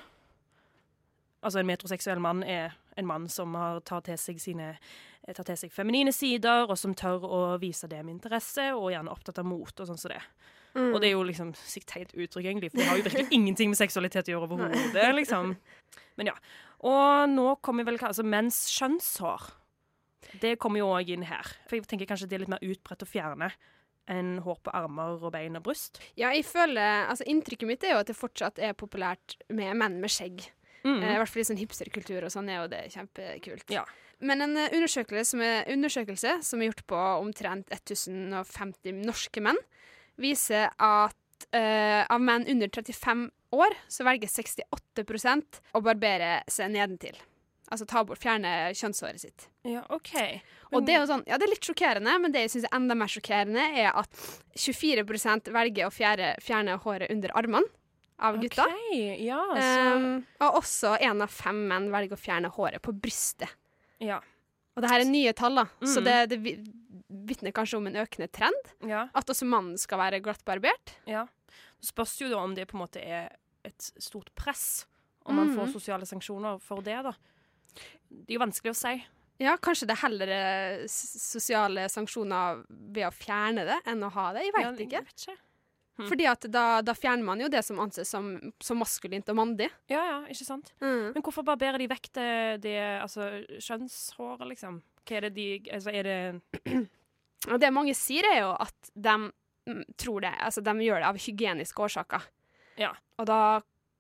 Altså 1.42 1.62
En 1.62 1.70
metroseksuell 1.70 2.22
mann 2.22 2.44
er 2.46 2.76
en 3.00 3.08
mann 3.08 3.28
som 3.32 3.56
har 3.58 3.80
tar 3.88 4.04
til 4.06 4.20
seg 4.20 4.42
sine 4.42 4.74
eh, 4.76 5.34
tar 5.34 5.46
til 5.48 5.58
seg 5.58 5.74
feminine 5.74 6.14
sider, 6.14 6.68
og 6.70 6.78
som 6.78 6.94
tør 6.98 7.26
å 7.26 7.42
vise 7.62 7.90
det 7.90 8.02
med 8.04 8.20
interesse, 8.20 8.72
og 8.76 8.92
gjerne 8.94 9.14
opptatt 9.14 9.42
av 9.42 9.48
mot 9.48 9.72
og 9.72 9.90
sånn 9.90 10.02
som 10.02 10.14
det. 10.14 10.22
Mm. 10.76 10.92
Og 10.94 11.00
det 11.02 11.10
er 11.10 11.16
jo 11.16 11.24
liksom 11.28 11.54
sykt 11.58 11.90
teit 11.92 12.14
uttrykk, 12.14 12.46
egentlig, 12.46 12.72
for 12.72 12.82
det 12.82 12.90
har 12.90 13.00
jo 13.00 13.08
virkelig 13.08 13.34
ingenting 13.40 13.72
med 13.72 13.80
seksualitet 13.80 14.30
å 14.30 14.36
gjøre 14.36 14.48
overhodet, 14.48 15.08
liksom. 15.18 15.56
Men 16.20 16.32
ja. 16.32 16.38
Og 16.88 17.30
nå 17.30 17.48
kommer 17.66 17.86
vel 17.88 18.00
altså 18.00 18.26
menns 18.26 18.64
kjønnshår. 18.74 19.50
Det 20.42 20.56
kommer 20.62 20.82
jo 20.82 20.94
òg 20.94 21.12
inn 21.14 21.26
her. 21.28 21.50
For 21.68 21.78
jeg 21.78 21.90
tenker 21.90 22.10
kanskje 22.10 22.30
det 22.30 22.38
er 22.38 22.46
litt 22.46 22.54
mer 22.54 22.64
utbredt 22.64 23.04
å 23.04 23.10
fjerne 23.10 23.52
enn 24.12 24.40
hår 24.44 24.58
på 24.66 24.74
armer 24.76 25.22
og 25.22 25.34
bein 25.36 25.60
og 25.60 25.66
bryst. 25.66 26.02
Ja, 26.20 26.32
jeg 26.34 26.46
føler, 26.48 27.06
altså 27.12 27.28
Inntrykket 27.30 27.70
mitt 27.70 27.86
er 27.86 27.96
jo 27.96 28.02
at 28.02 28.10
det 28.10 28.18
fortsatt 28.18 28.60
er 28.60 28.74
populært 28.78 29.38
med 29.54 29.78
menn 29.80 30.00
med 30.02 30.12
skjegg. 30.12 30.48
Mm. 30.84 31.02
Eh, 31.02 31.14
I 31.14 31.18
hvert 31.22 31.32
fall 31.32 31.44
i 31.44 31.48
sånn 31.52 31.62
hipsterkultur 31.62 32.26
og 32.26 32.34
sånn 32.34 32.50
er 32.50 32.62
jo 32.62 32.70
det 32.72 32.86
kjempekult. 32.96 33.74
Ja. 33.74 33.86
Men 34.22 34.46
en 34.46 34.58
eh, 34.58 34.74
undersøkelse 34.78 35.34
som 35.34 35.44
er, 35.46 35.66
undersøkelse 35.74 36.38
som 36.46 36.62
er 36.62 36.72
gjort 36.72 36.86
på 36.90 37.02
omtrent 37.22 37.74
1050 37.74 39.02
norske 39.06 39.44
menn, 39.44 39.60
viser 40.22 40.70
at 40.78 41.48
eh, 41.58 42.02
av 42.06 42.22
menn 42.22 42.48
under 42.50 42.70
35 42.70 43.28
år 43.58 43.76
så 43.92 44.06
velger 44.08 44.32
68% 44.32 45.62
å 45.76 45.84
barbere 45.84 46.40
seg 46.52 46.74
nedentil. 46.74 47.18
Altså 47.72 47.86
ta 47.88 48.02
bort, 48.04 48.20
fjerne 48.20 48.74
kjønnshåret 48.76 49.22
sitt. 49.22 49.46
Ja, 49.64 49.86
OK. 49.96 50.12
Og 50.76 50.84
det 50.84 50.98
er 50.98 51.06
jo 51.06 51.08
sånn, 51.08 51.24
ja, 51.24 51.38
det 51.40 51.46
er 51.48 51.54
litt 51.54 51.68
sjokkerende, 51.68 52.18
men 52.20 52.34
det 52.34 52.44
jeg 52.44 52.52
syns 52.56 52.66
er 52.68 52.76
enda 52.76 52.98
mer 53.00 53.12
sjokkerende, 53.12 53.64
er 53.80 53.96
at 53.96 54.26
24% 54.60 55.48
velger 55.56 55.88
å 55.88 55.94
fjerne, 55.96 56.34
fjerne 56.44 56.76
håret 56.84 57.14
under 57.16 57.32
armene 57.40 57.72
av 58.22 58.38
gutta. 58.42 58.66
Okay, 58.70 59.26
ja, 59.26 59.40
så 59.56 59.96
Um, 59.96 60.26
og 60.40 60.60
også 60.62 60.96
én 61.02 61.22
av 61.24 61.30
fem 61.34 61.68
menn 61.68 61.90
velger 61.92 62.14
å 62.18 62.22
fjerne 62.22 62.52
håret 62.54 62.82
på 62.82 62.94
brystet. 62.94 63.50
Ja. 64.00 64.20
Og 64.76 64.82
det 64.84 64.90
her 64.92 65.02
er 65.04 65.10
nye 65.10 65.34
tall, 65.34 65.56
da, 65.56 65.66
så 65.84 66.00
Mm. 66.00 66.06
det, 66.06 66.30
det 66.30 66.40
vitner 67.28 67.52
kanskje 67.52 67.78
om 67.78 67.88
en 67.88 67.96
økende 68.06 68.30
trend. 68.32 68.72
ja. 68.88 69.08
At 69.14 69.28
også 69.28 69.46
mannen 69.46 69.78
skal 69.78 69.98
være 70.00 70.22
glattbarbert. 70.24 70.94
Ja. 71.06 71.26
Det 71.82 71.88
spørs 71.90 72.20
jo 72.22 72.30
da 72.30 72.38
om 72.38 72.54
det 72.56 72.68
på 72.70 72.78
en 72.78 72.86
måte 72.86 73.02
er 73.04 73.30
et 73.66 73.92
stort 74.00 74.30
press. 74.36 74.86
Om 75.26 75.36
man 75.36 75.50
får 75.56 75.68
Mhm. 75.68 75.74
sosiale 75.74 76.06
sanksjoner 76.06 76.60
for 76.62 76.82
det, 76.82 77.04
da. 77.04 77.12
Det 78.10 78.30
er 78.30 78.40
jo 78.40 78.46
vanskelig 78.46 78.72
å 78.72 78.76
si. 78.76 79.06
Ja, 79.40 79.56
kanskje 79.58 79.88
det 79.88 79.92
er 79.98 80.08
heller 80.08 80.88
sosiale 80.88 81.86
sanksjoner 81.90 82.64
ved 82.70 83.06
å 83.08 83.12
fjerne 83.14 83.66
det, 83.66 83.80
enn 83.86 84.02
å 84.04 84.12
ha 84.12 84.34
det. 84.34 84.44
Jeg 84.46 84.54
Ja, 84.56 84.72
ikke. 84.72 84.90
Jeg 84.92 85.04
vet 85.06 85.28
ikke. 85.28 85.38
Hm. 86.02 86.08
Fordi 86.10 86.28
at 86.30 86.46
da, 86.50 86.66
da 86.86 86.96
fjerner 86.98 87.28
man 87.28 87.42
jo 87.44 87.50
det 87.52 87.62
som 87.66 87.80
anses 87.84 88.10
som, 88.10 88.32
som 88.64 88.80
maskulint 88.82 89.30
og 89.30 89.38
mandig. 89.38 89.70
Ja, 89.92 90.02
ja, 90.08 90.20
ikke 90.34 90.48
sant? 90.48 90.74
Mm. 90.82 91.12
Men 91.16 91.26
hvorfor 91.26 91.46
barberer 91.48 91.82
de 91.82 91.90
vekk 91.92 92.10
det, 92.18 92.32
det 92.66 92.78
altså, 93.02 93.30
kjønnshåret, 93.58 94.48
liksom? 94.54 94.82
Hva 95.06 95.18
er 95.18 95.28
det 95.28 95.34
de 95.38 95.48
Altså, 95.74 95.94
er 95.94 96.10
det 96.10 96.88
det 97.62 97.74
mange 97.74 97.96
sier, 97.98 98.28
er 98.34 98.44
jo 98.44 98.54
at 98.54 98.92
de 98.94 99.18
mm, 99.18 99.84
tror 99.98 100.26
det, 100.26 100.34
altså 100.40 100.64
de 100.66 100.76
gjør 100.86 101.02
det 101.04 101.12
av 101.12 101.22
hygieniske 101.22 101.86
årsaker. 101.88 102.28
Ja. 102.82 102.94
Og 103.22 103.30
da 103.30 103.42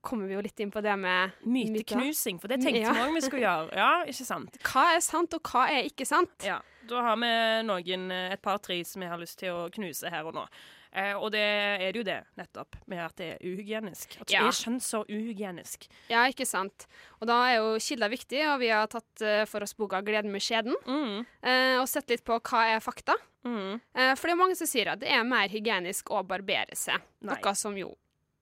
kommer 0.01 0.27
vi 0.27 0.33
jo 0.33 0.41
litt 0.41 0.59
inn 0.59 0.71
på 0.73 0.81
det 0.81 0.93
med 0.97 1.37
myteknusing? 1.45 2.39
For 2.41 2.49
det 2.49 2.61
tenkte 2.63 2.81
Ja. 2.81 2.93
vi 2.93 3.05
òg 3.05 3.15
vi 3.15 3.21
skulle 3.21 3.45
gjøre. 3.45 3.77
Ja, 3.77 3.91
ikke 4.09 4.25
sant? 4.25 4.57
Hva 4.67 4.85
er 4.95 5.01
sant, 5.05 5.33
og 5.37 5.41
hva 5.51 5.67
er 5.69 5.89
ikke 5.89 6.07
sant? 6.09 6.33
Ja. 6.45 6.59
Da 6.89 7.01
har 7.05 7.17
vi 7.21 7.31
noen, 7.67 8.11
eh, 8.11 8.33
et 8.33 8.41
par-tre 8.41 8.79
som 8.85 9.03
vi 9.03 9.07
har 9.07 9.19
lyst 9.21 9.37
til 9.39 9.53
å 9.53 9.69
knuse 9.71 10.09
her 10.09 10.25
og 10.25 10.33
nå. 10.33 10.47
Eh, 10.93 11.13
og 11.15 11.31
det 11.31 11.39
er 11.39 11.93
jo 11.95 12.03
det, 12.03 12.17
nettopp, 12.37 12.75
med 12.91 12.99
at 12.99 13.15
det 13.15 13.27
er 13.37 13.45
uhygienisk. 13.47 14.17
At 14.21 14.29
Ja. 14.33 14.41
er 14.47 14.51
kjønnsår 14.51 15.05
uhygienisk? 15.07 15.87
Ja, 16.09 16.25
ikke 16.27 16.45
sant. 16.45 16.85
Og 17.21 17.27
da 17.27 17.37
er 17.47 17.55
jo 17.61 17.77
kilder 17.79 18.09
viktig, 18.11 18.41
og 18.53 18.59
vi 18.59 18.67
har 18.67 18.87
tatt 18.91 19.21
uh, 19.23 19.45
for 19.45 19.63
oss 19.63 19.73
boka 19.73 20.01
'Gleden 20.01 20.31
med 20.31 20.41
skjeden', 20.41 20.75
Mm. 20.85 21.25
eh, 21.43 21.79
og 21.79 21.87
sett 21.87 22.09
litt 22.09 22.25
på 22.25 22.39
hva 22.41 22.75
er 22.75 22.79
fakta. 22.83 23.15
Mm. 23.45 23.79
Eh, 23.95 24.15
for 24.15 24.27
det 24.27 24.33
er 24.33 24.43
mange 24.43 24.55
som 24.57 24.67
sier 24.67 24.91
at 24.91 24.99
det 24.99 25.09
er 25.09 25.23
mer 25.23 25.47
hygienisk 25.47 26.11
å 26.11 26.25
barbere 26.27 26.75
seg, 26.75 26.99
Nei. 27.21 27.39
noe 27.41 27.55
som 27.55 27.75
jo 27.77 27.95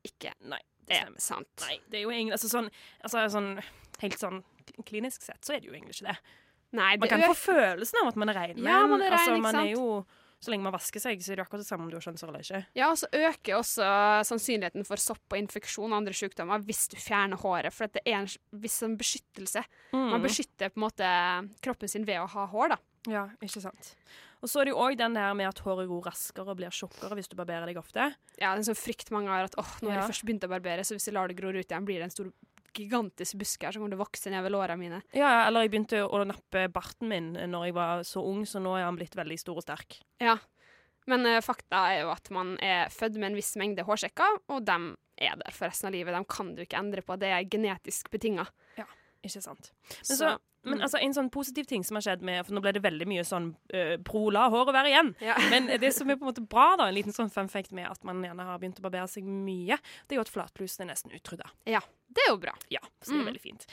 ikke 0.04 0.34
Nei, 0.42 0.60
det 0.88 0.98
er 0.98 1.06
stemmer. 1.06 1.20
sant. 1.22 1.48
Nei, 1.62 1.80
det 1.90 2.00
er 2.00 2.04
jo 2.04 2.10
egentlig 2.10 2.34
altså 2.34 2.50
sånn, 2.50 2.70
altså 3.04 3.30
sånn 3.30 3.64
Helt 4.02 4.18
sånn 4.18 4.44
klinisk 4.86 5.22
sett 5.22 5.42
så 5.44 5.54
er 5.56 5.60
det 5.60 5.68
jo 5.68 5.74
egentlig 5.74 6.00
ikke 6.02 6.08
det. 6.08 6.18
Nei, 6.72 6.98
Man 6.98 7.10
kan 7.10 7.22
få 7.22 7.36
følelsen 7.36 8.02
av 8.02 8.08
at 8.08 8.16
man 8.16 8.30
er 8.30 8.34
rein, 8.34 8.58
Ja, 8.58 8.86
men 8.88 8.90
man 8.92 9.02
er 9.02 9.10
rein, 9.12 9.20
altså, 9.20 9.42
man 9.42 9.56
er 9.56 9.72
jo 9.74 10.06
Så 10.42 10.52
lenge 10.54 10.64
man 10.64 10.72
vasker 10.72 11.02
seg, 11.04 11.20
så 11.20 11.34
er 11.34 11.36
det 11.36 11.44
akkurat 11.46 11.60
det 11.66 11.68
samme 11.68 11.84
om 11.84 11.90
du 11.92 11.98
har 11.98 12.06
kjønnshår 12.06 12.30
eller 12.32 12.46
ikke. 12.46 12.62
Ja, 12.80 12.90
og 12.94 12.98
så 13.02 13.10
øker 13.12 13.58
også 13.60 13.84
sannsynligheten 14.24 14.86
for 14.88 14.96
sopp 15.04 15.36
og 15.36 15.38
infeksjon 15.38 15.92
og 15.92 15.98
andre 16.00 16.14
sykdommer 16.16 16.64
hvis 16.64 16.86
du 16.94 16.96
fjerner 16.96 17.36
håret, 17.42 17.74
for 17.76 17.88
det 17.92 18.02
er 18.06 18.22
en 18.22 18.30
viss 18.56 18.80
beskyttelse. 18.80 18.98
beskyttelse. 19.00 19.64
Man 19.94 20.22
Mm. 20.22 20.24
beskytter 20.24 20.70
på 20.72 20.78
en 20.80 20.86
måte 20.88 21.10
kroppen 21.62 21.90
sin 21.90 22.06
ved 22.06 22.20
å 22.24 22.28
ha 22.30 22.46
hår, 22.48 22.70
da. 22.70 22.78
Ja, 23.08 23.28
ikke 23.42 23.62
sant. 23.62 23.96
Og 24.42 24.48
så 24.48 24.62
er 24.62 24.66
det 24.66 24.72
jo 24.72 24.80
òg 24.80 24.96
den 24.98 25.14
der 25.14 25.34
med 25.34 25.48
at 25.50 25.60
håret 25.60 25.88
går 25.88 26.04
raskere 26.08 26.48
og 26.48 26.58
blir 26.58 26.72
tjukkere 26.72 27.16
hvis 27.16 27.28
du 27.28 27.36
barberer 27.36 27.66
deg 27.68 27.76
ofte. 27.76 28.16
Ja, 28.40 28.56
det 28.56 28.64
er 28.64 28.64
en 28.64 28.64
sånn 28.64 28.80
frykt 28.80 29.12
mange 29.12 29.28
har 29.28 29.44
at 29.44 29.56
åh, 29.60 29.76
nå 29.82 29.90
har 29.92 30.00
Ja. 30.00 30.08
jeg 30.08 30.12
først 30.16 30.26
begynt 30.26 30.44
å 30.48 30.50
barbere, 30.50 30.80
så 30.88 30.96
hvis 30.96 31.06
jeg 31.08 31.14
lar 31.14 31.28
det 31.28 31.36
gro 31.36 31.50
ut 31.50 31.68
igjen, 31.68 31.84
blir 31.86 32.00
det 32.00 32.04
en 32.04 32.10
stor 32.16 32.32
gigantisk 32.76 33.40
busk 33.42 33.66
her 33.66 33.76
som 33.76 33.84
kommer 33.84 33.96
til 33.96 34.00
å 34.00 34.06
vokse 34.06 34.32
nedover 34.34 34.56
lårene 34.56 34.80
mine. 34.82 35.02
Ja, 35.16 35.48
eller 35.48 35.66
jeg 35.66 35.74
begynte 35.74 36.04
å 36.06 36.22
nappe 36.28 36.68
barten 36.74 37.12
min 37.12 37.34
når 37.34 37.70
jeg 37.70 37.78
var 37.78 38.06
så 38.08 38.24
ung, 38.26 38.46
så 38.50 38.62
nå 38.64 38.78
er 38.78 38.88
han 38.88 39.00
blitt 39.00 39.18
veldig 39.18 39.40
stor 39.42 39.60
og 39.62 39.66
sterk. 39.66 40.00
Ja. 40.22 40.38
Men 41.10 41.26
uh, 41.26 41.40
fakta 41.42 41.84
er 41.90 42.04
jo 42.04 42.14
at 42.14 42.30
man 42.34 42.54
er 42.62 42.92
født 42.94 43.18
med 43.18 43.32
en 43.32 43.40
viss 43.40 43.56
mengde 43.60 43.86
hårsekker, 43.88 44.44
og 44.52 44.66
de 44.68 44.78
er 45.20 45.40
der 45.40 45.56
for 45.56 45.68
resten 45.68 45.90
av 45.90 45.96
livet. 45.96 46.16
De 46.16 46.32
kan 46.32 46.54
du 46.56 46.64
ikke 46.64 46.80
endre 46.80 47.04
på. 47.06 47.18
Det 47.20 47.32
er 47.34 47.48
genetisk 47.50 48.12
betinga. 48.14 48.46
Ikke 49.26 49.42
sant. 49.44 49.72
Men, 49.90 50.16
så, 50.16 50.30
men 50.64 50.78
mm. 50.80 50.84
altså, 50.86 51.00
en 51.04 51.16
sånn 51.16 51.30
positiv 51.34 51.68
ting 51.68 51.84
som 51.88 51.98
har 52.00 52.06
skjedd 52.06 52.22
med 52.26 52.46
For 52.48 52.56
nå 52.56 52.62
ble 52.64 52.72
det 52.76 52.84
veldig 52.84 53.08
mye 53.10 53.24
sånn 53.28 53.50
uh, 53.74 53.96
pro 54.08 54.30
la 54.34 54.46
håret 54.52 54.76
være 54.76 54.92
igjen. 54.94 55.14
Ja. 55.24 55.38
Men 55.54 55.68
det 55.82 55.92
som 55.96 56.10
er 56.10 56.20
på 56.20 56.28
en 56.28 56.32
måte 56.32 56.44
bra, 56.44 56.72
da, 56.80 56.90
en 56.90 56.96
liten 56.96 57.16
sånn 57.16 57.32
fun 57.34 57.52
fact 57.52 57.74
med 57.76 57.90
at 57.90 58.06
man 58.08 58.22
gjerne 58.24 58.48
har 58.48 58.62
begynt 58.62 58.80
å 58.80 58.86
barbere 58.86 59.10
seg 59.12 59.28
mye, 59.28 59.80
det 60.08 60.16
er 60.16 60.22
jo 60.22 60.28
at 60.28 60.32
flatlusen 60.32 60.86
er 60.86 60.94
nesten 60.94 61.16
utrydda. 61.16 61.50
Ja, 61.70 61.82
det 62.16 62.24
er 62.26 62.32
jo 62.32 62.40
bra. 62.44 62.56
Ja, 62.72 62.84
så 63.02 63.12
det 63.12 63.18
er 63.18 63.20
Mm. 63.20 63.32
veldig 63.34 63.44
fint. 63.44 63.68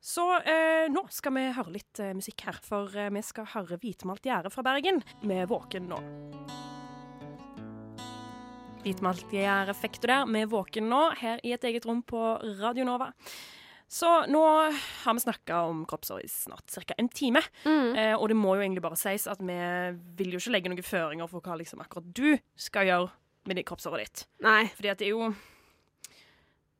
Så 0.00 0.24
uh, 0.32 0.86
nå 0.90 1.04
skal 1.12 1.36
vi 1.36 1.46
høre 1.54 1.76
litt 1.76 2.02
uh, 2.02 2.10
musikk 2.16 2.46
her, 2.48 2.58
for 2.64 2.90
vi 2.90 3.22
skal 3.26 3.46
høre 3.54 3.78
Hvitmalt 3.78 4.26
gjerde 4.26 4.50
fra 4.50 4.64
Bergen 4.66 5.02
med 5.22 5.46
Våken 5.52 5.90
nå. 5.92 6.02
Hvitmalt 8.80 9.28
gjerde 9.34 9.74
fikk 9.76 10.00
du 10.00 10.08
der 10.08 10.26
med 10.26 10.50
Våken 10.50 10.88
nå, 10.88 11.10
her 11.20 11.42
i 11.44 11.52
et 11.52 11.64
eget 11.68 11.86
rom 11.86 12.00
på 12.02 12.38
Radio 12.62 12.86
Nova. 12.88 13.10
Så 13.90 14.08
nå 14.30 14.40
har 15.02 15.14
vi 15.16 15.20
snakka 15.20 15.62
om 15.66 15.82
kroppshår 15.90 16.20
i 16.22 16.28
snart 16.30 16.70
ca. 16.70 16.94
en 16.96 17.08
time. 17.08 17.42
Mm. 17.64 17.96
Eh, 17.96 18.12
og 18.14 18.28
det 18.30 18.36
må 18.38 18.54
jo 18.54 18.62
egentlig 18.62 18.84
bare 18.84 18.98
sies 18.98 19.26
at 19.26 19.40
vi 19.42 19.56
vil 20.20 20.36
jo 20.36 20.38
ikke 20.38 20.52
legge 20.54 20.70
noen 20.70 20.86
føringer 20.86 21.30
for 21.30 21.42
hva 21.42 21.56
liksom 21.58 21.82
akkurat 21.82 22.06
du 22.14 22.36
skal 22.54 22.86
gjøre 22.86 23.08
med 23.50 23.58
det 23.58 23.64
kroppshåret 23.66 24.04
ditt. 24.04 24.22
Nei. 24.46 24.68
Fordi 24.76 24.92
at 24.92 25.02
det 25.02 25.08
er 25.08 25.16
jo 25.16 25.32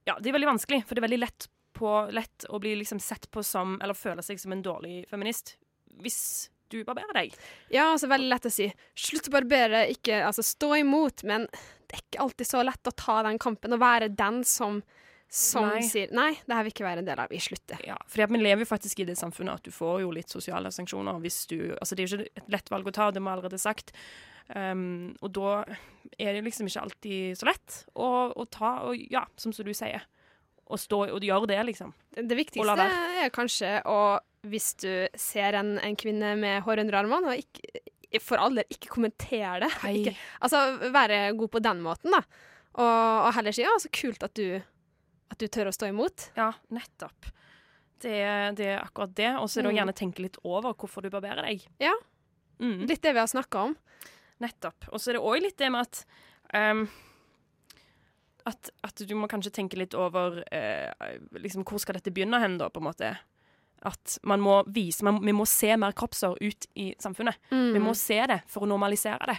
Ja, 0.06 0.14
det 0.20 0.30
er 0.30 0.38
veldig 0.38 0.52
vanskelig, 0.52 0.84
for 0.86 0.94
det 0.94 1.02
er 1.02 1.08
veldig 1.08 1.20
lett, 1.24 1.48
på, 1.76 1.90
lett 2.14 2.46
å 2.48 2.62
bli 2.62 2.76
liksom 2.78 3.02
sett 3.02 3.26
på 3.30 3.42
som 3.46 3.76
Eller 3.82 3.98
føle 3.98 4.22
seg 4.22 4.40
som 4.40 4.54
en 4.54 4.62
dårlig 4.64 5.02
feminist 5.10 5.56
hvis 6.00 6.48
du 6.70 6.78
barberer 6.86 7.16
deg. 7.16 7.34
Ja, 7.74 7.88
altså 7.90 8.06
veldig 8.08 8.30
lett 8.30 8.46
å 8.46 8.52
si. 8.54 8.68
Slutt 8.94 9.26
å 9.28 9.34
barbere, 9.34 9.82
ikke 9.90 10.22
altså 10.22 10.44
stå 10.46 10.76
imot, 10.78 11.24
men 11.26 11.48
det 11.90 11.96
er 11.96 12.04
ikke 12.04 12.22
alltid 12.24 12.46
så 12.46 12.62
lett 12.62 12.86
å 12.86 12.94
ta 12.94 13.16
den 13.26 13.40
kampen 13.42 13.74
og 13.74 13.82
være 13.82 14.08
den 14.14 14.44
som, 14.46 14.78
som 15.30 15.68
Nei. 15.68 15.82
sier 15.86 16.10
nei, 16.10 16.32
det 16.42 16.56
her 16.56 16.64
vil 16.66 16.72
ikke 16.74 16.86
være 16.88 17.04
en 17.04 17.06
del 17.06 17.20
av, 17.22 17.30
vi 17.30 17.38
slutter. 17.38 17.78
Ja, 17.86 17.94
fordi 18.10 18.26
vi 18.32 18.40
lever 18.40 18.64
jo 18.64 18.70
faktisk 18.70 19.02
i 19.02 19.06
det 19.06 19.14
samfunnet 19.20 19.60
at 19.60 19.68
du 19.68 19.70
får 19.70 20.00
jo 20.02 20.10
litt 20.14 20.32
sosiale 20.32 20.72
sanksjoner 20.74 21.20
hvis 21.22 21.44
du 21.52 21.58
Altså, 21.76 21.94
det 21.94 22.02
er 22.02 22.08
jo 22.08 22.18
ikke 22.18 22.42
et 22.42 22.50
lett 22.56 22.72
valg 22.74 22.90
å 22.90 22.94
ta, 22.96 23.10
det 23.14 23.22
må 23.22 23.30
jeg 23.30 23.38
allerede 23.38 23.60
sagt. 23.62 23.94
Um, 24.50 25.12
og 25.22 25.30
da 25.36 25.52
er 26.18 26.34
det 26.34 26.42
liksom 26.48 26.66
ikke 26.66 26.82
alltid 26.82 27.38
så 27.38 27.46
lett 27.46 27.76
å, 27.94 28.08
å 28.34 28.46
ta, 28.50 28.72
og 28.88 28.98
ja, 29.12 29.22
som 29.38 29.54
så 29.54 29.62
du 29.62 29.70
sier, 29.76 30.02
å 30.70 30.78
stå 30.78 31.04
og 31.14 31.26
gjøre 31.26 31.50
det, 31.50 31.60
liksom. 31.70 31.94
Det 32.16 32.38
viktigste 32.38 32.88
er 33.22 33.30
kanskje 33.34 33.76
å, 33.90 34.18
hvis 34.50 34.72
du 34.82 34.90
ser 35.18 35.58
en, 35.58 35.76
en 35.78 35.98
kvinne 35.98 36.34
med 36.38 36.64
hår 36.66 36.82
under 36.84 37.00
armene, 37.02 37.30
og 37.30 37.42
ikke, 37.42 38.20
for 38.22 38.42
all 38.42 38.58
del 38.58 38.66
ikke 38.74 38.90
kommentere 38.90 39.62
det. 39.62 39.70
Ikke, 39.94 40.16
altså 40.42 40.90
være 40.90 41.22
god 41.38 41.54
på 41.54 41.62
den 41.62 41.82
måten, 41.86 42.14
da. 42.18 42.22
Og, 42.78 42.98
og 43.26 43.32
heller 43.38 43.54
si 43.54 43.64
ja, 43.64 43.74
så 43.82 43.90
kult 43.94 44.22
at 44.26 44.34
du, 44.38 44.60
at 45.30 45.38
du 45.38 45.46
tør 45.48 45.70
å 45.70 45.74
stå 45.74 45.88
imot. 45.92 46.30
Ja, 46.36 46.52
nettopp. 46.74 47.28
Det, 48.00 48.16
det 48.56 48.66
er 48.74 48.80
akkurat 48.82 49.12
det. 49.14 49.30
Og 49.38 49.48
så 49.50 49.60
er 49.60 49.62
det 49.66 49.70
å 49.70 49.72
Mm. 49.74 49.78
gjerne 49.80 49.94
tenke 49.98 50.22
litt 50.24 50.38
over 50.44 50.72
hvorfor 50.74 51.02
du 51.04 51.10
barberer 51.12 51.42
deg. 51.46 51.66
Ja. 51.80 51.92
Mm. 52.60 52.86
Litt 52.88 53.02
det 53.02 53.12
vi 53.14 53.20
har 53.22 53.28
snakka 53.30 53.62
om. 53.70 53.76
Nettopp. 54.40 54.88
Og 54.92 55.00
så 55.00 55.10
er 55.10 55.18
det 55.18 55.22
òg 55.22 55.42
litt 55.44 55.58
det 55.60 55.68
med 55.70 55.80
at 55.86 56.04
um, 56.54 56.86
at, 58.48 58.70
at 58.82 59.02
du 59.06 59.14
må 59.14 59.28
kanskje 59.28 59.52
tenke 59.52 59.76
litt 59.78 59.94
over 59.94 60.40
eh, 60.50 60.90
liksom, 61.36 61.62
Hvor 61.68 61.78
skal 61.82 61.98
dette 61.98 62.10
begynne 62.10 62.40
hen, 62.40 62.56
da, 62.58 62.70
på 62.72 62.80
en 62.80 62.86
måte? 62.88 63.10
At 63.86 64.16
man 64.28 64.40
må 64.44 64.62
vise 64.72 65.04
man, 65.06 65.20
Vi 65.24 65.32
må 65.36 65.44
se 65.48 65.74
mer 65.76 65.92
kroppsår 65.96 66.38
ut 66.40 66.66
i 66.80 66.90
samfunnet. 67.00 67.36
Mm. 67.52 67.72
Vi 67.76 67.82
må 67.84 67.92
se 67.96 68.18
det 68.32 68.40
for 68.50 68.64
å 68.64 68.68
normalisere 68.70 69.28
det. 69.28 69.38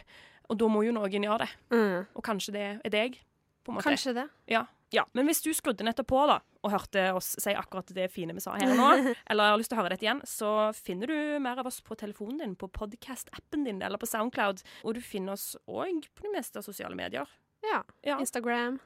Og 0.49 0.57
da 0.61 0.69
må 0.69 0.83
jo 0.85 0.93
noen 0.93 1.25
gjøre 1.25 1.45
det. 1.45 1.49
Mm. 1.73 2.05
Og 2.15 2.23
kanskje 2.25 2.53
det 2.55 2.63
er 2.85 2.93
deg. 2.93 3.17
på 3.63 3.71
en 3.71 3.77
måte. 3.79 3.89
Kanskje 3.89 4.13
det. 4.17 4.27
Ja. 4.53 4.65
Ja. 4.91 5.05
Men 5.17 5.29
hvis 5.29 5.41
du 5.43 5.51
skrudde 5.55 5.85
nettopp 5.87 6.09
på 6.11 6.23
da, 6.29 6.39
og 6.61 6.73
hørte 6.73 7.05
oss 7.17 7.33
si 7.41 7.53
akkurat 7.57 7.89
det 7.95 8.09
fine 8.13 8.35
vi 8.37 8.43
sa 8.43 8.57
her 8.59 8.73
nå, 8.77 8.89
eller 9.31 9.53
har 9.53 9.61
lyst 9.61 9.71
til 9.71 9.79
å 9.79 9.81
høre 9.81 9.93
dette 9.95 10.05
igjen, 10.05 10.23
så 10.27 10.71
finner 10.77 11.11
du 11.11 11.19
mer 11.43 11.61
av 11.61 11.69
oss 11.71 11.79
på 11.85 11.97
telefonen 11.99 12.43
din, 12.43 12.57
på 12.59 12.69
podcast-appen 12.75 13.65
din 13.67 13.81
eller 13.81 14.01
på 14.01 14.09
Soundcloud. 14.09 14.63
Og 14.83 14.97
du 14.97 15.01
finner 15.03 15.37
oss 15.37 15.53
òg 15.65 16.09
på 16.11 16.27
de 16.27 16.33
meste 16.35 16.63
sosiale 16.65 16.97
medier. 16.99 17.29
Ja. 17.61 17.83
Ja. 18.01 18.19
Instagram, 18.19 18.79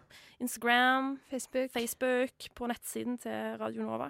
Instagram, 0.43 1.20
Facebook. 1.30 1.72
Facebook, 1.72 2.49
på 2.56 2.68
nettsiden 2.68 3.18
til 3.18 3.56
Radio 3.62 3.88
Nova. 3.88 4.10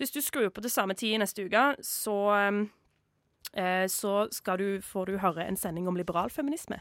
Hvis 0.00 0.10
du 0.10 0.22
skrur 0.24 0.48
på 0.48 0.64
til 0.64 0.72
samme 0.72 0.96
tid 0.96 1.18
neste 1.20 1.44
uke, 1.44 1.66
så 1.84 2.16
um, 2.48 2.62
så 3.88 4.26
skal 4.34 4.60
du, 4.60 4.66
får 4.84 5.08
du 5.08 5.18
høre 5.22 5.46
en 5.46 5.56
sending 5.56 5.86
om 5.88 5.96
liberal 5.96 6.28
feminisme. 6.30 6.76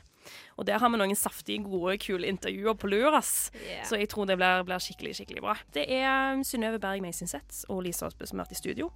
Og 0.57 0.67
der 0.67 0.81
har 0.81 0.91
vi 0.91 0.99
noen 0.99 1.15
saftige, 1.15 1.63
gode, 1.63 1.97
kule 2.01 2.27
intervjuer 2.27 2.75
på 2.79 2.89
lur. 2.91 3.15
Yeah. 3.15 3.85
Så 3.87 3.99
jeg 3.99 4.09
tror 4.11 4.27
det 4.29 4.37
blir, 4.39 4.65
blir 4.67 4.81
skikkelig, 4.83 5.15
skikkelig 5.19 5.43
bra. 5.45 5.55
Det 5.75 5.85
er 5.87 6.33
um, 6.33 6.43
Synnøve 6.43 6.81
Berg 6.83 7.03
Meisinseth 7.05 7.65
og 7.69 7.83
Lisa 7.85 8.09
Aasbø 8.09 8.27
som 8.27 8.41
har 8.41 8.47
vært 8.47 8.57
i 8.57 8.61
studio. 8.61 8.89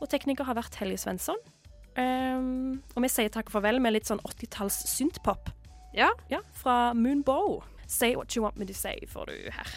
Og 0.00 0.10
tekniker 0.12 0.46
har 0.48 0.58
vært 0.58 0.76
Helge 0.80 1.00
Svensson. 1.02 1.40
Um, 1.96 2.82
og 2.94 3.06
vi 3.06 3.12
sier 3.12 3.32
takk 3.32 3.48
og 3.48 3.56
farvel 3.56 3.80
med 3.80 3.96
litt 3.96 4.10
sånn 4.10 4.20
80-talls 4.26 4.82
syntpop. 4.92 5.50
Ja. 5.96 6.10
Ja, 6.32 6.42
fra 6.52 6.92
Moonbow. 6.94 7.62
Say 7.88 8.16
what 8.18 8.36
you 8.36 8.44
want 8.44 8.58
me 8.60 8.68
to 8.68 8.76
say, 8.76 8.98
får 9.08 9.30
du 9.32 9.50
her. 9.54 9.76